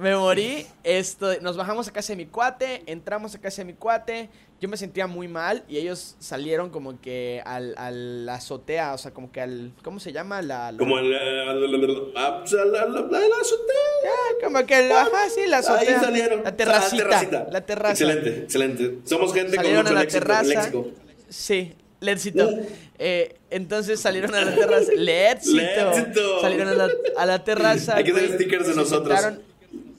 Me 0.00 0.14
morí, 0.14 0.64
esto, 0.84 1.40
nos 1.40 1.56
bajamos 1.56 1.88
a 1.88 1.92
casa 1.92 2.12
de 2.12 2.16
mi 2.18 2.26
cuate, 2.26 2.82
entramos 2.86 3.34
a 3.34 3.40
casa 3.40 3.62
de 3.62 3.66
mi 3.66 3.72
cuate, 3.74 4.28
yo 4.60 4.68
me 4.68 4.76
sentía 4.76 5.08
muy 5.08 5.26
mal 5.26 5.64
y 5.68 5.76
ellos 5.78 6.14
salieron 6.20 6.70
como 6.70 7.00
que 7.00 7.42
al, 7.44 7.74
a 7.76 7.90
la 7.90 8.34
azotea, 8.34 8.94
o 8.94 8.98
sea, 8.98 9.10
como 9.12 9.32
que 9.32 9.40
al, 9.40 9.72
¿cómo 9.82 9.98
se 9.98 10.12
llama? 10.12 10.40
La, 10.40 10.70
la- 10.70 10.78
Como 10.78 11.00
la, 11.00 11.02
la, 11.24 11.52
la, 11.52 11.54
la, 11.54 11.66
la 11.66 13.36
azotea. 13.40 13.76
Ah, 14.06 14.34
como 14.44 14.64
que, 14.66 14.78
el- 14.86 14.92
ajá, 14.92 15.28
sí, 15.34 15.40
la 15.48 15.56
Ahí 15.58 15.64
azotea. 15.64 16.00
salieron. 16.00 16.44
La 16.44 16.56
terracita, 16.56 16.94
Ah, 16.94 16.98
terracita. 17.08 17.46
la 17.50 17.60
terraza. 17.66 17.90
Excelente, 17.92 18.38
excelente. 18.44 18.98
Somos 19.04 19.34
gente 19.34 19.56
salieron 19.56 19.84
con 19.84 19.86
a 19.86 19.90
mucho 19.90 19.94
la 19.94 20.00
léxico. 20.04 20.20
terraza. 20.24 20.44
léxico. 20.44 20.88
Sí, 21.28 21.74
Letcito. 22.00 22.46
Uh. 22.48 22.66
Eh, 23.00 23.34
entonces 23.50 23.98
salieron 23.98 24.32
a 24.32 24.42
la 24.44 24.54
terraza. 24.54 24.92
Letcito. 24.96 26.40
Salieron 26.40 26.68
a 26.68 26.74
la, 26.74 26.88
a 27.16 27.26
la 27.26 27.42
terraza. 27.42 27.96
Hay 27.96 28.04
que 28.04 28.12
hacer 28.12 28.34
stickers 28.34 28.68
de 28.68 28.76
nosotros. 28.76 29.18
sentaron- 29.20 29.47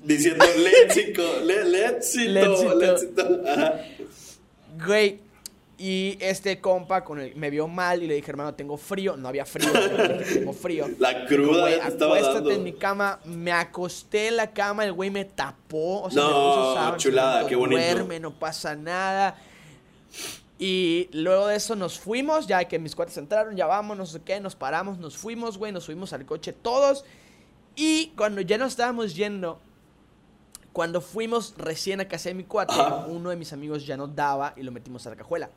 Diciendo 0.03 0.45
léxico, 0.57 1.21
le, 1.43 1.63
léxito, 1.65 2.31
Léxito. 2.31 2.75
léxito. 2.75 3.41
Güey. 4.85 5.19
Y 5.81 6.17
este 6.19 6.59
compa 6.59 7.05
con 7.05 7.21
el, 7.21 7.33
me 7.37 7.49
vio 7.49 7.65
mal 7.69 8.03
y 8.03 8.07
le 8.07 8.15
dije, 8.15 8.29
hermano, 8.31 8.53
tengo 8.53 8.75
frío. 8.75 9.15
No 9.15 9.29
había 9.29 9.45
frío, 9.45 9.69
tengo 10.33 10.51
frío. 10.51 10.89
La 10.99 11.25
cruda 11.25 11.61
Güey, 11.61 11.73
estaba 11.87 12.19
dando. 12.19 12.51
en 12.51 12.63
mi 12.63 12.73
cama. 12.73 13.19
Me 13.23 13.53
acosté 13.53 14.27
en 14.27 14.35
la 14.37 14.51
cama, 14.51 14.83
el 14.83 14.91
güey 14.91 15.09
me 15.09 15.23
tapó. 15.23 16.01
O 16.01 16.11
sea, 16.11 16.21
No, 16.21 16.27
me 16.29 16.87
puso 16.91 16.97
chulada, 16.97 17.47
qué 17.47 17.55
bonito. 17.55 17.79
Duerme, 17.81 18.19
no 18.19 18.37
pasa 18.37 18.75
nada. 18.75 19.37
Y 20.57 21.07
luego 21.13 21.47
de 21.47 21.55
eso 21.55 21.77
nos 21.77 21.97
fuimos, 21.97 22.45
ya 22.45 22.65
que 22.65 22.77
mis 22.79 22.93
cuates 22.93 23.15
entraron, 23.17 23.55
ya 23.55 23.65
vamos, 23.65 23.95
no 23.97 24.05
sé 24.05 24.19
qué, 24.21 24.41
nos 24.41 24.55
paramos, 24.57 24.97
nos 24.97 25.15
fuimos, 25.15 25.57
güey, 25.57 25.71
nos 25.71 25.85
subimos 25.85 26.11
al 26.11 26.25
coche 26.25 26.51
todos. 26.51 27.05
Y 27.77 28.07
cuando 28.17 28.41
ya 28.41 28.57
nos 28.57 28.71
estábamos 28.73 29.15
yendo, 29.15 29.61
cuando 30.79 31.01
fuimos 31.01 31.55
recién 31.57 31.99
a 31.99 32.07
casa 32.07 32.29
de 32.29 32.35
mi 32.35 32.45
cuate, 32.45 32.73
Ajá. 32.73 33.05
uno 33.09 33.31
de 33.31 33.35
mis 33.35 33.51
amigos 33.51 33.85
ya 33.85 33.97
no 33.97 34.07
daba 34.07 34.53
y 34.55 34.63
lo 34.63 34.71
metimos 34.71 35.05
a 35.05 35.09
la 35.09 35.17
cajuela. 35.17 35.49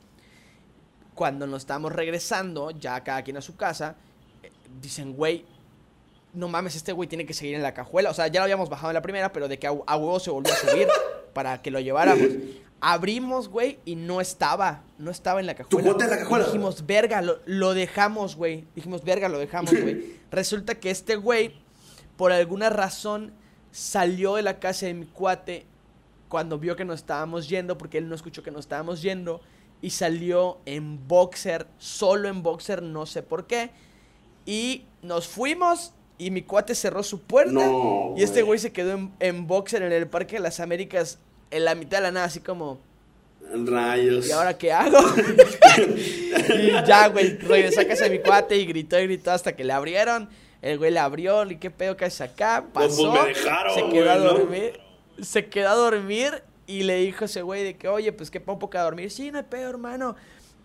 Cuando 1.14 1.46
nos 1.46 1.62
estábamos 1.62 1.92
regresando, 1.92 2.72
ya 2.72 3.04
cada 3.04 3.22
quien 3.22 3.36
a 3.36 3.40
su 3.40 3.54
casa, 3.54 3.94
eh, 4.42 4.50
dicen, 4.80 5.12
güey, 5.14 5.44
no 6.34 6.48
mames, 6.48 6.74
este 6.74 6.90
güey 6.90 7.08
tiene 7.08 7.24
que 7.24 7.34
seguir 7.34 7.54
en 7.54 7.62
la 7.62 7.72
cajuela. 7.72 8.10
O 8.10 8.14
sea, 8.14 8.26
ya 8.26 8.40
lo 8.40 8.42
habíamos 8.46 8.68
bajado 8.68 8.90
en 8.90 8.94
la 8.94 9.02
primera, 9.02 9.32
pero 9.32 9.46
de 9.46 9.60
que 9.60 9.68
a, 9.68 9.70
a 9.70 9.96
huevo 9.96 10.18
se 10.18 10.32
volvió 10.32 10.52
a 10.52 10.56
subir 10.56 10.88
para 11.34 11.62
que 11.62 11.70
lo 11.70 11.78
lleváramos. 11.78 12.26
Abrimos, 12.80 13.48
güey, 13.48 13.78
y 13.84 13.94
no 13.94 14.20
estaba. 14.20 14.82
No 14.98 15.12
estaba 15.12 15.38
en 15.38 15.46
la 15.46 15.54
cajuela. 15.54 15.88
cuate 15.88 16.02
en 16.02 16.10
la 16.10 16.18
cajuela? 16.18 16.46
Dijimos, 16.46 16.84
verga, 16.84 17.22
lo, 17.22 17.38
lo 17.46 17.74
dejamos, 17.74 18.34
güey. 18.34 18.64
Dijimos, 18.74 19.04
verga, 19.04 19.28
lo 19.28 19.38
dejamos, 19.38 19.70
güey. 19.80 20.16
Resulta 20.32 20.74
que 20.80 20.90
este 20.90 21.14
güey, 21.14 21.54
por 22.16 22.32
alguna 22.32 22.70
razón, 22.70 23.40
salió 23.72 24.36
de 24.36 24.42
la 24.42 24.60
casa 24.60 24.86
de 24.86 24.94
mi 24.94 25.06
cuate 25.06 25.66
cuando 26.28 26.58
vio 26.58 26.76
que 26.76 26.84
nos 26.84 27.00
estábamos 27.00 27.48
yendo, 27.48 27.76
porque 27.76 27.98
él 27.98 28.08
no 28.08 28.14
escuchó 28.14 28.42
que 28.42 28.50
nos 28.50 28.60
estábamos 28.60 29.02
yendo, 29.02 29.40
y 29.80 29.90
salió 29.90 30.58
en 30.64 31.08
boxer, 31.08 31.66
solo 31.78 32.28
en 32.28 32.42
boxer, 32.42 32.82
no 32.82 33.04
sé 33.04 33.22
por 33.22 33.46
qué. 33.46 33.70
Y 34.46 34.84
nos 35.02 35.26
fuimos 35.26 35.92
y 36.18 36.30
mi 36.30 36.42
cuate 36.42 36.74
cerró 36.74 37.02
su 37.02 37.20
puerta. 37.20 37.52
No, 37.52 38.14
y 38.16 38.22
este 38.22 38.42
güey. 38.42 38.58
se 38.60 38.72
quedó 38.72 38.92
en, 38.92 39.12
en 39.18 39.46
boxer 39.46 39.82
en 39.82 39.92
el 39.92 40.06
Parque 40.06 40.36
de 40.36 40.40
las 40.40 40.60
Américas, 40.60 41.18
en 41.50 41.64
la 41.64 41.74
mitad 41.74 41.98
de 41.98 42.04
la 42.04 42.12
nada, 42.12 42.26
así 42.26 42.40
como, 42.40 42.78
Rayos. 43.54 44.28
¿y 44.28 44.32
ahora 44.32 44.56
qué 44.56 44.72
hago? 44.72 44.98
y 46.58 46.70
ya, 46.86 47.08
güey, 47.08 47.36
regresó 47.38 47.80
a 47.80 47.84
casa 47.84 48.04
de 48.04 48.10
mi 48.10 48.18
cuate 48.20 48.56
y 48.56 48.66
gritó 48.66 48.98
y 48.98 49.04
gritó 49.04 49.30
hasta 49.30 49.54
que 49.54 49.64
le 49.64 49.72
abrieron. 49.72 50.28
El 50.62 50.78
güey 50.78 50.92
le 50.92 51.00
abrió, 51.00 51.44
y 51.50 51.56
qué 51.56 51.70
pedo 51.70 51.96
que 51.96 52.04
haces 52.04 52.20
acá, 52.20 52.64
pasó, 52.72 53.10
pues, 53.10 53.22
me 53.22 53.28
dejaron, 53.34 53.74
se 53.74 53.88
quedó 53.88 54.10
a 54.10 54.16
dormir, 54.16 54.80
se 55.20 55.46
quedó 55.48 55.68
a 55.68 55.74
dormir 55.74 56.42
y 56.66 56.84
le 56.84 56.96
dijo 56.96 57.24
ese 57.24 57.42
güey 57.42 57.64
de 57.64 57.76
que, 57.76 57.88
oye, 57.88 58.12
pues 58.12 58.30
que 58.30 58.40
pongo 58.40 58.60
poco 58.60 58.78
a 58.78 58.82
dormir. 58.82 59.10
Sí, 59.10 59.30
no 59.30 59.38
hay 59.38 59.44
pedo, 59.44 59.68
hermano. 59.68 60.14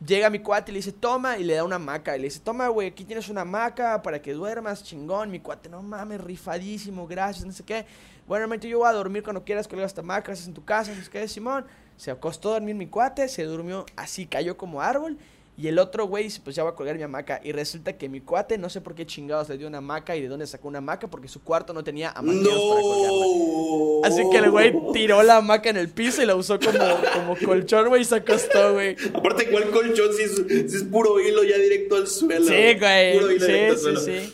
Llega 0.06 0.30
mi 0.30 0.40
cuate 0.40 0.72
y 0.72 0.74
le 0.74 0.78
dice, 0.80 0.92
toma, 0.92 1.40
y 1.40 1.44
le 1.44 1.56
da 1.56 1.64
una 1.64 1.78
hamaca. 1.78 2.16
Y 2.16 2.20
le 2.20 2.26
dice, 2.26 2.40
toma, 2.40 2.68
güey, 2.68 2.90
aquí 2.90 3.04
tienes 3.04 3.28
una 3.30 3.42
hamaca 3.42 4.02
para 4.04 4.22
que 4.22 4.34
duermas, 4.34 4.84
chingón. 4.84 5.32
Mi 5.32 5.40
cuate, 5.40 5.70
no 5.70 5.82
mames, 5.82 6.22
rifadísimo, 6.22 7.08
gracias, 7.08 7.46
no 7.46 7.52
sé 7.52 7.64
qué. 7.64 7.86
Bueno, 8.28 8.44
hermano, 8.44 8.62
yo 8.62 8.78
voy 8.78 8.88
a 8.88 8.94
dormir 8.94 9.24
cuando 9.24 9.44
quieras, 9.44 9.68
colgar 9.68 9.88
esta 9.88 10.02
estás 10.02 10.46
en 10.46 10.54
tu 10.54 10.64
casa, 10.64 10.94
no 10.94 11.04
sé 11.04 11.10
qué, 11.10 11.28
Simón. 11.28 11.66
Se 11.96 12.12
acostó 12.12 12.50
a 12.50 12.54
dormir 12.54 12.76
mi 12.76 12.86
cuate, 12.86 13.28
se 13.28 13.44
durmió 13.44 13.86
así, 13.96 14.28
cayó 14.28 14.56
como 14.56 14.82
árbol. 14.82 15.18
Y 15.60 15.68
el 15.68 15.80
otro 15.80 16.06
güey 16.06 16.30
pues 16.44 16.56
ya 16.56 16.62
voy 16.62 16.72
a 16.72 16.76
colgar 16.76 16.96
mi 16.98 17.02
hamaca. 17.04 17.42
Y 17.44 17.52
resulta 17.52 17.98
que 17.98 18.08
mi 18.10 18.22
cuate, 18.22 18.60
no 18.60 18.70
sé 18.70 18.80
por 18.80 18.94
qué 18.94 19.08
chingados 19.08 19.50
le 19.50 19.58
dio 19.58 19.68
una 19.68 19.80
hamaca 19.80 20.16
y 20.16 20.22
de 20.22 20.28
dónde 20.28 20.46
sacó 20.46 20.68
una 20.68 20.78
hamaca, 20.78 21.08
porque 21.08 21.28
su 21.28 21.42
cuarto 21.42 21.74
no 21.74 21.84
tenía 21.84 22.12
hamaqueros 22.12 22.48
para 22.70 22.82
colgarla. 22.82 23.26
No. 23.26 24.02
Así 24.04 24.22
que 24.32 24.38
el 24.38 24.52
güey 24.52 24.74
tiró 24.94 25.24
la 25.24 25.38
hamaca 25.38 25.70
en 25.72 25.78
el 25.78 25.90
piso 25.90 26.22
y 26.22 26.28
la 26.28 26.36
usó 26.36 26.60
como, 26.60 26.78
como 27.14 27.36
colchón, 27.44 27.88
güey, 27.90 28.04
y 28.04 28.06
se 28.06 28.16
acostó, 28.18 28.74
güey. 28.74 28.96
Aparte, 29.16 29.50
¿cuál 29.50 29.70
colchón? 29.72 30.14
Si 30.16 30.24
es, 30.24 30.36
si 30.72 30.78
es 30.78 30.84
puro 30.84 31.20
hilo 31.20 31.44
ya 31.44 31.58
directo 31.58 31.96
al 31.96 32.08
suelo. 32.08 32.46
Sí, 32.46 32.80
güey. 32.80 33.14
Puro 33.20 33.32
hilo 33.32 33.46
directo 33.48 33.72
al 33.72 33.78
Sí, 33.78 33.82
suelo. 33.84 34.00
sí, 34.00 34.12
sí. 34.28 34.34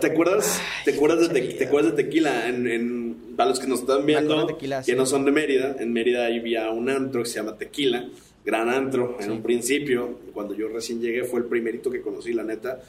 ¿Te 0.00 0.06
acuerdas, 0.06 0.60
te 0.84 0.92
acuerdas, 0.94 1.20
de, 1.20 1.28
te, 1.28 1.34
Chavita. 1.40 1.58
te 1.58 1.64
acuerdas 1.64 1.96
de 1.96 2.02
Tequila? 2.04 2.46
En, 2.48 2.66
en- 2.70 3.16
para 3.36 3.50
los 3.50 3.58
que 3.58 3.66
nos 3.66 3.80
están 3.80 4.04
viendo, 4.04 4.46
Tequila, 4.46 4.80
que 4.80 4.92
sí. 4.92 4.94
no 4.94 5.04
son 5.06 5.24
de 5.24 5.30
Mérida, 5.32 5.76
en 5.80 5.92
Mérida 5.92 6.26
ahí 6.26 6.38
había 6.40 6.70
un 6.70 6.90
antro 6.90 7.22
que 7.22 7.28
se 7.28 7.36
llama 7.36 7.56
Tequila, 7.56 8.06
gran 8.44 8.68
antro, 8.68 9.16
en 9.18 9.24
Sí. 9.26 9.30
un 9.30 9.42
principio. 9.42 10.18
Cuando 10.32 10.54
yo 10.54 10.68
recién 10.68 11.00
llegué 11.00 11.24
fue 11.24 11.40
el 11.40 11.46
primerito 11.46 11.90
que 11.90 12.00
conocí, 12.00 12.32
la 12.32 12.44
neta. 12.44 12.80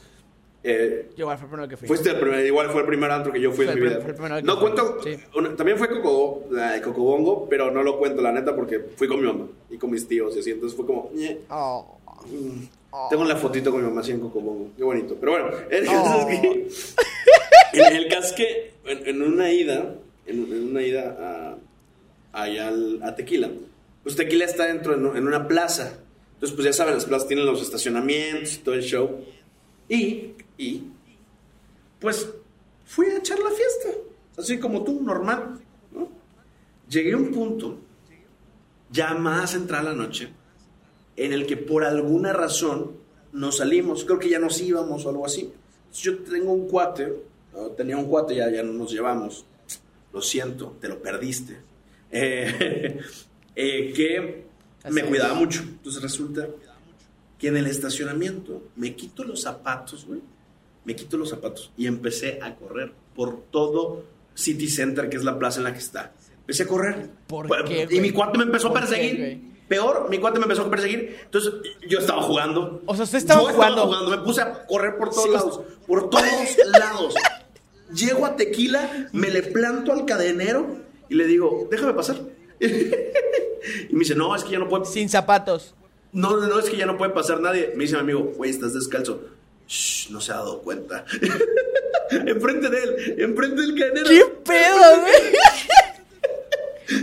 Eh, 0.62 1.12
igual 1.16 1.38
fue 1.38 1.46
el 1.46 1.50
primero 1.52 1.70
que 1.70 1.78
fui. 1.78 1.88
Fuiste 1.88 2.10
el 2.10 2.20
primer, 2.20 2.46
igual 2.46 2.70
fue 2.70 2.82
el 2.82 2.88
primer 2.88 3.10
antro 3.12 3.32
que 3.32 3.40
yo 3.40 3.52
fui 3.52 3.64
Fue 3.66 3.74
en 3.76 3.80
mi 3.80 3.86
vida. 3.88 4.02
fue 4.02 4.42
no 4.44 4.60
cuento, 4.60 4.98
sí. 5.02 5.16
una- 5.36 5.56
también 5.56 5.78
fue 5.78 5.88
Coco, 5.88 6.44
Cocobongo, 6.84 7.48
pero 7.48 7.72
no 7.72 7.82
lo 7.82 7.98
cuento 7.98 8.22
la 8.22 8.34
neta 8.34 8.54
porque 8.56 8.80
fui 8.98 9.08
con 9.08 9.22
mi 9.22 9.28
mamá 9.28 9.48
y 9.70 9.78
con 9.78 9.90
mis 9.90 10.06
tíos 10.06 10.36
y 10.36 10.40
así, 10.40 10.52
entonces 10.52 10.76
fue 10.76 10.86
como. 10.86 11.12
Oh. 11.50 11.98
Mm. 12.30 12.64
Oh. 12.92 13.08
Tengo 13.10 13.24
la 13.24 13.38
fotito 13.38 13.72
con 13.72 13.82
mi 13.82 13.88
mamá 13.88 14.02
así 14.02 14.12
en 14.12 14.20
Cocobongo, 14.20 14.72
qué 14.76 14.84
bonito. 14.84 15.16
Pero 15.18 15.32
bueno, 15.32 15.48
el 15.70 15.86
caso 15.86 16.26
Oh. 16.26 16.30
es 16.30 16.40
que, 16.42 16.68
el, 17.74 17.96
el 18.04 18.08
caso 18.10 18.28
es 18.28 18.34
que 18.34 18.72
en, 18.86 19.08
en 19.08 19.22
una 19.22 19.52
ida, 19.54 19.96
en, 20.26 20.40
en 20.52 20.68
una 20.72 20.82
ida 20.82 21.58
a, 22.34 22.42
allá 22.44 22.68
al- 22.68 23.00
a 23.02 23.16
Tequila, 23.16 23.50
pues 24.10 24.18
Tequila 24.18 24.46
está 24.46 24.66
dentro 24.66 24.96
en, 24.96 25.28
una 25.28 25.48
plaza. 25.48 26.00
Entonces, 26.34 26.56
pues 26.56 26.66
ya 26.66 26.74
saben, 26.74 26.96
las 26.96 27.06
plazas 27.06 27.28
tienen 27.28 27.46
los 27.46 27.62
estacionamientos 27.62 28.60
todo 28.64 28.74
el 28.74 28.82
show. 28.82 29.24
Y, 29.88 30.34
y, 30.58 30.86
pues 32.00 32.28
fui 32.86 33.06
a 33.06 33.18
echar 33.18 33.38
la 33.38 33.52
fiesta, 33.52 33.90
así 34.36 34.58
como 34.58 34.84
tú, 34.84 35.04
normal. 35.04 35.60
¿no? 35.92 36.10
Llegué 36.90 37.14
a 37.14 37.18
un 37.18 37.32
punto, 37.32 37.78
ya 38.90 39.14
más 39.14 39.54
entrar 39.54 39.84
la 39.84 39.94
noche, 39.94 40.34
en 41.16 41.32
el 41.32 41.46
que 41.46 41.58
por 41.58 41.84
alguna 41.84 42.34
razón 42.34 42.94
nos 43.32 43.58
salimos, 43.58 44.06
creo 44.06 44.18
que 44.18 44.30
ya 44.30 44.40
nos 44.40 44.60
íbamos 44.60 45.06
o 45.06 45.10
algo 45.10 45.28
así. 45.28 45.54
Yo 45.94 46.18
tengo 46.24 46.52
un 46.52 46.68
cuate, 46.68 47.14
tenía 47.78 47.96
un 47.96 48.06
cuate, 48.06 48.34
ya, 48.34 48.50
ya 48.50 48.64
no 48.64 48.74
nos 48.74 48.92
llevamos. 48.92 49.46
Lo 50.12 50.20
siento, 50.20 50.78
te 50.82 50.88
lo 50.88 51.00
perdiste. 51.00 51.62
Eh, 52.10 53.00
eh, 53.62 53.94
que 53.94 54.46
me 54.90 55.02
es. 55.02 55.08
cuidaba 55.08 55.34
mucho. 55.34 55.62
Entonces 55.62 56.02
resulta 56.02 56.48
que 57.38 57.48
en 57.48 57.58
el 57.58 57.68
estacionamiento 57.68 58.64
me 58.76 58.96
quito 58.96 59.24
los 59.24 59.42
zapatos, 59.42 60.06
güey. 60.06 60.22
Me 60.86 60.96
quito 60.96 61.18
los 61.18 61.30
zapatos 61.30 61.72
y 61.78 61.88
empecé 61.88 62.40
a 62.42 62.56
correr 62.56 62.92
por 63.16 63.42
todo 63.52 64.06
City 64.34 64.68
Center, 64.70 65.10
que 65.10 65.18
es 65.18 65.24
la 65.24 65.38
plaza 65.38 65.60
en 65.60 65.66
la 65.66 65.74
que 65.74 65.80
está. 65.80 66.14
Empecé 66.40 66.64
a 66.64 66.68
correr. 66.68 67.10
¿Por 67.28 67.48
Pues, 67.48 67.64
qué, 67.68 67.88
y 67.92 68.00
mi 68.00 68.12
cuate 68.12 68.38
me 68.38 68.46
empezó 68.46 68.70
a 68.70 68.72
¿Por 68.74 68.82
qué, 68.82 68.88
perseguir. 68.88 69.42
Peor, 69.68 70.10
mi 70.10 70.18
cuate 70.18 70.40
me 70.40 70.46
empezó 70.46 70.64
a 70.64 70.70
perseguir. 70.70 71.18
Entonces 71.26 71.54
yo 71.88 72.00
estaba 72.00 72.22
jugando. 72.24 72.82
O 72.88 72.96
sea, 72.96 73.04
usted 73.04 73.20
estaba 73.20 73.42
Yo 73.42 73.50
jugando. 73.54 74.10
Me 74.10 74.18
puse 74.20 74.42
a 74.42 74.66
correr 74.66 74.98
por 74.98 75.10
todos 75.12 75.24
Sí, 75.26 75.30
lados. 75.32 75.62
Por 75.86 76.10
todos 76.10 76.24
lados. 76.80 77.14
Llego 77.94 78.26
a 78.26 78.36
Tequila, 78.36 79.10
me 79.12 79.30
le 79.30 79.44
planto 79.44 79.92
al 79.92 80.06
cadenero 80.06 80.78
y 81.10 81.16
le 81.16 81.26
digo, 81.28 81.68
déjame 81.70 81.94
pasar. 81.94 82.18
y 83.90 83.94
me 83.94 84.00
dice, 84.00 84.16
no, 84.16 84.36
es 84.36 84.44
que 84.44 84.52
ya 84.52 84.60
no 84.60 84.68
puedo. 84.70 84.86
Sin 84.86 85.10
zapatos. 85.10 85.76
no, 86.12 86.38
no, 86.38 86.48
no, 86.48 86.60
es 86.60 86.70
que 86.70 86.78
ya 86.78 86.86
no 86.86 86.98
puede 86.98 87.12
pasar 87.12 87.40
nadie. 87.42 87.72
Me 87.76 87.84
dice 87.84 87.96
mi 87.96 88.02
amigo, 88.02 88.34
güey, 88.36 88.52
estás 88.52 88.74
descalzo. 88.74 89.22
Shh, 89.68 90.10
no 90.12 90.20
se 90.22 90.32
ha 90.32 90.36
dado 90.38 90.62
cuenta. 90.62 91.06
enfrente 92.12 92.70
de 92.70 92.84
él, 92.84 93.16
enfrente 93.20 93.62
del 93.62 93.78
canero. 93.80 94.08
¿Qué 94.10 94.26
pedo, 94.44 95.02
güey? 95.02 95.14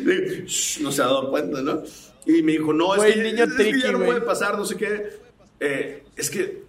Le 0.05 0.21
digo, 0.31 0.47
"Shh, 0.47 0.81
no 0.81 0.91
se 0.91 1.03
ha 1.03 1.07
dado 1.07 1.31
cuenta, 1.31 1.63
¿no? 1.63 1.83
Y 2.27 2.43
me 2.43 2.53
dijo, 2.53 2.73
no, 2.73 2.95
es 2.97 3.15
que, 3.15 3.23
niño 3.23 3.45
es 3.45 3.53
que 3.53 3.81
ya 3.81 3.93
no 3.93 4.05
puede 4.05 4.21
pasar, 4.21 4.59
no 4.59 4.65
sé 4.65 4.77
qué. 4.77 5.11
Eh, 5.61 6.03
es 6.17 6.29
que 6.29 6.65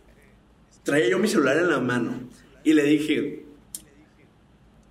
traía 0.83 1.09
yo 1.09 1.17
mi 1.17 1.27
celular 1.27 1.57
en 1.57 1.69
la 1.69 1.79
mano 1.79 2.29
y 2.63 2.73
le 2.73 2.83
dije, 2.83 3.43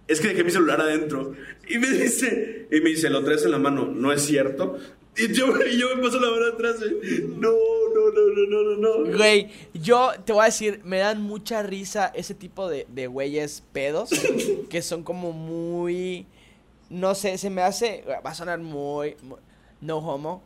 es 0.09 0.21
que 0.21 0.29
dejé 0.29 0.45
mi 0.45 0.51
celular 0.51 0.81
adentro. 0.81 1.33
Y 1.69 1.79
me 1.79 1.89
dice, 1.91 2.69
y 2.71 2.81
me 2.81 2.91
dice, 2.91 3.11
lo 3.11 3.25
traes 3.25 3.45
en 3.45 3.51
la 3.53 3.59
mano, 3.59 3.87
¿no 3.87 4.13
es 4.13 4.23
cierto? 4.23 4.79
Y 5.17 5.33
yo, 5.33 5.47
y 5.67 5.79
yo 5.79 5.97
me 5.97 6.03
paso 6.03 6.21
la 6.21 6.31
mano 6.31 6.47
atrás. 6.47 6.77
y, 6.83 7.23
No, 7.23 7.51
no, 7.51 8.11
no, 8.13 8.27
no, 8.35 8.63
no, 8.63 8.77
no, 8.77 9.05
no. 9.07 9.17
Güey, 9.17 9.51
yo 9.75 10.11
te 10.25 10.33
voy 10.33 10.43
a 10.43 10.47
decir, 10.47 10.81
me 10.85 10.99
dan 10.99 11.23
mucha 11.23 11.63
risa 11.63 12.13
ese 12.15 12.35
tipo 12.35 12.69
de, 12.69 12.87
de 12.91 13.07
güeyes 13.07 13.63
pedos 13.73 14.11
que 14.71 14.83
son 14.83 15.03
como 15.03 15.33
muy. 15.33 16.27
No 16.91 17.15
sé, 17.15 17.39
se 17.39 17.49
me 17.51 17.63
hace. 17.63 18.05
Va 18.25 18.31
a 18.31 18.35
sonar 18.35 18.59
muy. 18.61 19.17
mu- 19.23 19.37
no 19.81 19.99
homo. 19.99 20.45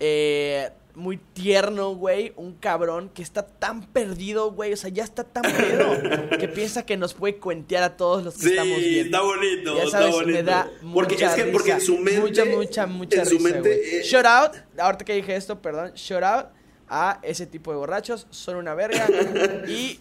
eh, 0.00 0.70
muy 0.94 1.16
tierno, 1.18 1.94
güey. 1.94 2.32
Un 2.36 2.54
cabrón 2.54 3.10
que 3.12 3.22
está 3.22 3.46
tan 3.46 3.86
perdido, 3.86 4.52
güey. 4.52 4.72
O 4.72 4.76
sea, 4.76 4.90
ya 4.90 5.04
está 5.04 5.24
tan 5.24 5.42
pedo 5.42 6.38
que 6.38 6.48
piensa 6.48 6.84
que 6.84 6.96
nos 6.96 7.14
puede 7.14 7.36
cuentear 7.36 7.82
a 7.82 7.96
todos 7.96 8.22
los 8.24 8.34
que 8.36 8.42
Sí, 8.42 8.50
estamos 8.50 8.78
viendo. 8.78 9.04
está 9.04 9.20
bonito, 9.22 9.76
Ya 9.76 9.82
está 9.84 10.06
bonito. 10.10 10.26
me 10.26 10.42
da 10.42 10.70
Porque 10.92 11.14
mucha 11.14 11.26
es 11.30 11.34
que- 11.34 11.42
risa, 11.44 11.52
porque 11.52 11.70
en 11.72 11.80
su 11.80 11.98
mente- 11.98 12.20
Mucha, 12.20 12.44
mucha, 12.44 12.86
mucha 12.86 13.18
en 13.22 13.26
su 13.26 13.40
mente, 13.40 13.98
eh, 14.00 14.02
Shout 14.04 14.26
out, 14.26 14.52
ahorita 14.78 15.04
que 15.04 15.14
dije 15.14 15.36
esto, 15.36 15.60
perdón. 15.60 15.92
Shout 15.94 16.22
out 16.22 16.46
a 16.88 17.20
ese 17.22 17.46
tipo 17.46 17.70
de 17.70 17.76
borrachos. 17.78 18.26
Son 18.30 18.56
una 18.56 18.74
verga. 18.74 19.06
y, 19.68 20.00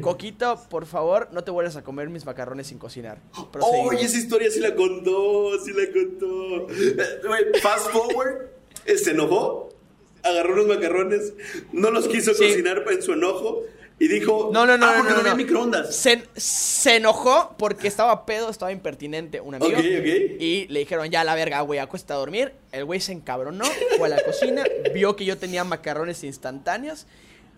Coquito, 0.00 0.60
por 0.68 0.86
favor, 0.86 1.28
no 1.30 1.44
te 1.44 1.52
vuelvas 1.52 1.76
a 1.76 1.84
comer 1.84 2.08
mis 2.08 2.24
macarrones 2.24 2.66
sin 2.66 2.78
cocinar. 2.78 3.20
Oye, 3.60 4.02
esa 4.04 4.16
historia 4.18 4.50
sí 4.50 4.58
la 4.58 4.74
contó, 4.74 5.52
sí 5.64 5.70
la 5.72 5.84
contó. 5.92 6.66
Eh, 6.72 7.58
Fast 7.62 7.90
forward, 7.90 8.48
se 8.96 9.12
enojó, 9.12 9.68
agarró 10.22 10.54
unos 10.54 10.66
macarrones, 10.66 11.32
no 11.72 11.90
los 11.90 12.08
quiso 12.08 12.34
Sí. 12.34 12.48
cocinar 12.48 12.84
en 12.90 13.02
su 13.02 13.12
enojo 13.12 13.62
y 13.98 14.08
dijo, 14.08 14.50
No, 14.52 14.66
no, 14.66 14.76
no, 14.78 14.86
ah, 14.86 14.96
no, 14.98 15.10
no, 15.10 15.16
no, 15.16 15.22
no. 15.30 15.36
microondas. 15.36 15.94
Se, 15.94 16.22
se 16.34 16.96
enojó 16.96 17.54
porque 17.58 17.86
estaba 17.88 18.26
pedo, 18.26 18.50
estaba 18.50 18.72
impertinente 18.72 19.40
un 19.40 19.54
amigo. 19.54 19.72
Ok, 19.72 19.78
ok. 19.78 20.40
Y 20.40 20.66
le 20.68 20.80
dijeron, 20.80 21.08
ya 21.10 21.22
la 21.24 21.34
verga, 21.34 21.60
güey, 21.60 21.78
acuesta 21.78 22.14
a 22.14 22.16
dormir. 22.16 22.52
El 22.72 22.84
güey 22.84 23.00
se 23.00 23.12
encabronó, 23.12 23.64
fue 23.98 24.06
a 24.08 24.10
la 24.16 24.22
cocina, 24.24 24.64
vio 24.94 25.14
que 25.14 25.24
yo 25.24 25.38
tenía 25.38 25.62
macarrones 25.64 26.24
instantáneos, 26.24 27.06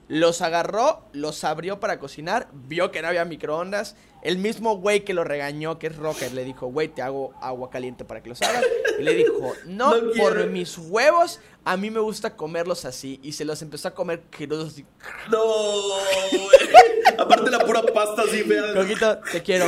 los 0.09 0.43
agarró, 0.43 1.03
los 1.13 1.45
abrió 1.45 1.81
para 1.81 1.99
cocinar, 1.99 2.49
vio 2.53 2.91
que 2.91 3.01
no 3.03 3.09
había 3.09 3.25
microondas. 3.25 3.97
El 4.23 4.39
mismo 4.39 4.77
güey 4.79 5.05
que 5.05 5.13
lo 5.13 5.23
regañó, 5.25 5.79
que 5.79 5.89
es 5.89 5.97
Roger, 5.97 6.33
le 6.33 6.45
dijo, 6.45 6.67
güey, 6.69 6.89
te 6.89 7.03
hago 7.03 7.35
agua 7.43 7.69
caliente 7.71 8.05
para 8.07 8.23
que 8.23 8.31
los 8.31 8.41
hagas. 8.43 8.65
Y 8.99 9.03
le 9.03 9.15
dijo, 9.15 9.53
no, 9.67 9.95
No 9.97 10.13
por 10.17 10.35
quiero. 10.35 10.51
mis 10.51 10.79
huevos, 10.79 11.41
a 11.65 11.77
mí 11.77 11.91
me 11.91 12.01
gusta 12.01 12.35
comerlos 12.37 12.85
así. 12.87 13.21
Y 13.23 13.33
se 13.33 13.45
los 13.45 13.61
empezó 13.63 13.89
a 13.89 13.95
comer 13.95 14.23
crudos 14.31 14.73
así. 14.73 14.87
No, 15.31 15.45
güey. 15.45 17.17
Aparte 17.19 17.51
la 17.51 17.59
pura 17.61 17.83
pasta 17.83 18.23
así 18.23 18.43
fea. 18.45 18.73
Coquito, 18.75 19.19
te 19.31 19.43
quiero. 19.43 19.67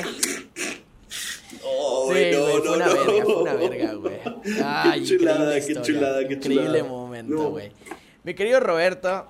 Oh, 1.62 2.12
Sí, 2.14 2.30
no, 2.32 2.46
no, 2.48 2.62
fue 2.62 2.76
una 2.76 2.86
no. 2.86 2.94
verga, 2.94 3.24
fue 3.24 3.34
una 3.42 3.54
verga, 3.54 3.92
güey. 3.94 4.20
Ay, 4.64 5.00
qué 5.00 5.06
chulada, 5.18 5.56
increíble 5.58 5.66
qué 5.66 5.82
chulada, 5.82 6.28
qué 6.28 6.34
Increíble 6.34 6.66
chulada. 6.66 6.84
momento, 6.84 7.34
No. 7.34 7.50
güey. 7.50 7.72
Mi 8.24 8.34
querido 8.34 8.60
Roberto, 8.60 9.26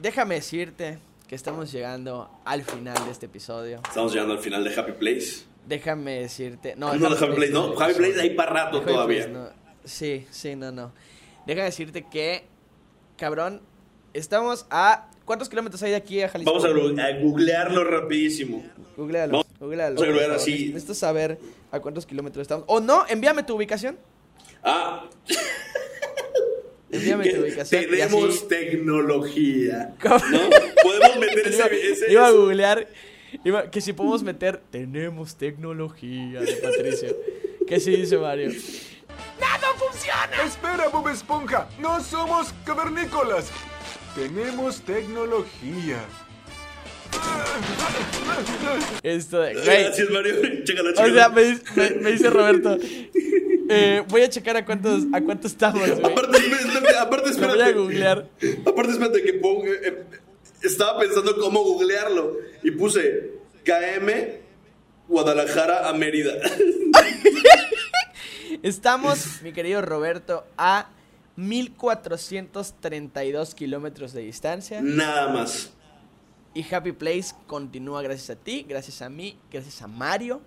déjame 0.00 0.36
decirte 0.36 0.98
que 1.28 1.34
estamos 1.34 1.70
llegando 1.70 2.30
al 2.44 2.62
final 2.62 3.04
de 3.04 3.10
este 3.10 3.26
episodio. 3.26 3.80
Estamos 3.88 4.12
llegando 4.12 4.34
al 4.34 4.40
final 4.40 4.64
de 4.64 4.74
Happy 4.74 4.92
Place. 4.92 5.44
Déjame 5.66 6.20
decirte. 6.20 6.74
No, 6.76 6.94
No, 6.94 7.06
Happy 7.08 7.26
Place, 7.34 7.52
no. 7.52 7.80
Happy 7.80 7.94
Place 7.94 8.20
ahí 8.20 8.30
para 8.30 8.52
rato 8.52 8.78
Happy 8.78 8.86
todavía. 8.92 9.24
Place, 9.24 9.32
no. 9.38 9.48
Sí, 9.84 10.26
sí, 10.30 10.56
no, 10.56 10.72
no. 10.72 10.92
Déjame 11.46 11.66
decirte 11.66 12.06
que, 12.10 12.44
cabrón, 13.16 13.62
estamos 14.12 14.66
a. 14.70 15.08
¿Cuántos 15.24 15.48
kilómetros 15.48 15.80
hay 15.84 15.90
de 15.90 15.96
aquí 15.96 16.20
a 16.22 16.28
Jalisco? 16.28 16.52
Vamos 16.52 16.98
a, 16.98 17.12
googlearlo 17.20 17.84
rapidísimo. 17.84 18.64
Googlealo, 18.96 19.32
Vamos- 19.32 19.46
googlealo, 19.60 19.94
vamos 19.94 20.08
a 20.08 20.12
googlear 20.12 20.30
así. 20.32 20.66
Necesito 20.68 20.94
saber 20.94 21.38
a 21.70 21.78
cuántos 21.78 22.04
kilómetros 22.04 22.42
estamos. 22.42 22.64
O 22.66 22.80
no, 22.80 23.04
envíame 23.08 23.44
tu 23.44 23.54
ubicación. 23.54 23.96
Ah, 24.64 25.08
Envíame 26.92 27.28
tu 27.30 27.40
ubicación. 27.42 27.82
y 27.82 27.86
tenemos 27.86 28.36
así- 28.36 28.48
tecnología. 28.48 29.94
¿Cómo? 30.02 30.16
¿No? 30.30 30.40
Podemos 30.82 31.16
meter 31.18 31.52
Iba, 31.54 31.66
ese. 31.66 31.90
ese- 31.92 32.12
iba 32.12 32.24
a 32.26 32.28
ese- 32.28 32.36
googlear. 32.38 32.88
iba- 33.44 33.70
que 33.70 33.80
si 33.80 33.92
podemos 33.92 34.22
meter. 34.22 34.60
Tenemos 34.70 35.36
tecnología 35.36 36.40
de 36.40 36.52
Patricio. 36.54 37.16
¿Qué 37.66 37.78
sí 37.80 37.92
dice 37.96 38.18
Mario? 38.18 38.50
Espera, 40.44 40.88
Bob 40.88 41.08
Esponja. 41.08 41.68
No 41.78 42.02
somos 42.02 42.52
cavernícolas. 42.64 43.50
Tenemos 44.14 44.80
tecnología. 44.82 45.98
Esto 49.02 49.40
de. 49.40 49.54
Gracias, 49.54 50.10
Mario. 50.10 50.34
Chécalo, 50.64 50.90
O 50.90 50.92
chécalo. 50.92 51.14
sea, 51.14 51.28
me, 51.28 51.42
dice- 51.42 51.62
me- 51.76 51.90
me 52.02 52.12
dice 52.12 52.30
Roberto. 52.30 52.78
eh, 53.68 54.02
voy 54.08 54.22
a 54.22 54.28
checar 54.28 54.56
a 54.56 54.64
cuántos, 54.64 55.04
a 55.12 55.20
cuántos 55.20 55.52
estamos, 55.52 55.80
güey. 55.88 55.92
Aparte, 56.04 56.38
espérate, 57.02 57.06
aparte, 57.06 57.26
Lo 57.26 57.32
espérate. 57.32 57.58
voy 57.58 57.70
a 57.70 57.72
googlear. 57.74 58.28
Aparte, 58.66 58.92
espérate 58.92 59.22
que 59.22 59.34
ponga. 59.34 59.68
eh, 59.70 60.04
estaba 60.62 60.98
pensando 61.00 61.36
cómo 61.38 61.62
googlearlo. 61.64 62.36
Y 62.62 62.70
puse 62.72 63.32
KM 63.64 64.08
Guadalajara 65.08 65.88
a 65.88 65.92
Mérida. 65.92 66.34
Estamos, 68.62 69.42
mi 69.42 69.52
querido 69.52 69.80
Roberto, 69.82 70.44
a 70.58 70.88
1432 71.36 73.54
kilómetros 73.54 74.12
de 74.12 74.22
distancia. 74.22 74.80
Nada 74.82 75.28
más. 75.32 75.72
Y 76.52 76.64
Happy 76.74 76.90
Place 76.92 77.32
continúa 77.46 78.02
gracias 78.02 78.30
a 78.30 78.36
ti, 78.36 78.66
gracias 78.68 79.02
a 79.02 79.08
mí, 79.08 79.38
gracias 79.52 79.80
a 79.82 79.86
Mario 79.86 80.40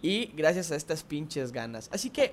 y 0.00 0.26
gracias 0.34 0.72
a 0.72 0.76
estas 0.76 1.02
pinches 1.02 1.52
ganas. 1.52 1.90
Así 1.92 2.08
que 2.10 2.32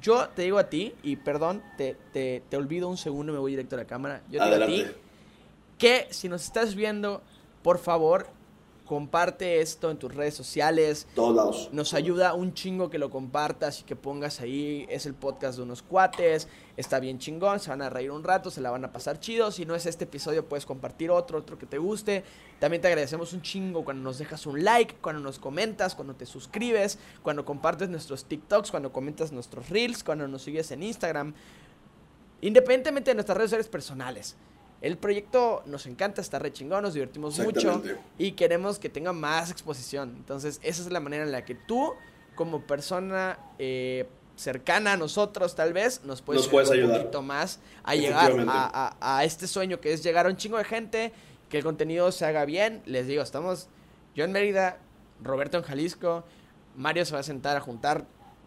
yo 0.00 0.28
te 0.28 0.42
digo 0.42 0.58
a 0.58 0.68
ti, 0.68 0.94
y 1.02 1.16
perdón, 1.16 1.62
te, 1.76 1.96
te, 2.12 2.42
te 2.48 2.56
olvido 2.56 2.88
un 2.88 2.96
segundo, 2.96 3.32
me 3.32 3.38
voy 3.38 3.52
directo 3.52 3.76
a 3.76 3.78
la 3.78 3.86
cámara. 3.86 4.22
Yo 4.30 4.40
te 4.40 4.50
digo 4.50 4.64
a 4.64 4.66
ti 4.66 4.86
que 5.78 6.06
si 6.10 6.28
nos 6.28 6.44
estás 6.44 6.74
viendo, 6.74 7.22
por 7.62 7.78
favor, 7.78 8.28
comparte 8.90 9.60
esto 9.60 9.88
en 9.92 9.98
tus 9.98 10.12
redes 10.12 10.34
sociales. 10.34 11.06
Todos. 11.14 11.72
Nos 11.72 11.94
ayuda 11.94 12.34
un 12.34 12.54
chingo 12.54 12.90
que 12.90 12.98
lo 12.98 13.08
compartas 13.08 13.78
y 13.78 13.84
que 13.84 13.94
pongas 13.94 14.40
ahí. 14.40 14.84
Es 14.90 15.06
el 15.06 15.14
podcast 15.14 15.58
de 15.58 15.62
unos 15.62 15.80
cuates. 15.80 16.48
Está 16.76 16.98
bien 16.98 17.20
chingón. 17.20 17.60
Se 17.60 17.70
van 17.70 17.82
a 17.82 17.88
reír 17.88 18.10
un 18.10 18.24
rato. 18.24 18.50
Se 18.50 18.60
la 18.60 18.68
van 18.72 18.84
a 18.84 18.92
pasar 18.92 19.20
chido. 19.20 19.52
Si 19.52 19.64
no 19.64 19.76
es 19.76 19.86
este 19.86 20.06
episodio, 20.06 20.48
puedes 20.48 20.66
compartir 20.66 21.12
otro, 21.12 21.38
otro 21.38 21.56
que 21.56 21.66
te 21.66 21.78
guste. 21.78 22.24
También 22.58 22.82
te 22.82 22.88
agradecemos 22.88 23.32
un 23.32 23.42
chingo 23.42 23.84
cuando 23.84 24.02
nos 24.02 24.18
dejas 24.18 24.44
un 24.44 24.64
like, 24.64 24.96
cuando 25.00 25.22
nos 25.22 25.38
comentas, 25.38 25.94
cuando 25.94 26.16
te 26.16 26.26
suscribes, 26.26 26.98
cuando 27.22 27.44
compartes 27.44 27.90
nuestros 27.90 28.24
TikToks, 28.24 28.72
cuando 28.72 28.92
comentas 28.92 29.30
nuestros 29.30 29.68
Reels, 29.68 30.02
cuando 30.02 30.26
nos 30.26 30.42
sigues 30.42 30.68
en 30.72 30.82
Instagram. 30.82 31.32
Independientemente 32.40 33.12
de 33.12 33.14
nuestras 33.14 33.38
redes 33.38 33.50
sociales 33.50 33.68
personales. 33.68 34.36
El 34.80 34.96
proyecto 34.96 35.62
nos 35.66 35.86
encanta, 35.86 36.20
está 36.22 36.38
re 36.38 36.52
chingón, 36.52 36.82
nos 36.82 36.94
divertimos 36.94 37.38
mucho 37.38 37.82
y 38.18 38.32
queremos 38.32 38.78
que 38.78 38.88
tenga 38.88 39.12
más 39.12 39.50
exposición. 39.50 40.14
Entonces, 40.16 40.58
esa 40.62 40.82
es 40.82 40.90
la 40.90 41.00
manera 41.00 41.24
en 41.24 41.32
la 41.32 41.44
que 41.44 41.54
tú, 41.54 41.92
como 42.34 42.62
persona 42.62 43.38
eh, 43.58 44.06
cercana 44.36 44.94
a 44.94 44.96
nosotros, 44.96 45.54
tal 45.54 45.74
vez, 45.74 46.02
nos 46.04 46.22
puedes, 46.22 46.42
Nos 46.42 46.50
puedes 46.50 46.70
un 46.70 46.76
ayudar. 46.76 47.00
poquito 47.00 47.20
más 47.20 47.60
a 47.84 47.94
llegar 47.94 48.32
a- 48.48 48.96
a 49.18 49.24
este 49.24 49.46
sueño 49.46 49.80
que 49.80 49.92
es 49.92 50.02
llegar 50.02 50.24
a 50.24 50.30
un 50.30 50.36
chingo 50.38 50.56
de 50.56 50.64
gente, 50.64 51.12
que 51.50 51.58
el 51.58 51.64
contenido 51.64 52.10
se 52.10 52.24
haga 52.24 52.46
bien. 52.46 52.80
Les 52.86 53.06
digo, 53.06 53.22
estamos 53.22 53.68
yo 54.14 54.24
en 54.24 54.32
Mérida, 54.32 54.78
Roberto 55.22 55.58
en 55.58 55.64
Jalisco, 55.64 56.24
Mario 56.74 57.04
se 57.04 57.12
va 57.12 57.18
a 57.20 57.22
sentar 57.22 57.54
a 57.56 57.60
juntar 57.60 58.06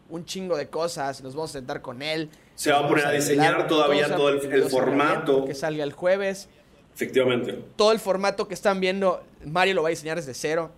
un 0.10 0.26
chingo 0.26 0.58
de 0.58 0.68
cosas, 0.70 1.22
nos 1.22 1.36
vamos 1.36 1.52
a 1.52 1.54
sentar 1.54 1.82
con 1.84 2.02
él. 2.02 2.32
Se 2.56 2.72
va 2.72 2.80
a 2.80 2.88
poner 2.88 3.06
a 3.06 3.12
diseñar 3.12 3.68
todavía 3.68 4.16
todo 4.16 4.30
el- 4.30 4.70
formato. 4.70 5.46
Que 5.46 5.56
salga 5.56 5.84
el 5.84 5.92
jueves 5.94 6.50
Efectivamente. 6.94 7.64
todo 7.76 7.92
el 7.92 8.00
formato 8.00 8.48
que 8.48 8.54
están 8.54 8.80
viendo, 8.80 9.24
Mario 9.46 9.74
lo 9.76 9.82
va 9.84 9.90
a 9.90 9.92
diseñar 9.92 10.18
desde 10.18 10.34
cero. 10.34 10.72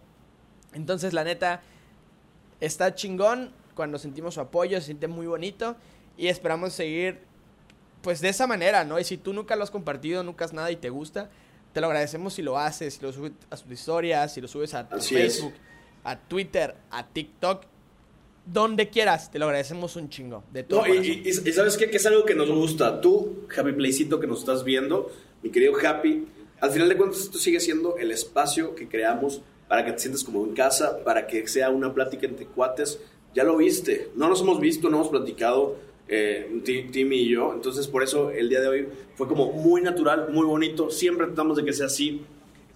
Entonces, 0.74 1.14
la 1.14 1.24
neta, 1.24 1.62
está 2.60 2.96
chingón. 2.96 3.52
Cuando 3.76 3.98
sentimos 3.98 4.36
su 4.36 4.40
apoyo, 4.42 4.80
se 4.80 4.86
siente 4.86 5.08
muy 5.08 5.28
bonito. 5.28 5.76
Y 6.18 6.28
esperamos 6.28 6.72
seguir, 6.74 7.20
pues, 8.02 8.22
de 8.22 8.30
esa 8.30 8.48
manera, 8.48 8.86
¿no? 8.86 8.98
Y 9.00 9.04
si 9.04 9.18
tú 9.18 9.34
nunca 9.34 9.56
lo 9.58 9.64
has 9.64 9.72
compartido, 9.72 10.24
nunca 10.24 10.46
has 10.46 10.54
nada 10.54 10.72
y 10.72 10.78
te 10.78 10.90
gusta, 10.90 11.30
te 11.74 11.82
lo 11.82 11.88
agradecemos 11.88 12.34
si 12.36 12.42
lo 12.42 12.58
haces, 12.58 12.94
si 12.94 13.02
lo 13.02 13.12
subes 13.12 13.34
a 13.50 13.58
tus 13.58 13.70
historias, 13.72 14.34
si 14.34 14.40
lo 14.40 14.48
subes 14.48 14.74
a 14.74 14.88
tu 14.88 14.96
Así 14.96 15.16
es. 15.18 15.34
Facebook, 15.34 15.54
a 16.06 16.16
Twitter, 16.18 16.76
a 16.90 17.06
TikTok. 17.06 17.64
Donde 18.46 18.90
quieras. 18.90 19.32
Te 19.32 19.40
lo 19.40 19.46
agradecemos 19.46 19.96
un 19.96 20.10
chingo. 20.10 20.44
De 20.52 20.64
todo. 20.64 20.86
No, 20.86 20.94
y, 20.94 21.24
y- 21.26 21.30
y 21.30 21.52
¿sabes 21.54 21.78
qué? 21.78 21.90
Que 21.90 21.98
es 21.98 22.06
algo 22.06 22.26
que 22.26 22.36
nos 22.36 22.50
gusta. 22.52 23.02
Tú, 23.02 23.48
Happy 23.56 23.72
Playcito, 23.74 24.20
que 24.20 24.28
nos 24.28 24.40
estás 24.40 24.64
viendo, 24.64 25.12
mi 25.44 25.50
querido 25.52 25.74
Happy, 25.84 26.26
al 26.62 26.72
final 26.72 26.90
de 26.90 26.98
cuentas 26.98 27.22
esto 27.22 27.38
sigue 27.38 27.60
siendo 27.60 27.98
el 27.98 28.12
espacio 28.12 28.76
que 28.76 28.88
creamos 28.88 29.42
para 29.68 29.84
que 29.86 29.92
te 29.94 30.00
sientas 30.00 30.24
como 30.24 30.44
en 30.46 30.54
casa, 30.54 31.04
para 31.04 31.28
que 31.28 31.48
sea 31.48 31.70
una 31.70 31.94
plática 31.94 32.26
entre 32.28 32.46
cuates. 32.46 33.00
Ya 33.34 33.44
lo 33.44 33.58
viste, 33.58 34.10
no 34.16 34.30
nos 34.30 34.42
hemos 34.42 34.60
visto, 34.60 34.90
no 34.90 34.98
hemos 34.98 35.10
platicado, 35.10 35.76
eh, 36.08 36.62
Ti- 36.64 36.84
Timmy 36.92 37.18
y 37.18 37.30
yo, 37.30 37.52
entonces 37.54 37.88
por 37.88 38.04
eso 38.04 38.30
el 38.32 38.48
día 38.48 38.62
de 38.62 38.68
hoy 38.68 38.88
fue 39.16 39.28
como 39.28 39.52
muy 39.52 39.82
natural, 39.82 40.28
muy 40.32 40.46
bonito, 40.46 40.90
siempre 40.92 41.26
tratamos 41.28 41.58
de 41.58 41.66
que 41.66 41.74
sea 41.74 41.88
así. 41.88 42.22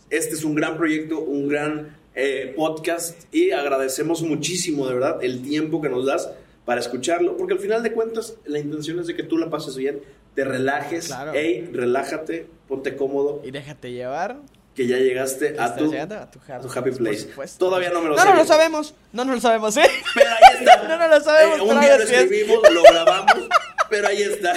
Este 0.10 0.34
es 0.36 0.44
un 0.44 0.56
gran 0.56 0.76
proyecto, 0.78 1.20
un 1.20 1.48
gran 1.48 1.96
eh, 2.20 2.54
podcast 2.56 3.16
y 3.34 3.52
agradecemos 3.52 4.22
muchísimo, 4.22 4.88
de 4.88 4.94
verdad, 4.96 5.24
el 5.24 5.42
tiempo 5.42 5.82
que 5.82 5.90
nos 5.90 6.06
das 6.06 6.30
para 6.66 6.82
escucharlo, 6.82 7.38
porque 7.38 7.54
al 7.54 7.60
final 7.60 7.82
de 7.82 7.94
cuentas 7.94 8.36
la 8.46 8.60
intención 8.60 9.00
es 9.00 9.08
de 9.08 9.16
que 9.16 9.24
tú 9.24 9.38
la 9.38 9.50
pases 9.50 9.76
bien, 9.78 10.02
te 10.36 10.44
relajes, 10.46 11.08
Claro. 11.08 11.34
ey, 11.34 11.70
relájate, 11.74 12.48
ponte 12.68 12.96
cómodo, 12.96 13.42
Y 13.44 13.52
déjate 13.52 13.92
llevar. 13.92 14.38
que 14.76 14.86
ya 14.88 14.98
llegaste 14.98 15.56
a 15.60 15.76
tu, 15.76 15.90
llegando 15.92 16.16
a 16.16 16.30
tu 16.32 16.40
happy, 16.48 16.92
tu 16.92 16.98
place. 16.98 17.28
Todavía 17.58 17.90
no 17.90 18.02
me 18.02 18.10
lo 18.10 18.16
No, 18.16 18.24
no 18.26 18.36
lo 18.36 18.46
sabemos. 18.46 18.94
No, 19.12 19.26
no 19.26 19.34
lo 19.34 19.42
sabemos, 19.42 19.76
¿eh? 19.78 19.82
Pero 20.16 20.30
ahí 20.30 20.58
está. 20.60 20.84
No, 20.88 20.98
no 20.98 21.08
lo 21.08 21.22
sabemos, 21.22 21.60
Eh, 21.60 21.62
un 21.64 21.80
día 21.82 21.98
lo 21.98 22.04
es. 22.04 22.12
escribimos, 22.12 22.60
lo 22.72 22.84
grabamos, 22.84 23.48
pero 23.90 24.08
ahí 24.08 24.22
está. 24.22 24.54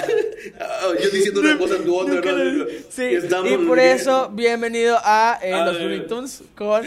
Ah, 0.59 0.89
Yo 1.03 1.09
diciendo 1.09 1.39
una 1.41 1.57
cosa 1.57 1.75
en 1.77 1.83
tu 1.85 2.07
Nunca 2.07 2.31
¿no? 2.31 2.65
Sí, 2.89 3.03
Estamos 3.03 3.51
y 3.51 3.57
por 3.57 3.77
bien. 3.77 3.89
eso, 3.95 4.29
bienvenido 4.31 4.97
a 5.03 5.39
eh, 5.41 5.53
A 5.53 5.65
los. 5.65 5.79
Looney 5.79 6.05
Tunes 6.07 6.43
con... 6.55 6.83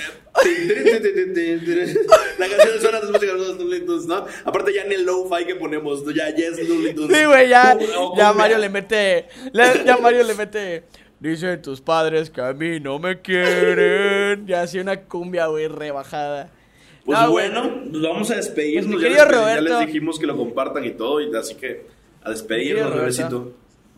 La 2.39 2.49
canción 2.49 2.80
suena 2.80 3.01
después 3.01 3.20
de 3.20 3.32
los 3.32 3.59
Tunes, 3.59 4.07
¿no? 4.07 4.26
Aparte 4.45 4.72
ya 4.74 4.82
en 4.82 4.93
el 4.93 5.05
lo-fi 5.05 5.45
que 5.47 5.55
ponemos, 5.57 6.05
ya, 6.14 6.34
ya 6.34 6.49
es 6.49 6.66
Tunes. 6.66 7.18
Sí, 7.18 7.24
güey, 7.24 7.49
ya, 7.49 7.76
ya. 8.16 8.32
Mario 8.32 8.59
le 8.59 8.68
mete... 8.68 9.26
ya 9.53 9.97
Mario 10.01 10.22
le 10.24 10.34
mete... 10.34 10.84
Dicen 11.18 11.62
tus 11.62 11.80
padres 11.80 12.28
que 12.28 12.43
a 12.43 12.53
mí 12.53 12.78
no 12.78 12.99
me 12.99 13.22
quieren. 13.22 14.47
Ya 14.47 14.61
así 14.62 14.78
una 14.78 15.01
cumbia, 15.01 15.47
güey, 15.47 15.66
rebajada. 15.66 16.51
Pues 17.07 17.18
No, 17.18 17.30
bueno, 17.30 17.82
nos 17.91 18.03
vamos 18.03 18.30
a 18.30 18.37
despedirnos. 18.37 19.01
Pues, 19.01 19.03
ya, 19.03 19.09
les, 19.09 19.16
ya 19.18 19.24
Roberto. 19.24 19.62
les 19.62 19.87
dijimos 19.87 20.18
que 20.18 20.26
lo 20.26 20.37
compartan 20.37 20.84
y 20.84 20.91
todo, 20.91 21.22
y 21.22 21.34
así 21.34 21.55
que 21.55 21.87
a 22.22 22.30
despedirnos, 22.30 22.95
bebecito. 22.95 23.55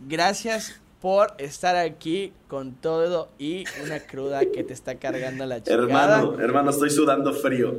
Gracias 0.06 0.80
por 1.00 1.34
estar 1.38 1.76
aquí 1.76 2.32
con 2.48 2.74
todo 2.74 3.28
y 3.38 3.64
una 3.84 4.00
cruda 4.00 4.40
que 4.46 4.64
te 4.64 4.72
está 4.72 4.96
cargando 4.96 5.46
la 5.46 5.62
chingada. 5.62 5.82
Hermano, 6.18 6.40
hermano, 6.40 6.70
estoy 6.70 6.90
sudando 6.90 7.32
frío. 7.32 7.74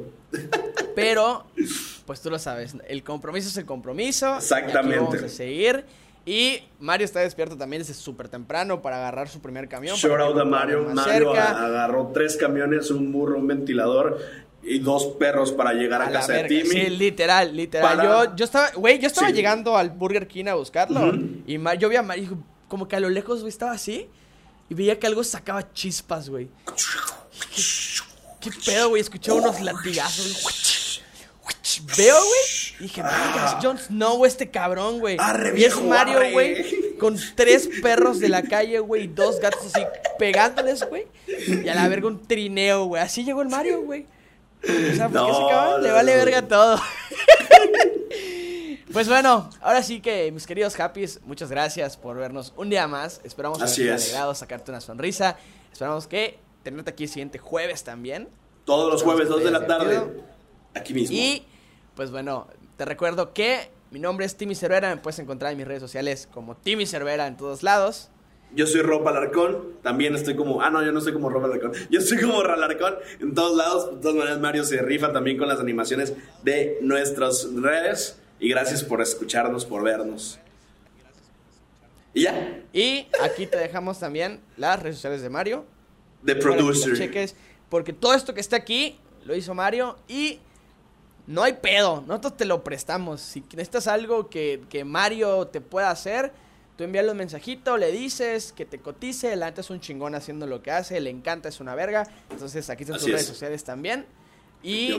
Pero, 0.95 1.45
pues 2.05 2.21
tú 2.21 2.29
lo 2.29 2.39
sabes, 2.39 2.75
el 2.87 3.03
compromiso 3.03 3.49
es 3.49 3.57
el 3.57 3.65
compromiso. 3.65 4.35
Exactamente. 4.37 4.89
y 4.89 4.93
aquí 4.93 5.05
vamos 5.05 5.23
a 5.23 5.29
seguir. 5.29 5.85
Y 6.25 6.59
Mario 6.79 7.05
está 7.05 7.21
despierto 7.21 7.57
también 7.57 7.81
desde 7.81 7.93
súper 7.93 8.27
temprano 8.29 8.81
para 8.81 8.97
agarrar 8.97 9.29
su 9.29 9.41
primer 9.41 9.67
camión. 9.67 9.95
Shout 9.97 10.19
out 10.19 10.37
a 10.39 10.45
Mario. 10.45 10.83
Mario 10.93 11.33
cerca. 11.33 11.65
agarró 11.65 12.11
tres 12.13 12.37
camiones, 12.37 12.91
un 12.91 13.11
burro, 13.11 13.37
un 13.39 13.47
ventilador 13.47 14.19
y 14.61 14.79
dos 14.79 15.05
perros 15.17 15.51
para 15.53 15.73
llegar 15.73 16.01
a, 16.01 16.07
A 16.07 16.11
casa 16.11 16.33
de 16.33 16.43
Timmy. 16.43 16.69
Sí, 16.69 16.89
literal, 16.89 17.55
literal. 17.55 17.97
Para- 17.97 18.25
Yo, 18.25 18.35
yo 18.35 18.45
estaba, 18.45 18.69
güey, 18.75 18.99
yo 18.99 19.07
estaba 19.07 19.27
Sí. 19.29 19.33
llegando 19.33 19.75
al 19.77 19.89
Burger 19.89 20.27
King 20.27 20.45
a 20.47 20.55
buscarlo. 20.55 21.07
Ujú. 21.09 21.41
Y 21.47 21.57
Ma- 21.57 21.75
yo 21.75 21.87
vi 21.89 21.95
a 21.95 22.03
Mario, 22.03 22.37
como 22.69 22.87
que 22.87 22.95
a 22.95 22.99
lo 23.01 23.09
lejos, 23.09 23.41
güey, 23.41 23.49
estaba 23.49 23.73
así. 23.73 24.07
Y 24.69 24.73
veía 24.75 24.97
que 24.99 25.07
algo 25.07 25.23
sacaba 25.23 25.73
chispas, 25.73 26.29
güey. 26.29 26.47
¿Qué, 27.55 27.61
qué 28.39 28.51
pedo, 28.65 28.89
güey? 28.89 29.01
Escuché 29.01 29.31
unos 29.33 29.59
latigazos, 29.59 30.41
güey. 30.43 30.55
Veo, 31.97 32.15
güey. 32.15 32.39
Y 32.79 32.83
dije, 32.83 33.01
vergas, 33.01 33.57
Jon 33.63 33.77
Snow, 33.77 34.25
este 34.25 34.49
cabrón, 34.49 34.99
güey. 34.99 35.17
Ah. 35.19 35.37
Y 35.55 35.63
es 35.63 35.79
Mario, 35.81 36.19
güey. 36.31 36.97
Con 36.97 37.17
tres 37.35 37.69
perros 37.81 38.19
de 38.19 38.29
la 38.29 38.43
calle, 38.43 38.79
güey. 38.79 39.03
Y 39.03 39.07
dos 39.07 39.39
gatos 39.39 39.73
así 39.73 39.85
pegándoles, 40.17 40.83
güey. 40.87 41.07
Y 41.27 41.67
a 41.67 41.75
la 41.75 41.87
verga 41.87 42.07
un 42.07 42.25
trineo, 42.25 42.85
güey. 42.85 43.01
Así 43.01 43.23
llegó 43.23 43.41
el 43.41 43.49
Mario, 43.49 43.81
güey. 43.81 44.05
O 44.63 44.95
sea, 44.95 45.07
¿por 45.09 45.25
qué 45.25 45.31
No, 45.31 45.47
cabrón 45.49 45.83
le 45.83 45.91
vale 45.91 46.11
no. 46.17 46.25
verga 46.25 46.47
todo? 46.47 46.81
Pues 48.91 49.07
bueno, 49.07 49.49
ahora 49.61 49.83
sí 49.83 50.01
que 50.01 50.31
mis 50.31 50.47
queridos 50.47 50.79
Happys, 50.79 51.19
muchas 51.23 51.49
gracias 51.51 51.95
por 51.95 52.17
vernos 52.17 52.53
un 52.57 52.69
día 52.69 52.87
más. 52.87 53.21
Esperamos 53.23 53.61
Así 53.61 53.83
haberte 53.83 54.03
es. 54.03 54.09
alegrado, 54.09 54.33
sacarte 54.35 54.71
una 54.71 54.81
sonrisa. 54.81 55.37
Esperamos 55.71 56.07
que 56.07 56.39
tenerte 56.63 56.91
aquí 56.91 57.03
el 57.03 57.09
siguiente 57.09 57.37
jueves 57.37 57.83
también. 57.83 58.27
Todos 58.65 58.91
los 58.91 59.03
jueves, 59.03 59.29
dos 59.29 59.43
de 59.43 59.51
la 59.51 59.67
tarde. 59.67 60.01
Aquí 60.73 60.93
mismo. 60.93 61.15
Y 61.15 61.43
pues 61.95 62.09
bueno, 62.11 62.47
te 62.77 62.85
recuerdo 62.85 63.33
que 63.33 63.69
mi 63.91 63.99
nombre 63.99 64.25
es 64.25 64.35
Timmy 64.37 64.55
Cervera, 64.55 64.89
me 64.89 64.97
puedes 65.01 65.19
encontrar 65.19 65.51
en 65.51 65.57
mis 65.59 65.67
redes 65.67 65.81
sociales 65.81 66.27
como 66.31 66.55
Timmy 66.57 66.85
Cervera 66.85 67.27
en 67.27 67.37
todos 67.37 67.61
lados. 67.63 68.09
Yo 68.55 68.65
soy 68.65 68.81
Rob 68.81 69.07
Alarcón. 69.07 69.75
También 69.83 70.15
estoy 70.15 70.35
como. 70.35 70.63
Ah, 70.63 70.71
no, 70.71 70.83
yo 70.83 70.91
no 70.91 71.01
soy 71.01 71.13
como 71.13 71.29
Rob 71.29 71.45
Alarcón. 71.45 71.73
Yo 71.91 72.01
soy 72.01 72.19
como 72.19 72.41
Ralarcón 72.41 72.95
en 73.19 73.35
todos 73.35 73.55
lados. 73.55 73.91
De 73.95 74.01
todas 74.01 74.15
maneras, 74.15 74.39
Mario 74.39 74.63
se 74.63 74.81
rifa 74.81 75.13
también 75.13 75.37
con 75.37 75.47
las 75.47 75.59
animaciones 75.59 76.13
de 76.41 76.79
nuestras 76.81 77.47
redes. 77.53 78.17
Y 78.39 78.49
gracias 78.49 78.83
por 78.83 79.01
escucharnos, 79.01 79.65
por 79.65 79.83
vernos. 79.83 80.39
Y 82.13 82.23
ya. 82.23 82.63
Y 82.73 83.07
aquí 83.21 83.45
te 83.45 83.57
dejamos 83.57 83.99
también 83.99 84.39
las 84.57 84.81
redes 84.81 84.95
sociales 84.95 85.21
de 85.21 85.29
Mario. 85.29 85.65
Lo 86.23 86.39
Producer. 86.39 86.97
cheques, 86.97 87.35
porque 87.69 87.93
todo 87.93 88.13
esto 88.13 88.33
que 88.33 88.41
está 88.41 88.55
aquí 88.57 88.97
lo 89.25 89.35
hizo 89.35 89.53
Mario 89.53 89.97
y 90.07 90.39
no 91.27 91.43
hay 91.43 91.53
pedo, 91.53 92.03
nosotros 92.07 92.37
te 92.37 92.45
lo 92.45 92.63
prestamos. 92.63 93.21
Si 93.21 93.41
necesitas 93.41 93.87
algo 93.87 94.29
que, 94.29 94.63
que 94.69 94.83
Mario 94.83 95.47
te 95.47 95.61
pueda 95.61 95.91
hacer, 95.91 96.33
tú 96.75 96.83
envíale 96.83 97.11
un 97.11 97.17
mensajito, 97.17 97.77
le 97.77 97.91
dices 97.91 98.51
que 98.51 98.65
te 98.65 98.79
cotice, 98.79 99.35
la 99.35 99.45
neta 99.47 99.61
es 99.61 99.69
un 99.69 99.79
chingón 99.79 100.15
haciendo 100.15 100.47
lo 100.47 100.61
que 100.61 100.71
hace, 100.71 100.99
le 100.99 101.09
encanta, 101.09 101.47
es 101.47 101.59
una 101.59 101.75
verga. 101.75 102.09
Entonces 102.31 102.69
aquí 102.69 102.83
están 102.83 102.99
sus 102.99 103.09
es. 103.09 103.13
redes 103.13 103.27
sociales 103.27 103.63
también. 103.63 104.05
Y 104.63 104.91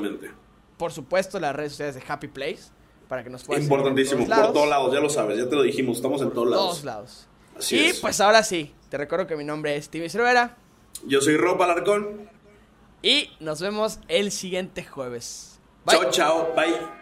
por 0.78 0.92
supuesto 0.92 1.38
las 1.40 1.54
redes 1.54 1.72
sociales 1.72 1.96
de 1.96 2.02
Happy 2.06 2.28
Place 2.28 2.70
para 3.10 3.24
que 3.24 3.28
nos 3.28 3.42
puedas 3.42 3.64
Importantísimo. 3.64 4.24
todos 4.24 4.38
Por 4.38 4.52
todos 4.52 4.68
lados, 4.68 4.94
ya 4.94 5.00
lo 5.00 5.10
sabes, 5.10 5.36
ya 5.36 5.48
te 5.48 5.56
lo 5.56 5.62
dijimos. 5.62 5.96
Estamos 5.96 6.22
en 6.22 6.30
todos 6.30 6.48
lados. 6.48 6.64
Todos 6.64 6.84
lados. 6.84 7.26
Así 7.58 7.76
y 7.76 7.86
es. 7.86 7.98
pues 7.98 8.20
ahora 8.20 8.44
sí, 8.44 8.72
te 8.88 8.98
recuerdo 8.98 9.26
que 9.26 9.34
mi 9.34 9.42
nombre 9.42 9.74
es 9.74 9.88
Timmy 9.90 10.08
Cervera. 10.08 10.56
Yo 11.08 11.20
soy 11.20 11.36
Rob 11.36 11.60
Alarcón. 11.60 12.30
Y 13.02 13.30
nos 13.40 13.60
vemos 13.60 13.98
el 14.06 14.30
siguiente 14.30 14.84
jueves. 14.84 15.58
Bye. 15.84 15.98
Chao, 15.98 16.10
chao. 16.12 16.54
Bye. 16.54 16.99